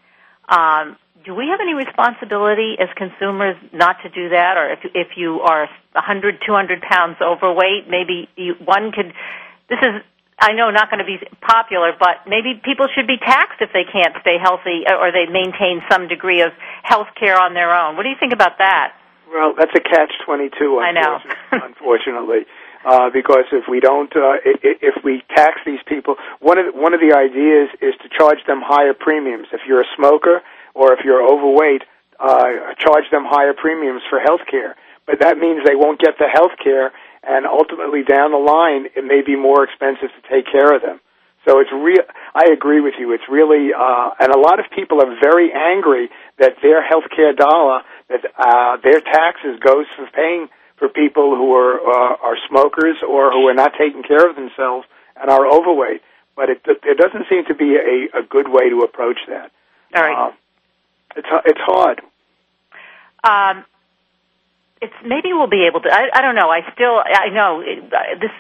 Um, 0.49 0.97
do 1.25 1.35
we 1.35 1.47
have 1.47 1.59
any 1.59 1.73
responsibility 1.73 2.77
as 2.79 2.87
consumers 2.95 3.57
not 3.73 3.97
to 4.03 4.09
do 4.09 4.29
that? 4.29 4.55
Or 4.55 4.71
if, 4.71 4.79
if 4.95 5.17
you 5.17 5.41
are 5.41 5.67
100, 5.93 6.39
200 6.45 6.81
pounds 6.81 7.17
overweight, 7.21 7.89
maybe 7.89 8.29
you, 8.35 8.55
one 8.63 8.91
could, 8.91 9.13
this 9.69 9.79
is 9.81 10.01
I 10.39 10.53
know 10.53 10.69
not 10.69 10.89
going 10.89 11.01
to 11.01 11.09
be 11.09 11.17
popular, 11.41 11.93
but 11.97 12.29
maybe 12.29 12.61
people 12.61 12.87
should 12.93 13.07
be 13.07 13.17
taxed 13.17 13.57
if 13.59 13.73
they 13.73 13.85
can't 13.89 14.13
stay 14.21 14.37
healthy 14.37 14.85
or 14.85 15.11
they 15.11 15.25
maintain 15.25 15.81
some 15.89 16.07
degree 16.07 16.41
of 16.41 16.53
health 16.83 17.07
care 17.19 17.39
on 17.39 17.53
their 17.53 17.73
own. 17.73 17.97
What 17.97 18.03
do 18.03 18.09
you 18.09 18.19
think 18.19 18.33
about 18.33 18.59
that? 18.59 18.93
Well, 19.27 19.53
that's 19.57 19.73
a 19.75 19.81
catch 19.81 20.13
twenty 20.23 20.49
two. 20.57 20.79
I 20.79 20.91
know. 20.93 21.19
unfortunately, 21.51 22.45
uh, 22.85 23.09
because 23.11 23.43
if 23.51 23.67
we 23.67 23.81
don't, 23.81 24.13
uh, 24.15 24.39
if 24.45 25.03
we 25.03 25.21
tax 25.35 25.59
these 25.65 25.83
people, 25.85 26.15
one 26.39 26.57
of 26.57 26.71
the, 26.71 26.79
one 26.79 26.93
of 26.93 27.01
the 27.01 27.11
ideas 27.11 27.67
is 27.81 27.93
to 28.03 28.07
charge 28.07 28.39
them 28.47 28.61
higher 28.63 28.93
premiums. 28.93 29.47
If 29.51 29.61
you're 29.67 29.81
a 29.81 29.91
smoker 29.97 30.41
or 30.73 30.93
if 30.93 31.03
you're 31.03 31.19
overweight, 31.19 31.83
uh, 32.19 32.71
charge 32.79 33.09
them 33.11 33.25
higher 33.27 33.53
premiums 33.53 34.01
for 34.09 34.19
health 34.19 34.47
care. 34.49 34.77
But 35.05 35.19
that 35.19 35.37
means 35.37 35.63
they 35.65 35.75
won't 35.75 35.99
get 35.99 36.15
the 36.19 36.27
health 36.31 36.55
care 36.63 36.91
and 37.23 37.45
ultimately 37.45 38.03
down 38.03 38.31
the 38.31 38.37
line, 38.37 38.87
it 38.95 39.03
may 39.03 39.21
be 39.21 39.35
more 39.35 39.63
expensive 39.63 40.09
to 40.09 40.21
take 40.29 40.45
care 40.51 40.75
of 40.75 40.81
them. 40.81 40.99
So 41.47 41.59
it's 41.59 41.71
real. 41.71 42.03
I 42.35 42.51
agree 42.51 42.81
with 42.81 42.95
you. 42.99 43.13
It's 43.13 43.23
really, 43.29 43.71
uh, 43.71 44.09
and 44.19 44.33
a 44.33 44.39
lot 44.39 44.59
of 44.59 44.65
people 44.75 45.01
are 45.01 45.15
very 45.23 45.51
angry 45.53 46.09
that 46.39 46.55
their 46.61 46.85
health 46.85 47.05
care 47.15 47.33
dollar, 47.33 47.83
that 48.09 48.25
uh, 48.37 48.77
their 48.83 48.99
taxes 48.99 49.59
goes 49.59 49.85
for 49.95 50.07
paying 50.13 50.49
for 50.75 50.89
people 50.89 51.35
who 51.35 51.53
are 51.53 51.79
uh, 51.79 52.15
are 52.21 52.37
smokers 52.49 52.97
or 53.07 53.31
who 53.31 53.47
are 53.47 53.53
not 53.53 53.73
taking 53.79 54.03
care 54.03 54.29
of 54.29 54.35
themselves 54.35 54.85
and 55.15 55.29
are 55.29 55.47
overweight. 55.47 56.01
But 56.35 56.49
it 56.49 56.61
there 56.65 56.95
doesn't 56.95 57.25
seem 57.29 57.45
to 57.45 57.55
be 57.55 57.75
a, 57.75 58.19
a 58.19 58.23
good 58.23 58.47
way 58.49 58.69
to 58.69 58.81
approach 58.81 59.17
that. 59.29 59.51
All 59.95 60.01
right. 60.01 60.27
Uh, 60.27 60.31
it's 61.15 61.27
it's 61.45 61.61
hard. 61.61 62.01
Um, 63.23 63.65
it's 64.81 64.93
maybe 65.05 65.33
we'll 65.33 65.49
be 65.49 65.65
able 65.67 65.81
to. 65.81 65.89
I, 65.89 66.09
I 66.13 66.21
don't 66.21 66.35
know. 66.35 66.49
I 66.49 66.61
still 66.73 67.01
I 67.01 67.29
know 67.29 67.61
it, 67.61 67.93
uh, 67.93 68.19
this. 68.19 68.31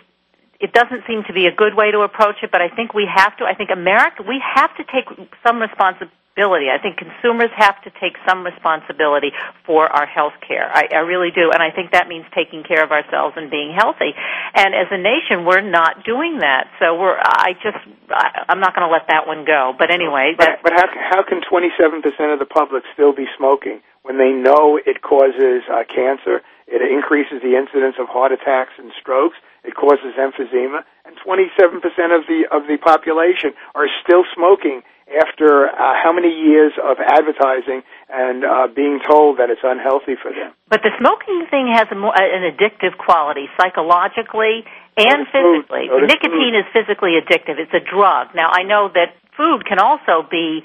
It 0.59 0.73
doesn't 0.73 1.05
seem 1.05 1.21
to 1.27 1.33
be 1.33 1.45
a 1.45 1.53
good 1.53 1.75
way 1.75 1.91
to 1.91 2.01
approach 2.01 2.37
it, 2.41 2.49
but 2.51 2.61
I 2.61 2.69
think 2.69 2.93
we 2.93 3.05
have 3.05 3.37
to. 3.37 3.45
I 3.45 3.53
think 3.53 3.69
America 3.69 4.23
we 4.27 4.41
have 4.41 4.75
to 4.77 4.83
take 4.83 5.05
some 5.45 5.61
responsibility 5.61 6.13
responsibility. 6.37 6.67
I 6.69 6.81
think 6.81 6.97
consumers 6.97 7.49
have 7.55 7.81
to 7.83 7.89
take 7.99 8.13
some 8.27 8.45
responsibility 8.45 9.31
for 9.65 9.87
our 9.87 10.05
health 10.05 10.33
care. 10.47 10.69
I, 10.71 10.87
I 10.91 10.99
really 10.99 11.31
do. 11.33 11.51
And 11.51 11.61
I 11.61 11.71
think 11.71 11.91
that 11.91 12.07
means 12.07 12.25
taking 12.35 12.63
care 12.63 12.83
of 12.83 12.91
ourselves 12.91 13.35
and 13.37 13.49
being 13.49 13.73
healthy. 13.75 14.13
And 14.53 14.75
as 14.75 14.87
a 14.91 14.97
nation, 14.97 15.45
we're 15.45 15.61
not 15.61 16.05
doing 16.05 16.39
that. 16.39 16.69
So 16.79 16.95
we're, 16.95 17.17
I 17.17 17.53
just, 17.63 17.81
I, 18.09 18.45
I'm 18.49 18.59
not 18.59 18.75
going 18.75 18.87
to 18.87 18.91
let 18.91 19.07
that 19.09 19.27
one 19.27 19.45
go. 19.45 19.73
But 19.77 19.91
anyway. 19.91 20.35
But, 20.37 20.61
but 20.63 20.73
how, 20.73 20.87
how 21.09 21.23
can 21.23 21.41
27% 21.41 22.05
of 22.33 22.39
the 22.39 22.45
public 22.45 22.83
still 22.93 23.13
be 23.13 23.25
smoking 23.37 23.81
when 24.07 24.15
they 24.17 24.31
know 24.31 24.79
it 24.79 25.03
causes 25.03 25.67
uh, 25.67 25.83
cancer? 25.83 26.39
It 26.67 26.79
increases 26.79 27.43
the 27.43 27.59
incidence 27.59 27.95
of 27.99 28.07
heart 28.07 28.31
attacks 28.31 28.79
and 28.79 28.91
strokes. 28.95 29.35
It 29.67 29.75
causes 29.75 30.15
emphysema, 30.15 30.87
and 31.03 31.15
27% 31.19 31.83
of 32.15 32.23
the 32.27 32.47
of 32.47 32.67
the 32.71 32.79
population 32.79 33.51
are 33.75 33.87
still 34.03 34.23
smoking 34.31 34.83
after 35.07 35.67
uh, 35.67 35.95
how 36.03 36.11
many 36.11 36.27
years 36.27 36.73
of 36.79 36.99
advertising 36.99 37.83
and 38.11 38.43
uh, 38.43 38.67
being 38.67 38.99
told 39.03 39.39
that 39.39 39.49
it's 39.49 39.63
unhealthy 39.63 40.15
for 40.19 40.31
them. 40.31 40.51
But 40.67 40.83
the 40.83 40.91
smoking 40.99 41.47
thing 41.51 41.71
has 41.71 41.87
a 41.91 41.95
more, 41.95 42.11
an 42.15 42.43
addictive 42.43 42.97
quality 42.99 43.47
psychologically 43.59 44.67
and 44.99 45.27
physically. 45.31 45.87
Nicotine 45.87 46.55
food. 46.55 46.59
is 46.59 46.67
physically 46.75 47.15
addictive. 47.19 47.59
It's 47.59 47.75
a 47.75 47.83
drug. 47.83 48.35
Now 48.35 48.51
I 48.51 48.63
know 48.63 48.91
that 48.91 49.15
food 49.35 49.63
can 49.63 49.79
also 49.79 50.27
be 50.27 50.63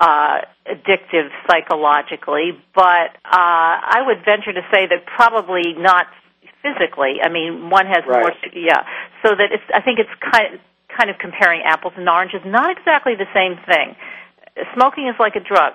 uh, 0.00 0.40
addictive 0.66 1.28
psychologically, 1.46 2.52
but 2.74 3.14
uh, 3.24 3.76
I 3.84 4.02
would 4.06 4.24
venture 4.24 4.52
to 4.52 4.64
say 4.72 4.88
that 4.88 5.04
probably 5.04 5.74
not 5.76 6.06
physically. 6.62 7.20
I 7.22 7.28
mean, 7.28 7.70
one 7.70 7.86
has 7.86 8.02
right. 8.08 8.20
more. 8.20 8.32
Yeah, 8.54 8.82
so 9.22 9.36
that 9.36 9.52
it's. 9.52 9.64
I 9.74 9.80
think 9.82 9.98
it's 10.00 10.10
kind. 10.32 10.54
Of, 10.54 10.60
kind 10.90 11.08
of 11.08 11.18
comparing 11.18 11.62
apples 11.62 11.94
and 11.96 12.08
oranges. 12.08 12.40
Not 12.44 12.76
exactly 12.76 13.14
the 13.14 13.30
same 13.32 13.56
thing. 13.64 13.94
Smoking 14.74 15.06
is 15.06 15.14
like 15.18 15.36
a 15.36 15.40
drug, 15.40 15.72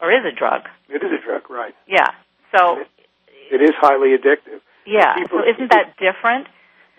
or 0.00 0.12
is 0.12 0.24
a 0.24 0.36
drug. 0.36 0.68
It 0.88 1.02
is 1.02 1.10
a 1.10 1.20
drug, 1.24 1.48
right? 1.48 1.74
Yeah. 1.88 2.12
So 2.54 2.84
it 3.50 3.60
is 3.62 3.72
highly 3.80 4.16
addictive. 4.16 4.60
Yeah. 4.86 5.14
People, 5.14 5.40
so 5.40 5.48
isn't 5.48 5.70
that 5.72 5.96
different? 5.96 6.46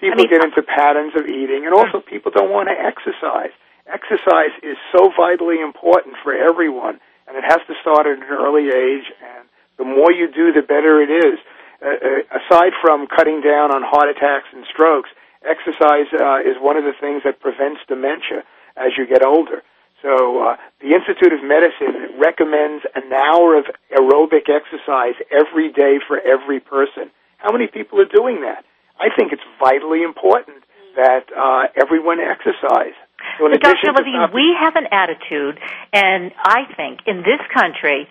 People 0.01 0.13
I 0.13 0.23
mean, 0.23 0.29
get 0.29 0.43
into 0.43 0.61
patterns 0.63 1.13
of 1.15 1.27
eating, 1.27 1.65
and 1.65 1.73
also 1.73 2.01
people 2.01 2.31
don't 2.31 2.51
want 2.51 2.67
to 2.67 2.75
exercise. 2.75 3.53
Exercise 3.85 4.53
is 4.63 4.77
so 4.91 5.11
vitally 5.15 5.61
important 5.61 6.15
for 6.23 6.33
everyone, 6.33 6.99
and 7.27 7.37
it 7.37 7.43
has 7.45 7.61
to 7.67 7.73
start 7.81 8.07
at 8.07 8.17
an 8.17 8.29
early 8.29 8.69
age. 8.69 9.05
And 9.21 9.47
the 9.77 9.85
more 9.85 10.11
you 10.11 10.31
do, 10.31 10.51
the 10.51 10.65
better 10.65 11.01
it 11.01 11.11
is. 11.11 11.37
Uh, 11.81 11.89
uh, 11.89 12.39
aside 12.41 12.73
from 12.81 13.05
cutting 13.07 13.41
down 13.41 13.69
on 13.69 13.83
heart 13.83 14.09
attacks 14.09 14.49
and 14.53 14.65
strokes, 14.73 15.09
exercise 15.45 16.09
uh, 16.13 16.41
is 16.41 16.57
one 16.59 16.77
of 16.77 16.83
the 16.83 16.97
things 16.99 17.21
that 17.23 17.39
prevents 17.39 17.81
dementia 17.87 18.41
as 18.75 18.97
you 18.97 19.05
get 19.05 19.23
older. 19.23 19.61
So 20.01 20.41
uh, 20.41 20.57
the 20.81 20.93
Institute 20.93 21.33
of 21.33 21.43
Medicine 21.43 22.17
recommends 22.19 22.85
an 22.95 23.13
hour 23.13 23.57
of 23.57 23.65
aerobic 23.93 24.49
exercise 24.49 25.15
every 25.31 25.71
day 25.71 25.99
for 26.07 26.19
every 26.19 26.59
person. 26.59 27.11
How 27.37 27.51
many 27.51 27.67
people 27.67 27.99
are 28.01 28.09
doing 28.09 28.41
that? 28.41 28.65
I 28.99 29.13
think 29.15 29.31
it's 29.31 29.45
vitally 29.59 30.03
important 30.03 30.63
that 30.95 31.29
uh, 31.35 31.67
everyone 31.75 32.19
exercise. 32.19 32.95
So 33.37 33.49
but 33.49 33.61
Dr. 33.61 33.91
Levine, 33.91 34.31
we 34.33 34.55
have 34.59 34.75
an 34.75 34.87
attitude, 34.91 35.59
and 35.93 36.31
I 36.43 36.65
think 36.75 37.01
in 37.05 37.17
this 37.17 37.41
country, 37.53 38.07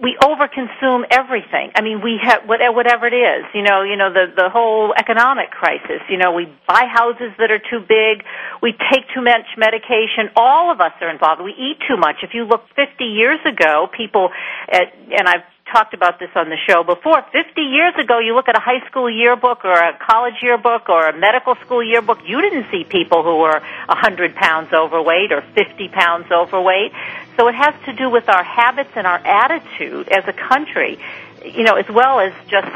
we 0.00 0.16
overconsume 0.22 1.04
everything. 1.10 1.72
I 1.74 1.82
mean, 1.82 2.00
we 2.02 2.20
have 2.22 2.46
whatever 2.46 3.06
it 3.06 3.14
is. 3.14 3.44
You 3.52 3.62
know, 3.62 3.82
you 3.82 3.96
know 3.96 4.12
the 4.12 4.30
the 4.34 4.48
whole 4.48 4.94
economic 4.96 5.50
crisis. 5.50 6.00
You 6.08 6.18
know, 6.18 6.32
we 6.32 6.46
buy 6.68 6.86
houses 6.86 7.34
that 7.38 7.50
are 7.50 7.58
too 7.58 7.80
big. 7.80 8.22
We 8.62 8.72
take 8.92 9.04
too 9.12 9.22
much 9.22 9.46
medication. 9.56 10.30
All 10.36 10.70
of 10.70 10.80
us 10.80 10.92
are 11.00 11.10
involved. 11.10 11.42
We 11.42 11.50
eat 11.50 11.78
too 11.88 11.96
much. 11.96 12.22
If 12.22 12.30
you 12.32 12.44
look 12.44 12.62
50 12.76 13.04
years 13.04 13.40
ago, 13.44 13.88
people, 13.90 14.30
at, 14.70 14.94
and 15.10 15.26
I've 15.26 15.46
talked 15.72 15.94
about 15.94 16.18
this 16.18 16.30
on 16.34 16.48
the 16.48 16.56
show 16.68 16.82
before. 16.82 17.22
50 17.32 17.60
years 17.60 17.94
ago, 17.98 18.18
you 18.18 18.34
look 18.34 18.48
at 18.48 18.56
a 18.56 18.60
high 18.60 18.86
school 18.88 19.10
yearbook 19.10 19.64
or 19.64 19.72
a 19.72 19.98
college 19.98 20.34
yearbook 20.42 20.88
or 20.88 21.08
a 21.08 21.16
medical 21.16 21.54
school 21.64 21.82
yearbook, 21.82 22.18
you 22.26 22.40
didn't 22.40 22.70
see 22.70 22.84
people 22.84 23.22
who 23.22 23.36
were 23.36 23.60
100 23.86 24.34
pounds 24.34 24.72
overweight 24.72 25.32
or 25.32 25.42
50 25.54 25.88
pounds 25.88 26.30
overweight. 26.30 26.92
So 27.36 27.48
it 27.48 27.54
has 27.54 27.74
to 27.86 27.92
do 27.92 28.10
with 28.10 28.28
our 28.28 28.42
habits 28.42 28.90
and 28.96 29.06
our 29.06 29.18
attitude 29.18 30.08
as 30.08 30.24
a 30.26 30.32
country, 30.32 30.98
you 31.44 31.64
know, 31.64 31.74
as 31.74 31.88
well 31.88 32.20
as 32.20 32.32
just 32.48 32.68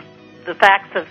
the 0.45 0.55
facts 0.55 0.97
of, 0.97 1.07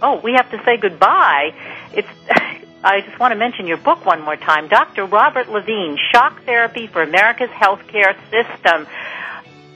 oh, 0.00 0.20
we 0.20 0.32
have 0.32 0.50
to 0.50 0.62
say 0.64 0.76
goodbye. 0.76 1.54
It's, 1.92 2.08
I 2.84 3.00
just 3.02 3.18
want 3.20 3.32
to 3.32 3.38
mention 3.38 3.66
your 3.68 3.76
book 3.76 4.04
one 4.04 4.22
more 4.22 4.36
time. 4.36 4.66
Dr. 4.66 5.06
Robert 5.06 5.48
Levine, 5.48 5.96
Shock 6.12 6.42
Therapy 6.44 6.88
for 6.88 7.00
America's 7.02 7.50
Healthcare 7.50 8.16
System 8.30 8.88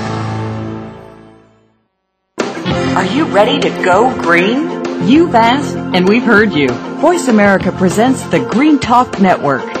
Are 2.95 3.05
you 3.05 3.23
ready 3.23 3.57
to 3.57 3.69
go 3.85 4.13
green? 4.21 5.07
You've 5.07 5.33
asked, 5.33 5.77
and 5.77 6.05
we've 6.05 6.23
heard 6.23 6.51
you. 6.51 6.67
Voice 6.99 7.29
America 7.29 7.71
presents 7.71 8.21
the 8.23 8.39
Green 8.39 8.79
Talk 8.79 9.21
Network. 9.21 9.80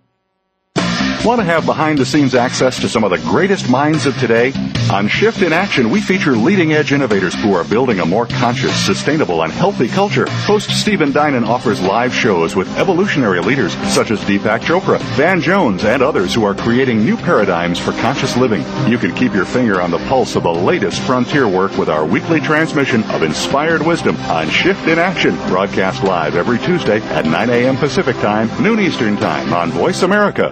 Want 1.23 1.39
to 1.39 1.45
have 1.45 1.67
behind 1.67 1.99
the 1.99 2.05
scenes 2.05 2.33
access 2.33 2.79
to 2.79 2.89
some 2.89 3.03
of 3.03 3.11
the 3.11 3.19
greatest 3.19 3.69
minds 3.69 4.07
of 4.07 4.17
today? 4.17 4.51
On 4.91 5.07
Shift 5.07 5.43
in 5.43 5.53
Action, 5.53 5.91
we 5.91 6.01
feature 6.01 6.35
leading 6.35 6.73
edge 6.73 6.93
innovators 6.93 7.35
who 7.35 7.53
are 7.53 7.63
building 7.63 7.99
a 7.99 8.05
more 8.07 8.25
conscious, 8.25 8.75
sustainable, 8.83 9.43
and 9.43 9.53
healthy 9.53 9.87
culture. 9.87 10.27
Host 10.27 10.71
Stephen 10.71 11.11
Dinan 11.11 11.43
offers 11.43 11.79
live 11.79 12.11
shows 12.11 12.55
with 12.55 12.75
evolutionary 12.75 13.39
leaders 13.39 13.73
such 13.93 14.09
as 14.09 14.19
Deepak 14.21 14.61
Chopra, 14.61 14.99
Van 15.15 15.39
Jones, 15.41 15.83
and 15.83 16.01
others 16.01 16.33
who 16.33 16.43
are 16.43 16.55
creating 16.55 17.05
new 17.05 17.15
paradigms 17.15 17.77
for 17.77 17.91
conscious 17.91 18.35
living. 18.35 18.65
You 18.89 18.97
can 18.97 19.13
keep 19.13 19.35
your 19.35 19.45
finger 19.45 19.79
on 19.79 19.91
the 19.91 20.03
pulse 20.09 20.35
of 20.35 20.41
the 20.41 20.51
latest 20.51 21.03
frontier 21.03 21.47
work 21.47 21.77
with 21.77 21.87
our 21.87 22.03
weekly 22.03 22.39
transmission 22.39 23.03
of 23.11 23.21
inspired 23.21 23.85
wisdom 23.85 24.15
on 24.21 24.49
Shift 24.49 24.87
in 24.87 24.97
Action, 24.97 25.35
broadcast 25.49 26.03
live 26.03 26.35
every 26.35 26.57
Tuesday 26.57 26.99
at 26.99 27.25
9 27.25 27.49
a.m. 27.51 27.77
Pacific 27.77 28.15
Time, 28.15 28.49
noon 28.61 28.79
Eastern 28.79 29.17
Time 29.17 29.53
on 29.53 29.69
Voice 29.69 30.01
America 30.01 30.51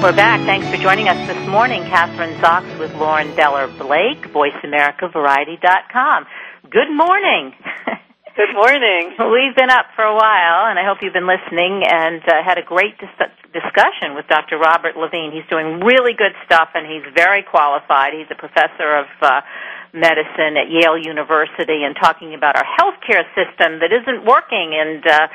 We're 0.00 0.16
back. 0.16 0.40
Thanks 0.48 0.64
for 0.72 0.80
joining 0.80 1.12
us 1.12 1.28
this 1.28 1.36
morning. 1.46 1.84
Kathryn 1.84 2.40
Zox 2.40 2.64
with 2.80 2.88
Lauren 2.96 3.36
Beller 3.36 3.68
Blake, 3.76 4.32
VoiceAmericaVariety.com. 4.32 6.24
Good 6.72 6.88
morning. 6.88 7.52
Good 8.32 8.56
morning. 8.56 9.12
We've 9.20 9.52
been 9.52 9.68
up 9.68 9.92
for 9.94 10.08
a 10.08 10.16
while, 10.16 10.72
and 10.72 10.80
I 10.80 10.88
hope 10.88 11.04
you've 11.04 11.12
been 11.12 11.28
listening 11.28 11.84
and 11.84 12.24
uh, 12.24 12.40
had 12.40 12.56
a 12.56 12.64
great 12.64 12.96
dis- 12.96 13.12
discussion 13.52 14.16
with 14.16 14.24
Dr. 14.26 14.56
Robert 14.56 14.96
Levine. 14.96 15.36
He's 15.36 15.44
doing 15.52 15.84
really 15.84 16.16
good 16.16 16.32
stuff, 16.48 16.72
and 16.72 16.88
he's 16.88 17.04
very 17.12 17.44
qualified. 17.44 18.16
He's 18.16 18.32
a 18.32 18.40
professor 18.40 19.04
of 19.04 19.06
uh, 19.20 19.44
medicine 19.92 20.56
at 20.56 20.72
Yale 20.72 20.96
University 20.96 21.84
and 21.84 21.92
talking 21.92 22.32
about 22.32 22.56
our 22.56 22.64
healthcare 22.64 23.28
system 23.36 23.84
that 23.84 23.92
isn't 23.92 24.24
working 24.24 24.72
and 24.72 25.04
uh, 25.04 25.28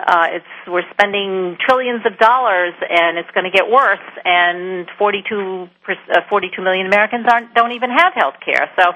uh, 0.00 0.40
it's 0.40 0.52
we're 0.66 0.86
spending 0.90 1.56
trillions 1.60 2.02
of 2.06 2.18
dollars, 2.18 2.74
and 2.80 3.18
it's 3.18 3.30
going 3.30 3.44
to 3.44 3.54
get 3.54 3.70
worse. 3.70 4.02
And 4.24 4.88
42 4.98 5.68
uh, 5.88 6.20
42 6.28 6.62
million 6.62 6.86
Americans 6.86 7.26
aren't 7.28 7.54
don't 7.54 7.72
even 7.72 7.90
have 7.90 8.12
health 8.14 8.40
care. 8.44 8.70
So 8.78 8.92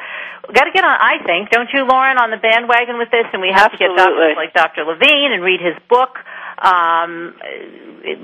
we've 0.48 0.56
got 0.56 0.64
to 0.64 0.72
get 0.72 0.84
on. 0.84 0.96
I 0.98 1.22
think, 1.24 1.50
don't 1.50 1.68
you, 1.72 1.86
Lauren, 1.86 2.18
on 2.18 2.30
the 2.30 2.40
bandwagon 2.40 2.98
with 2.98 3.10
this? 3.10 3.26
And 3.32 3.42
we 3.42 3.52
have 3.54 3.72
Absolutely. 3.72 3.96
to 3.96 4.02
get 4.02 4.04
doctors 4.04 4.36
like 4.36 4.52
Dr. 4.54 4.82
Levine 4.84 5.32
and 5.32 5.42
read 5.42 5.60
his 5.60 5.76
book 5.88 6.18
um, 6.58 7.36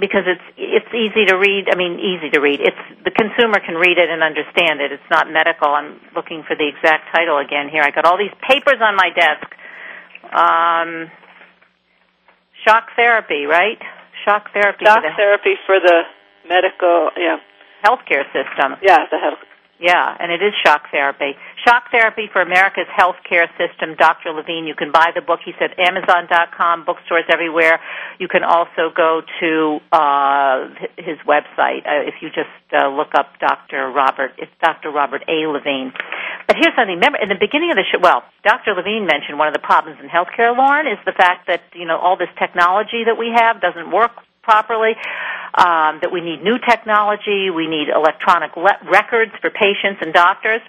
because 0.00 0.24
it's 0.24 0.46
it's 0.56 0.92
easy 0.94 1.28
to 1.28 1.36
read. 1.36 1.68
I 1.68 1.76
mean, 1.76 2.00
easy 2.00 2.30
to 2.32 2.40
read. 2.40 2.60
It's 2.60 2.82
the 3.04 3.12
consumer 3.12 3.60
can 3.60 3.76
read 3.76 3.98
it 3.98 4.08
and 4.08 4.22
understand 4.22 4.80
it. 4.80 4.92
It's 4.92 5.10
not 5.10 5.30
medical. 5.30 5.68
I'm 5.68 6.00
looking 6.16 6.42
for 6.48 6.56
the 6.56 6.66
exact 6.66 7.12
title 7.12 7.38
again 7.38 7.68
here. 7.68 7.82
I 7.82 7.90
got 7.90 8.04
all 8.06 8.16
these 8.16 8.34
papers 8.40 8.80
on 8.80 8.96
my 8.96 9.10
desk. 9.12 9.46
Um, 10.32 11.12
shock 12.64 12.88
therapy, 12.96 13.44
right? 13.44 13.78
Shock 14.24 14.52
therapy. 14.52 14.84
Shock 14.84 15.02
for 15.02 15.08
the 15.08 15.16
therapy 15.16 15.54
for 15.66 15.78
the 15.80 16.02
medical, 16.48 17.10
yeah, 17.16 17.38
healthcare 17.84 18.24
system. 18.32 18.78
yeah, 18.82 19.06
the 19.10 19.18
health. 19.18 19.38
Yeah, 19.82 20.14
and 20.20 20.30
it 20.30 20.40
is 20.40 20.54
shock 20.64 20.82
therapy. 20.92 21.34
Shock 21.66 21.90
therapy 21.90 22.30
for 22.32 22.40
America's 22.40 22.86
healthcare 22.86 23.50
system. 23.58 23.96
Dr. 23.98 24.30
Levine. 24.30 24.64
You 24.64 24.76
can 24.76 24.92
buy 24.92 25.10
the 25.12 25.20
book. 25.20 25.40
He 25.44 25.52
said 25.58 25.74
Amazon.com, 25.76 26.84
bookstores 26.84 27.24
everywhere. 27.28 27.80
You 28.20 28.28
can 28.28 28.44
also 28.44 28.94
go 28.94 29.22
to 29.40 29.80
uh, 29.90 30.68
his 30.98 31.18
website 31.26 31.82
uh, 31.82 32.06
if 32.06 32.14
you 32.22 32.28
just 32.28 32.54
uh, 32.72 32.94
look 32.94 33.10
up 33.18 33.34
Dr. 33.40 33.90
Robert. 33.90 34.30
It's 34.38 34.52
Dr. 34.62 34.92
Robert 34.92 35.24
A. 35.26 35.50
Levine. 35.50 35.92
But 36.46 36.56
here's 36.56 36.74
something. 36.76 36.96
Remember, 36.96 37.18
in 37.18 37.28
the 37.28 37.38
beginning 37.38 37.70
of 37.70 37.76
the 37.76 37.84
show, 37.90 37.98
well, 38.00 38.24
Dr. 38.44 38.74
Levine 38.74 39.06
mentioned 39.06 39.38
one 39.38 39.48
of 39.48 39.54
the 39.54 39.60
problems 39.62 39.98
in 40.02 40.08
healthcare, 40.08 40.56
Lauren, 40.56 40.86
is 40.86 40.98
the 41.04 41.12
fact 41.12 41.46
that 41.46 41.62
you 41.74 41.86
know 41.86 41.98
all 41.98 42.16
this 42.16 42.32
technology 42.38 43.04
that 43.06 43.18
we 43.18 43.30
have 43.34 43.60
doesn't 43.60 43.90
work 43.90 44.12
properly. 44.42 44.92
Um, 45.54 46.00
that 46.00 46.10
we 46.10 46.22
need 46.22 46.42
new 46.42 46.58
technology. 46.58 47.50
We 47.50 47.66
need 47.68 47.88
electronic 47.94 48.56
le- 48.56 48.80
records 48.90 49.32
for 49.40 49.50
patients 49.50 50.00
and 50.00 50.12
doctors. 50.12 50.62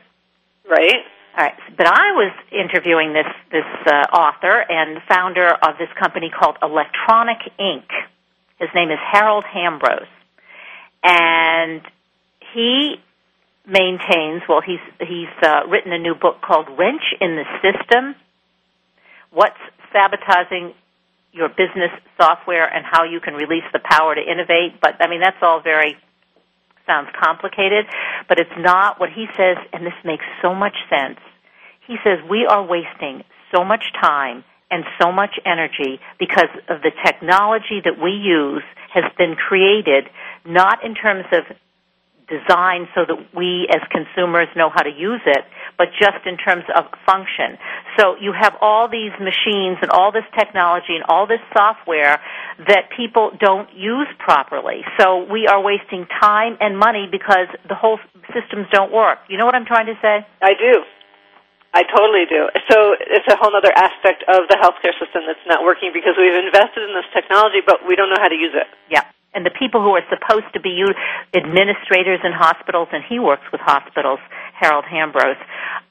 Right. 0.70 1.08
All 1.36 1.44
right, 1.44 1.56
but 1.76 1.88
I 1.88 2.12
was 2.12 2.32
interviewing 2.52 3.14
this 3.14 3.26
this 3.52 3.66
uh, 3.88 4.06
author 4.14 4.64
and 4.70 5.02
founder 5.10 5.50
of 5.50 5.80
this 5.80 5.90
company 6.00 6.30
called 6.30 6.58
Electronic 6.62 7.40
Ink. 7.58 7.90
His 8.60 8.70
name 8.76 8.92
is 8.92 9.00
Harold 9.02 9.44
Hambrose, 9.44 10.06
and 11.02 11.82
he 12.54 13.02
maintains. 13.66 14.44
Well, 14.48 14.62
he's 14.62 14.84
he's 15.00 15.32
uh, 15.42 15.68
written 15.70 15.92
a 15.92 16.00
new 16.00 16.16
book 16.16 16.42
called 16.42 16.68
Wrench 16.78 17.04
in 17.20 17.36
the 17.36 17.46
System: 17.62 18.16
What's 19.32 19.60
Sabotaging 19.92 20.74
Your 21.32 21.50
Business 21.50 21.92
Software 22.20 22.68
and 22.68 22.86
How 22.86 23.04
You 23.04 23.20
Can 23.20 23.36
Release 23.36 23.66
the 23.72 23.80
Power 23.80 24.16
to 24.16 24.22
Innovate. 24.22 24.80
But 24.82 24.98
I 25.00 25.08
mean, 25.10 25.22
that's 25.22 25.42
all 25.42 25.62
very 25.62 25.98
sounds 26.86 27.10
complicated, 27.18 27.86
but 28.28 28.40
it's 28.40 28.58
not 28.58 29.00
what 29.00 29.10
he 29.10 29.26
says, 29.38 29.58
and 29.72 29.86
this 29.86 29.94
makes 30.04 30.26
so 30.42 30.54
much 30.54 30.76
sense. 30.90 31.20
He 31.88 31.96
says 32.04 32.20
we 32.30 32.46
are 32.46 32.64
wasting 32.64 33.24
so 33.56 33.64
much 33.64 33.84
time 34.02 34.44
and 34.70 34.84
so 35.00 35.12
much 35.12 35.40
energy 35.46 36.00
because 36.20 36.50
of 36.68 36.82
the 36.82 36.92
technology 37.06 37.80
that 37.84 38.02
we 38.02 38.12
use 38.12 38.64
has 38.92 39.04
been 39.18 39.36
created 39.36 40.10
not 40.46 40.84
in 40.84 40.96
terms 40.96 41.26
of 41.32 41.44
design 42.34 42.90
so 42.98 43.06
that 43.06 43.20
we 43.38 43.70
as 43.70 43.82
consumers 43.94 44.50
know 44.58 44.74
how 44.74 44.82
to 44.82 44.90
use 44.90 45.22
it, 45.26 45.46
but 45.78 45.94
just 46.02 46.26
in 46.26 46.38
terms 46.38 46.66
of 46.74 46.90
function. 47.06 47.62
So 48.00 48.18
you 48.18 48.34
have 48.34 48.58
all 48.62 48.90
these 48.90 49.14
machines 49.22 49.78
and 49.86 49.92
all 49.94 50.12
this 50.12 50.26
technology 50.38 50.98
and 50.98 51.06
all 51.06 51.28
this 51.30 51.44
software 51.54 52.18
that 52.66 52.90
people 52.98 53.32
don't 53.38 53.70
use 53.78 54.10
properly. 54.18 54.82
So 55.00 55.30
we 55.30 55.46
are 55.46 55.62
wasting 55.62 56.08
time 56.20 56.58
and 56.60 56.78
money 56.78 57.06
because 57.10 57.48
the 57.70 57.76
whole 57.76 58.00
systems 58.34 58.66
don't 58.72 58.92
work. 58.92 59.20
You 59.30 59.38
know 59.38 59.46
what 59.46 59.56
I'm 59.56 59.70
trying 59.70 59.88
to 59.88 59.98
say? 60.02 60.26
I 60.42 60.58
do. 60.58 60.82
I 61.74 61.82
totally 61.90 62.30
do. 62.30 62.54
So 62.70 62.94
it's 63.02 63.26
a 63.34 63.36
whole 63.36 63.54
other 63.58 63.74
aspect 63.74 64.22
of 64.30 64.46
the 64.46 64.58
healthcare 64.62 64.94
system 65.02 65.26
that's 65.26 65.42
not 65.50 65.66
working 65.66 65.90
because 65.90 66.14
we've 66.18 66.38
invested 66.38 66.86
in 66.86 66.94
this 66.94 67.10
technology, 67.18 67.66
but 67.66 67.82
we 67.90 67.98
don't 67.98 68.14
know 68.14 68.22
how 68.22 68.30
to 68.30 68.38
use 68.38 68.54
it. 68.54 68.70
Yeah. 68.94 69.10
And 69.34 69.46
the 69.46 69.52
people 69.52 69.82
who 69.82 69.98
are 69.98 70.06
supposed 70.10 70.54
to 70.54 70.62
be 70.62 70.86
administrators 71.34 72.22
in 72.24 72.32
hospitals, 72.32 72.88
and 72.92 73.04
he 73.08 73.18
works 73.20 73.44
with 73.52 73.62
hospitals, 73.62 74.20
Harold 74.54 74.86
Hambrose. 74.86 75.42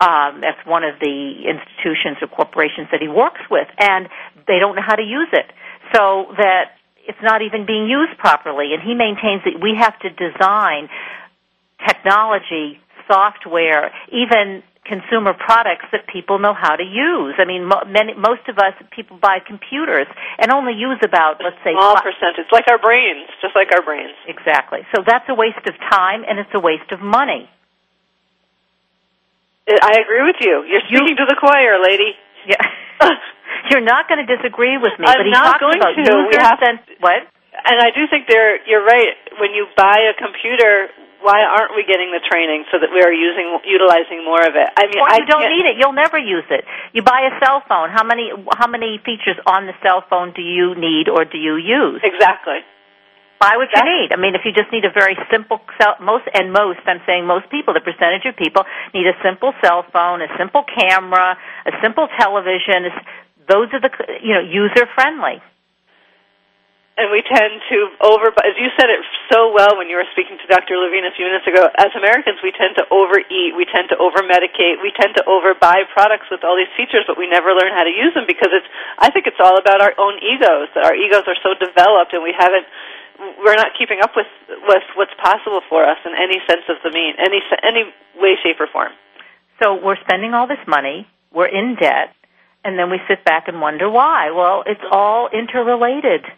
Um, 0.01 0.41
that's 0.41 0.63
one 0.65 0.85
of 0.85 0.99
the 1.01 1.43
institutions 1.51 2.19
or 2.23 2.29
corporations 2.29 2.89
that 2.93 3.03
he 3.03 3.09
works 3.09 3.43
with, 3.51 3.67
and 3.79 4.09
they 4.47 4.59
don't 4.59 4.77
know 4.77 4.87
how 4.87 4.95
to 4.95 5.03
use 5.03 5.29
it. 5.33 5.51
So 5.93 6.31
that 6.39 6.79
it's 7.07 7.19
not 7.23 7.43
even 7.43 7.67
being 7.67 7.89
used 7.91 8.17
properly. 8.19 8.75
And 8.75 8.83
he 8.83 8.95
maintains 8.95 9.43
that 9.45 9.59
we 9.61 9.75
have 9.79 9.99
to 10.01 10.11
design 10.11 10.89
technology, 11.87 12.79
software, 13.11 13.93
even 14.13 14.63
consumer 14.85 15.33
products 15.33 15.87
that 15.93 16.07
people 16.11 16.39
know 16.39 16.55
how 16.55 16.75
to 16.75 16.83
use. 16.83 17.35
I 17.39 17.45
mean, 17.47 17.67
mo- 17.71 17.87
many, 17.87 18.15
most 18.15 18.43
of 18.49 18.59
us 18.59 18.75
people 18.91 19.17
buy 19.17 19.39
computers 19.39 20.07
and 20.39 20.51
only 20.51 20.75
use 20.75 20.99
about 21.05 21.39
let's 21.43 21.57
say 21.63 21.71
Small 21.73 21.95
fi- 21.95 22.03
percentage, 22.03 22.51
like 22.51 22.67
our 22.69 22.79
brains, 22.83 23.31
just 23.41 23.55
like 23.55 23.71
our 23.75 23.83
brains. 23.83 24.15
Exactly. 24.27 24.81
So 24.95 25.03
that's 25.07 25.25
a 25.29 25.35
waste 25.35 25.63
of 25.71 25.75
time 25.91 26.25
and 26.27 26.39
it's 26.39 26.51
a 26.55 26.61
waste 26.61 26.91
of 26.91 27.01
money. 27.01 27.49
I 29.71 30.03
agree 30.03 30.27
with 30.27 30.43
you. 30.43 30.67
You're 30.67 30.83
speaking 30.91 31.17
to 31.23 31.27
the 31.31 31.39
choir, 31.39 31.79
lady. 31.81 32.19
Yeah. 32.47 32.59
You're 33.71 33.87
not 33.87 34.09
going 34.11 34.19
to 34.19 34.27
disagree 34.27 34.77
with 34.77 34.99
me, 34.99 35.07
I'm 35.07 35.19
but 35.23 35.27
he 35.27 35.31
not 35.31 35.61
going 35.61 35.79
about 35.79 35.95
to. 35.95 36.27
We 36.27 36.35
have- 36.37 36.59
cent- 36.59 36.99
what? 36.99 37.23
And 37.65 37.79
I 37.79 37.95
do 37.95 38.09
think 38.11 38.27
there 38.27 38.59
you're 38.67 38.83
right. 38.85 39.15
When 39.39 39.53
you 39.55 39.67
buy 39.77 40.11
a 40.11 40.15
computer, 40.19 40.89
why 41.23 41.41
aren't 41.47 41.73
we 41.79 41.87
getting 41.87 42.11
the 42.11 42.21
training 42.27 42.67
so 42.71 42.79
that 42.83 42.91
we 42.93 43.01
are 43.03 43.15
using 43.15 43.47
utilizing 43.65 44.27
more 44.27 44.43
of 44.43 44.55
it? 44.59 44.69
I 44.77 44.87
mean, 44.91 44.99
or 45.01 45.09
I 45.09 45.23
you 45.23 45.27
don't 45.27 45.41
can't- 45.47 45.55
need 45.55 45.67
it. 45.71 45.75
You'll 45.79 45.97
never 45.97 46.19
use 46.19 46.45
it. 46.51 46.65
You 46.93 47.03
buy 47.03 47.31
a 47.31 47.39
cell 47.41 47.63
phone. 47.69 47.91
How 47.91 48.05
many 48.05 48.31
how 48.59 48.67
many 48.67 48.99
features 49.07 49.39
on 49.47 49.67
the 49.67 49.75
cell 49.83 50.05
phone 50.11 50.33
do 50.35 50.43
you 50.43 50.75
need 50.75 51.09
or 51.09 51.25
do 51.25 51.39
you 51.39 51.57
use? 51.57 52.01
Exactly. 52.03 52.61
Buy 53.41 53.57
what 53.59 53.71
you 53.75 53.83
need. 53.83 54.15
I 54.15 54.19
mean, 54.23 54.37
if 54.39 54.43
you 54.47 54.53
just 54.55 54.71
need 54.71 54.85
a 54.85 54.91
very 54.95 55.19
simple 55.29 55.59
cell, 55.81 55.97
most 55.99 56.29
and 56.33 56.53
most, 56.53 56.79
I'm 56.87 57.03
saying 57.07 57.27
most 57.27 57.51
people, 57.51 57.75
the 57.75 57.81
percentage 57.83 58.23
of 58.25 58.37
people 58.39 58.63
need 58.95 59.07
a 59.11 59.19
simple 59.19 59.51
cell 59.61 59.83
phone, 59.93 60.23
a 60.23 60.31
simple 60.39 60.63
camera, 60.63 61.35
a 61.67 61.73
simple 61.83 62.07
television. 62.21 62.87
Those 63.51 63.67
are 63.75 63.81
the 63.83 63.91
you 64.23 64.35
know 64.35 64.41
user 64.47 64.87
friendly. 64.95 65.43
And 66.93 67.09
we 67.09 67.25
tend 67.25 67.65
to 67.73 67.79
over, 68.05 68.29
as 68.45 68.53
you 68.61 68.69
said 68.77 68.93
it 68.93 69.01
so 69.33 69.49
well 69.49 69.81
when 69.81 69.89
you 69.89 69.97
were 69.97 70.05
speaking 70.13 70.37
to 70.37 70.47
Dr. 70.47 70.77
Levine 70.77 71.09
a 71.09 71.15
few 71.17 71.25
minutes 71.25 71.49
ago, 71.49 71.65
as 71.73 71.89
Americans 71.97 72.45
we 72.45 72.53
tend 72.53 72.77
to 72.77 72.85
overeat, 72.93 73.57
we 73.57 73.65
tend 73.65 73.89
to 73.89 73.97
over-medicate, 73.97 74.77
we 74.85 74.93
tend 74.93 75.17
to 75.17 75.25
overbuy 75.25 75.89
products 75.97 76.29
with 76.29 76.45
all 76.45 76.53
these 76.53 76.69
features, 76.77 77.09
but 77.09 77.17
we 77.17 77.25
never 77.25 77.57
learn 77.57 77.73
how 77.73 77.89
to 77.89 77.95
use 77.95 78.13
them 78.13 78.29
because 78.29 78.53
it's, 78.53 78.69
I 79.01 79.09
think 79.09 79.25
it's 79.25 79.41
all 79.41 79.57
about 79.57 79.81
our 79.81 79.97
own 79.97 80.21
egos, 80.21 80.69
that 80.77 80.85
our 80.85 80.93
egos 80.93 81.25
are 81.25 81.41
so 81.41 81.57
developed 81.57 82.13
and 82.13 82.21
we 82.21 82.37
haven't, 82.37 82.69
we're 83.41 83.57
not 83.57 83.73
keeping 83.81 84.05
up 84.05 84.13
with, 84.13 84.29
with 84.69 84.85
what's 84.93 85.17
possible 85.17 85.65
for 85.73 85.89
us 85.89 85.99
in 86.05 86.13
any 86.13 86.45
sense 86.45 86.69
of 86.69 86.77
the 86.85 86.93
mean, 86.93 87.17
any, 87.17 87.41
any 87.65 87.89
way, 88.21 88.37
shape, 88.45 88.61
or 88.61 88.69
form. 88.69 88.93
So 89.65 89.81
we're 89.81 90.01
spending 90.05 90.37
all 90.37 90.45
this 90.45 90.61
money, 90.69 91.09
we're 91.33 91.49
in 91.49 91.73
debt, 91.81 92.13
and 92.65 92.77
then 92.77 92.93
we 92.93 93.01
sit 93.09 93.25
back 93.25 93.49
and 93.49 93.65
wonder 93.65 93.89
why. 93.89 94.31
Well, 94.31 94.63
it's 94.67 94.85
all 94.93 95.33
interrelated. 95.33 96.29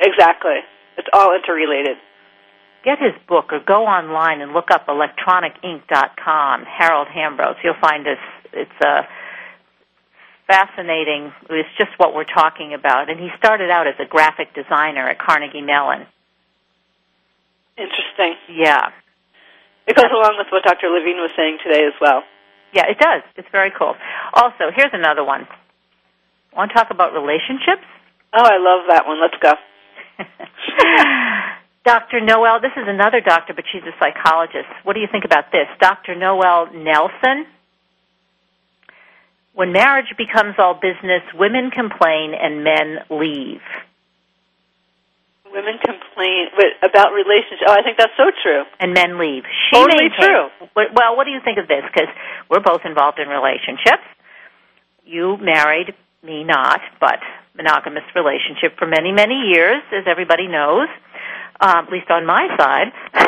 Exactly. 0.00 0.60
It's 0.96 1.08
all 1.12 1.34
interrelated. 1.34 1.96
Get 2.84 2.98
his 2.98 3.14
book 3.26 3.52
or 3.52 3.60
go 3.60 3.86
online 3.86 4.40
and 4.40 4.52
look 4.52 4.70
up 4.70 4.86
electronicink.com, 4.86 6.64
Harold 6.64 7.08
Hambrose. 7.08 7.56
You'll 7.64 7.80
find 7.80 8.04
this. 8.04 8.18
It's 8.52 8.84
a 8.84 9.08
fascinating. 10.46 11.32
It's 11.48 11.68
just 11.78 11.90
what 11.96 12.14
we're 12.14 12.24
talking 12.24 12.74
about. 12.74 13.08
And 13.10 13.18
he 13.18 13.28
started 13.38 13.70
out 13.70 13.86
as 13.86 13.94
a 13.98 14.04
graphic 14.04 14.54
designer 14.54 15.08
at 15.08 15.18
Carnegie 15.18 15.62
Mellon. 15.62 16.06
Interesting. 17.78 18.34
Yeah. 18.50 18.90
It 19.86 19.96
goes 19.96 20.12
along 20.12 20.36
with 20.38 20.48
what 20.50 20.62
Dr. 20.64 20.88
Levine 20.88 21.16
was 21.16 21.30
saying 21.36 21.58
today 21.64 21.84
as 21.86 21.94
well. 22.00 22.22
Yeah, 22.72 22.86
it 22.90 22.98
does. 22.98 23.22
It's 23.36 23.48
very 23.52 23.70
cool. 23.70 23.94
Also, 24.32 24.70
here's 24.74 24.92
another 24.92 25.24
one. 25.24 25.46
Want 26.56 26.70
to 26.70 26.74
talk 26.74 26.90
about 26.90 27.12
relationships? 27.12 27.84
Oh, 28.32 28.44
I 28.44 28.58
love 28.58 28.86
that 28.88 29.06
one. 29.06 29.20
Let's 29.20 29.36
go. 29.40 29.54
Dr. 31.84 32.20
Noelle, 32.20 32.60
this 32.60 32.72
is 32.76 32.84
another 32.88 33.20
doctor, 33.20 33.52
but 33.54 33.64
she's 33.70 33.82
a 33.82 33.92
psychologist. 34.00 34.68
What 34.84 34.94
do 34.94 35.00
you 35.00 35.08
think 35.10 35.24
about 35.24 35.52
this? 35.52 35.66
Dr. 35.80 36.14
Noelle 36.14 36.72
Nelson. 36.72 37.46
When 39.54 39.72
marriage 39.72 40.12
becomes 40.16 40.54
all 40.58 40.74
business, 40.74 41.22
women 41.34 41.70
complain 41.70 42.32
and 42.34 42.64
men 42.64 42.98
leave. 43.10 43.60
Women 45.52 45.78
complain 45.78 46.48
about 46.82 47.12
relationships. 47.12 47.62
Oh, 47.68 47.72
I 47.72 47.82
think 47.82 47.96
that's 47.98 48.16
so 48.16 48.32
true. 48.42 48.64
And 48.80 48.92
men 48.94 49.18
leave. 49.18 49.44
She 49.70 49.76
Totally 49.76 50.08
maintains- 50.08 50.50
true. 50.58 50.68
Well, 50.74 51.16
what 51.16 51.24
do 51.24 51.30
you 51.30 51.40
think 51.44 51.58
of 51.58 51.68
this? 51.68 51.84
Because 51.86 52.08
we're 52.50 52.60
both 52.64 52.80
involved 52.84 53.20
in 53.20 53.28
relationships. 53.28 54.02
You 55.04 55.36
married, 55.36 55.94
me 56.24 56.42
not, 56.42 56.80
but 56.98 57.20
monogamous 57.56 58.04
relationship 58.14 58.78
for 58.78 58.86
many, 58.86 59.12
many 59.12 59.52
years, 59.54 59.82
as 59.92 60.04
everybody 60.06 60.48
knows. 60.48 60.88
Um, 61.60 61.86
at 61.86 61.92
least 61.92 62.10
on 62.10 62.26
my 62.26 62.48
side. 62.58 62.90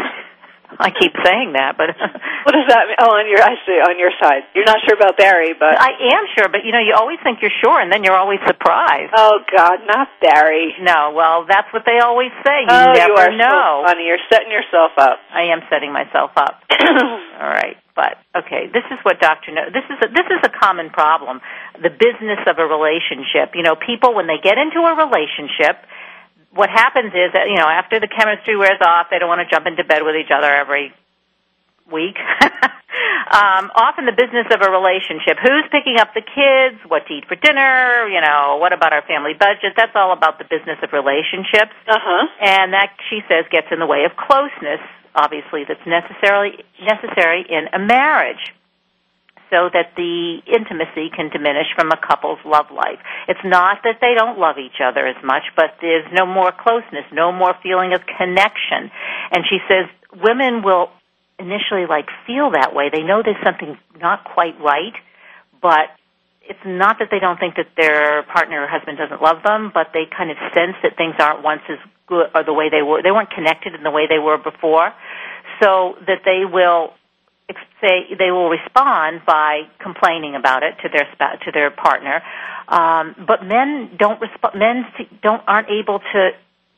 I 0.79 0.91
keep 0.91 1.15
saying 1.25 1.55
that, 1.55 1.79
but 1.79 1.95
What 2.47 2.55
does 2.55 2.71
that 2.71 2.87
mean? 2.87 2.95
Oh, 3.03 3.11
on 3.11 3.27
your 3.27 3.43
I 3.43 3.59
see 3.67 3.75
on 3.83 3.99
your 3.99 4.15
side. 4.23 4.47
You're 4.55 4.71
not 4.71 4.79
sure 4.87 4.95
about 4.95 5.19
Barry, 5.19 5.51
but 5.59 5.75
I 5.75 6.15
am 6.15 6.31
sure. 6.39 6.47
But 6.47 6.63
you 6.63 6.71
know, 6.71 6.79
you 6.79 6.95
always 6.95 7.19
think 7.27 7.43
you're 7.43 7.55
sure, 7.59 7.75
and 7.75 7.91
then 7.91 8.07
you're 8.07 8.15
always 8.15 8.39
surprised. 8.47 9.11
oh 9.19 9.43
God, 9.51 9.83
not 9.83 10.07
Barry. 10.23 10.79
No, 10.79 11.11
well, 11.11 11.43
that's 11.43 11.67
what 11.75 11.83
they 11.83 11.99
always 11.99 12.31
say. 12.47 12.67
You 12.67 12.71
oh, 12.71 12.93
never 12.95 13.15
you 13.15 13.19
are 13.19 13.35
know. 13.35 13.83
so 13.83 13.91
funny. 13.91 14.07
You're 14.07 14.23
setting 14.31 14.55
yourself 14.55 14.95
up. 14.95 15.19
I 15.35 15.51
am 15.51 15.67
setting 15.67 15.91
myself 15.91 16.31
up. 16.39 16.63
All 17.43 17.51
right, 17.51 17.75
but 17.97 18.21
okay, 18.37 18.69
this 18.69 18.85
is 18.93 19.01
what 19.03 19.19
Doctor. 19.19 19.51
No- 19.51 19.73
this 19.73 19.89
is 19.89 19.97
a, 20.05 20.09
this 20.13 20.29
is 20.29 20.45
a 20.45 20.53
common 20.53 20.93
problem. 20.93 21.41
The 21.81 21.89
business 21.89 22.45
of 22.47 22.61
a 22.61 22.67
relationship. 22.69 23.57
You 23.57 23.65
know, 23.65 23.75
people 23.75 24.15
when 24.15 24.29
they 24.29 24.37
get 24.37 24.61
into 24.61 24.85
a 24.85 24.95
relationship, 24.95 25.81
what 26.53 26.69
happens 26.69 27.17
is 27.17 27.33
that 27.33 27.49
you 27.49 27.57
know 27.57 27.67
after 27.67 27.99
the 27.99 28.07
chemistry 28.07 28.55
wears 28.55 28.79
off, 28.85 29.09
they 29.11 29.19
don't 29.19 29.33
want 29.33 29.41
to 29.41 29.49
jump 29.49 29.67
into 29.67 29.83
bed 29.83 30.05
with 30.05 30.15
each 30.15 30.31
other 30.31 30.47
every 30.47 30.93
week. 31.91 32.21
um, 33.33 33.73
often 33.73 34.05
the 34.05 34.13
business 34.13 34.47
of 34.53 34.61
a 34.61 34.71
relationship. 34.71 35.41
Who's 35.41 35.65
picking 35.73 35.97
up 35.97 36.13
the 36.13 36.23
kids? 36.23 36.77
What 36.87 37.07
to 37.09 37.17
eat 37.17 37.25
for 37.27 37.37
dinner? 37.41 38.07
You 38.13 38.21
know, 38.21 38.59
what 38.61 38.77
about 38.77 38.93
our 38.93 39.03
family 39.09 39.33
budget? 39.33 39.73
That's 39.73 39.97
all 39.97 40.13
about 40.13 40.39
the 40.39 40.45
business 40.45 40.77
of 40.83 40.93
relationships. 40.93 41.73
Uh 41.89 41.97
huh. 41.97 42.29
And 42.45 42.77
that 42.77 42.93
she 43.09 43.25
says 43.25 43.49
gets 43.51 43.73
in 43.73 43.81
the 43.81 43.89
way 43.89 44.05
of 44.05 44.13
closeness, 44.21 44.85
obviously 45.17 45.65
that's 45.67 45.81
necessarily 45.87 46.63
necessary 46.81 47.45
in 47.49 47.69
a 47.73 47.79
marriage. 47.79 48.53
So 49.49 49.71
that 49.73 49.95
the 49.97 50.43
intimacy 50.45 51.09
can 51.15 51.31
diminish 51.31 51.71
from 51.77 51.93
a 51.93 51.97
couple's 51.97 52.41
love 52.45 52.67
life. 52.75 52.99
It's 53.29 53.45
not 53.45 53.79
that 53.85 53.99
they 54.01 54.15
don't 54.19 54.41
love 54.41 54.59
each 54.59 54.83
other 54.83 55.07
as 55.07 55.15
much, 55.23 55.45
but 55.55 55.77
there's 55.81 56.05
no 56.13 56.27
more 56.27 56.51
closeness, 56.51 57.07
no 57.13 57.31
more 57.31 57.55
feeling 57.63 57.95
of 57.95 58.03
connection. 58.19 58.91
And 59.31 59.45
she 59.49 59.59
says 59.71 59.87
women 60.21 60.65
will 60.65 60.91
initially 61.39 61.87
like 61.89 62.09
feel 62.27 62.51
that 62.59 62.75
way. 62.75 62.91
They 62.91 63.03
know 63.03 63.23
there's 63.23 63.43
something 63.45 63.79
not 64.01 64.25
quite 64.25 64.59
right, 64.61 64.95
but 65.63 65.95
it's 66.49 66.65
not 66.65 66.99
that 66.99 67.09
they 67.11 67.19
don't 67.19 67.39
think 67.39 67.57
that 67.57 67.69
their 67.77 68.23
partner 68.25 68.63
or 68.63 68.67
husband 68.67 68.99
doesn't 68.99 69.23
love 69.23 69.43
them, 69.45 69.71
but 69.73 69.89
they 69.93 70.05
kind 70.07 70.31
of 70.31 70.37
sense 70.55 70.77
that 70.83 70.97
things 70.97 71.15
aren't 71.19 71.43
once 71.43 71.63
as 71.69 71.79
good 72.07 72.31
or 72.35 72.45
the 72.45 72.53
way 72.53 72.69
they 72.71 72.83
were. 72.83 73.03
They 73.03 73.11
weren't 73.11 73.31
connected 73.31 73.75
in 73.75 73.83
the 73.83 73.91
way 73.91 74.07
they 74.09 74.19
were 74.19 74.39
before, 74.39 74.95
so 75.61 75.97
that 76.07 76.23
they 76.25 76.45
will 76.45 76.95
say 77.81 78.15
they 78.19 78.31
will 78.31 78.49
respond 78.49 79.23
by 79.27 79.63
complaining 79.79 80.35
about 80.35 80.63
it 80.63 80.75
to 80.83 80.89
their 80.89 81.07
to 81.45 81.53
their 81.53 81.71
partner. 81.71 82.23
Um, 82.69 83.15
but 83.27 83.45
men 83.45 83.91
don't 83.99 84.21
respond. 84.21 84.59
Men 84.59 84.87
don't 85.23 85.43
aren't 85.47 85.71
able 85.71 86.01
to 86.01 86.31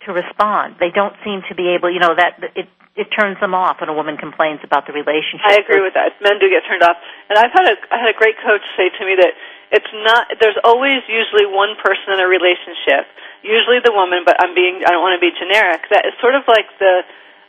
to 0.06 0.12
respond. 0.12 0.76
They 0.80 0.90
don't 0.90 1.14
seem 1.24 1.42
to 1.48 1.54
be 1.54 1.74
able. 1.74 1.92
You 1.92 2.00
know 2.00 2.14
that 2.14 2.40
it 2.56 2.68
it 2.96 3.08
turns 3.14 3.38
them 3.40 3.54
off 3.54 3.80
when 3.80 3.88
a 3.88 3.94
woman 3.94 4.16
complains 4.16 4.60
about 4.64 4.86
the 4.86 4.92
relationship. 4.92 5.46
I 5.46 5.62
agree 5.62 5.80
with 5.80 5.94
that. 5.94 6.18
Men 6.20 6.38
do 6.40 6.50
get 6.50 6.66
turned 6.66 6.82
off, 6.82 6.96
and 7.30 7.38
I've 7.38 7.52
had 7.52 7.64
a 7.64 7.76
I 7.94 7.98
had 7.98 8.10
a 8.10 8.18
great 8.18 8.36
coach 8.44 8.62
say 8.76 8.90
to 8.90 9.02
me 9.06 9.16
that 9.16 9.32
it's 9.70 9.92
not. 9.92 10.28
There's 10.40 10.56
always 10.64 11.04
usually 11.08 11.44
one 11.48 11.76
person 11.80 12.16
in 12.16 12.20
a 12.20 12.28
relationship, 12.28 13.04
usually 13.44 13.80
the 13.84 13.92
woman, 13.92 14.24
but 14.24 14.36
I'm 14.40 14.54
being 14.56 14.80
I 14.86 14.90
don't 14.92 15.04
want 15.04 15.16
to 15.18 15.22
be 15.24 15.32
generic. 15.36 15.84
That 15.92 16.08
is 16.08 16.14
sort 16.24 16.34
of 16.34 16.44
like 16.48 16.68
the 16.80 16.94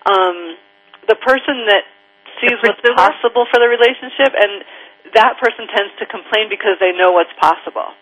um, 0.09 0.37
the 1.07 1.15
person 1.19 1.67
that 1.71 1.83
sees 2.43 2.59
what's 2.63 2.79
possible 2.95 3.47
for 3.51 3.59
the 3.59 3.67
relationship, 3.71 4.31
and 4.35 4.63
that 5.15 5.39
person 5.39 5.67
tends 5.71 5.91
to 5.99 6.05
complain 6.05 6.47
because 6.51 6.75
they 6.79 6.91
know 6.95 7.11
what's 7.15 7.33
possible. 7.39 7.95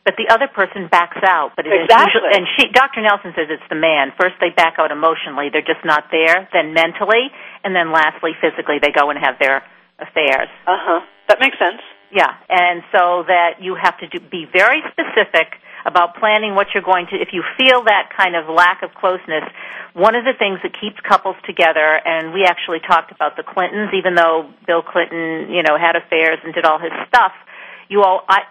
but 0.00 0.16
the 0.16 0.32
other 0.32 0.48
person 0.48 0.88
backs 0.88 1.20
out. 1.28 1.52
But 1.54 1.66
it 1.68 1.76
is 1.76 1.84
Exactly. 1.84 2.24
usually- 2.24 2.32
and 2.40 2.44
she, 2.56 2.62
Dr. 2.72 3.02
Nelson 3.04 3.34
says 3.36 3.52
it's 3.52 3.68
the 3.68 3.76
man. 3.76 4.12
First, 4.18 4.36
they 4.40 4.48
back 4.48 4.78
out 4.80 4.90
emotionally; 4.90 5.50
they're 5.52 5.66
just 5.66 5.84
not 5.84 6.08
there. 6.10 6.48
Then 6.56 6.72
mentally, 6.72 7.28
and 7.62 7.76
then 7.76 7.92
lastly, 7.92 8.32
physically, 8.40 8.78
they 8.80 8.90
go 8.96 9.10
and 9.10 9.18
have 9.20 9.38
their 9.38 9.62
affairs. 10.00 10.48
Uh 10.66 10.78
huh. 10.80 11.00
That 11.28 11.38
makes 11.38 11.58
sense. 11.60 11.82
Yeah, 12.12 12.34
and 12.48 12.82
so 12.90 13.22
that 13.26 13.62
you 13.62 13.76
have 13.80 13.98
to 13.98 14.08
do, 14.08 14.18
be 14.18 14.44
very 14.50 14.82
specific 14.90 15.54
about 15.86 16.16
planning 16.16 16.54
what 16.54 16.68
you're 16.74 16.82
going 16.82 17.06
to. 17.06 17.16
If 17.16 17.28
you 17.32 17.42
feel 17.56 17.84
that 17.84 18.10
kind 18.16 18.34
of 18.36 18.48
lack 18.48 18.82
of 18.82 18.90
closeness, 18.94 19.44
one 19.94 20.14
of 20.14 20.24
the 20.24 20.34
things 20.38 20.58
that 20.62 20.72
keeps 20.80 20.98
couples 21.06 21.36
together, 21.46 22.00
and 22.04 22.34
we 22.34 22.44
actually 22.44 22.80
talked 22.80 23.12
about 23.12 23.36
the 23.36 23.42
Clintons, 23.42 23.90
even 23.94 24.14
though 24.14 24.50
Bill 24.66 24.82
Clinton, 24.82 25.50
you 25.50 25.62
know, 25.62 25.78
had 25.78 25.96
affairs 25.96 26.38
and 26.44 26.52
did 26.52 26.64
all 26.64 26.78
his 26.78 26.92
stuff. 27.08 27.32
You 27.88 28.02
all, 28.02 28.22
I, 28.28 28.42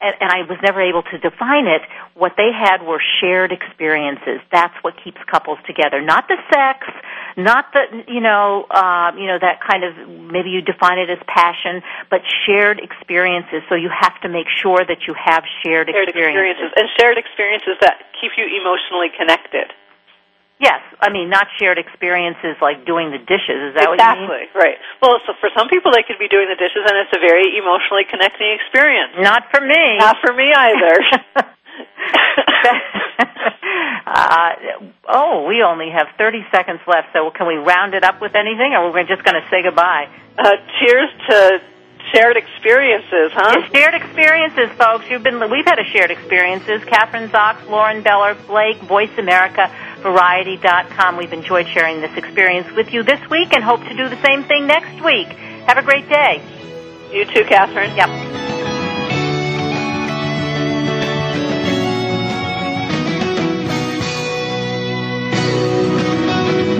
and, 0.00 0.14
and 0.20 0.30
I 0.32 0.48
was 0.48 0.58
never 0.62 0.80
able 0.80 1.02
to 1.02 1.18
define 1.18 1.66
it. 1.66 1.82
What 2.14 2.32
they 2.36 2.50
had 2.52 2.82
were 2.82 3.00
shared 3.20 3.52
experiences. 3.52 4.40
That's 4.50 4.74
what 4.82 4.94
keeps 5.02 5.20
couples 5.30 5.58
together. 5.66 6.00
Not 6.00 6.28
the 6.28 6.36
sex, 6.52 6.86
not 7.36 7.72
the 7.72 8.04
you 8.08 8.20
know 8.20 8.66
um, 8.70 9.18
you 9.18 9.26
know 9.26 9.38
that 9.38 9.60
kind 9.60 9.84
of 9.84 9.92
maybe 10.08 10.50
you 10.50 10.62
define 10.62 10.98
it 10.98 11.10
as 11.10 11.18
passion, 11.26 11.82
but 12.08 12.20
shared 12.46 12.80
experiences. 12.80 13.62
So 13.68 13.74
you 13.74 13.90
have 13.92 14.18
to 14.22 14.28
make 14.28 14.48
sure 14.48 14.80
that 14.80 15.06
you 15.06 15.14
have 15.14 15.44
shared, 15.62 15.88
Shared 15.92 16.08
experiences 16.08 16.72
and 16.76 16.88
shared 16.98 17.18
experiences 17.18 17.76
that 17.80 18.00
keep 18.20 18.32
you 18.36 18.48
emotionally 18.48 19.08
connected. 19.16 19.72
Yes, 20.60 20.84
I 21.00 21.08
mean 21.08 21.30
not 21.32 21.48
shared 21.58 21.78
experiences 21.78 22.60
like 22.60 22.84
doing 22.84 23.10
the 23.10 23.16
dishes. 23.18 23.72
Is 23.72 23.74
that 23.80 23.88
what 23.88 23.96
you 23.96 24.04
mean? 24.04 24.28
exactly 24.28 24.44
right. 24.52 24.76
Well, 25.00 25.16
so 25.24 25.32
for 25.40 25.48
some 25.56 25.72
people, 25.72 25.88
they 25.90 26.04
could 26.04 26.20
be 26.20 26.28
doing 26.28 26.52
the 26.52 26.60
dishes, 26.60 26.84
and 26.84 27.00
it's 27.00 27.12
a 27.16 27.20
very 27.20 27.56
emotionally 27.56 28.04
connecting 28.04 28.52
experience. 28.60 29.16
Not 29.16 29.48
for 29.48 29.64
me. 29.64 29.96
Not 29.96 30.20
for 30.20 30.36
me 30.36 30.52
either. 30.52 30.96
uh, 34.06 34.50
Oh, 35.12 35.44
we 35.48 35.62
only 35.62 35.90
have 35.90 36.06
30 36.18 36.46
seconds 36.52 36.80
left, 36.86 37.08
so 37.12 37.30
can 37.34 37.48
we 37.48 37.56
round 37.56 37.94
it 37.94 38.04
up 38.04 38.20
with 38.20 38.34
anything, 38.36 38.74
or 38.78 38.92
we're 38.92 39.06
just 39.06 39.24
going 39.24 39.34
to 39.34 39.46
say 39.50 39.62
goodbye? 39.62 40.06
Uh, 40.38 40.50
cheers 40.78 41.10
to 41.28 41.60
shared 42.14 42.36
experiences, 42.36 43.30
huh? 43.34 43.68
Shared 43.74 43.94
experiences, 43.94 44.70
folks. 44.78 45.04
You've 45.10 45.22
been 45.22 45.38
we've 45.50 45.66
had 45.66 45.78
a 45.78 45.84
shared 45.84 46.10
experiences. 46.10 46.80
Kathryn 46.82 47.28
Zox, 47.28 47.68
Lauren 47.68 48.02
Beller, 48.02 48.34
Blake, 48.46 48.78
Voice 48.82 49.10
America, 49.18 49.70
Variety.com. 50.02 51.16
We've 51.16 51.32
enjoyed 51.32 51.68
sharing 51.68 52.00
this 52.00 52.16
experience 52.16 52.70
with 52.74 52.92
you 52.92 53.02
this 53.02 53.20
week, 53.30 53.52
and 53.52 53.62
hope 53.62 53.80
to 53.80 53.96
do 53.96 54.08
the 54.08 54.20
same 54.22 54.44
thing 54.44 54.66
next 54.66 55.02
week. 55.04 55.28
Have 55.66 55.78
a 55.78 55.82
great 55.82 56.08
day. 56.08 56.42
You 57.12 57.24
too, 57.24 57.44
Kathryn. 57.44 57.96
Yep. 57.96 58.39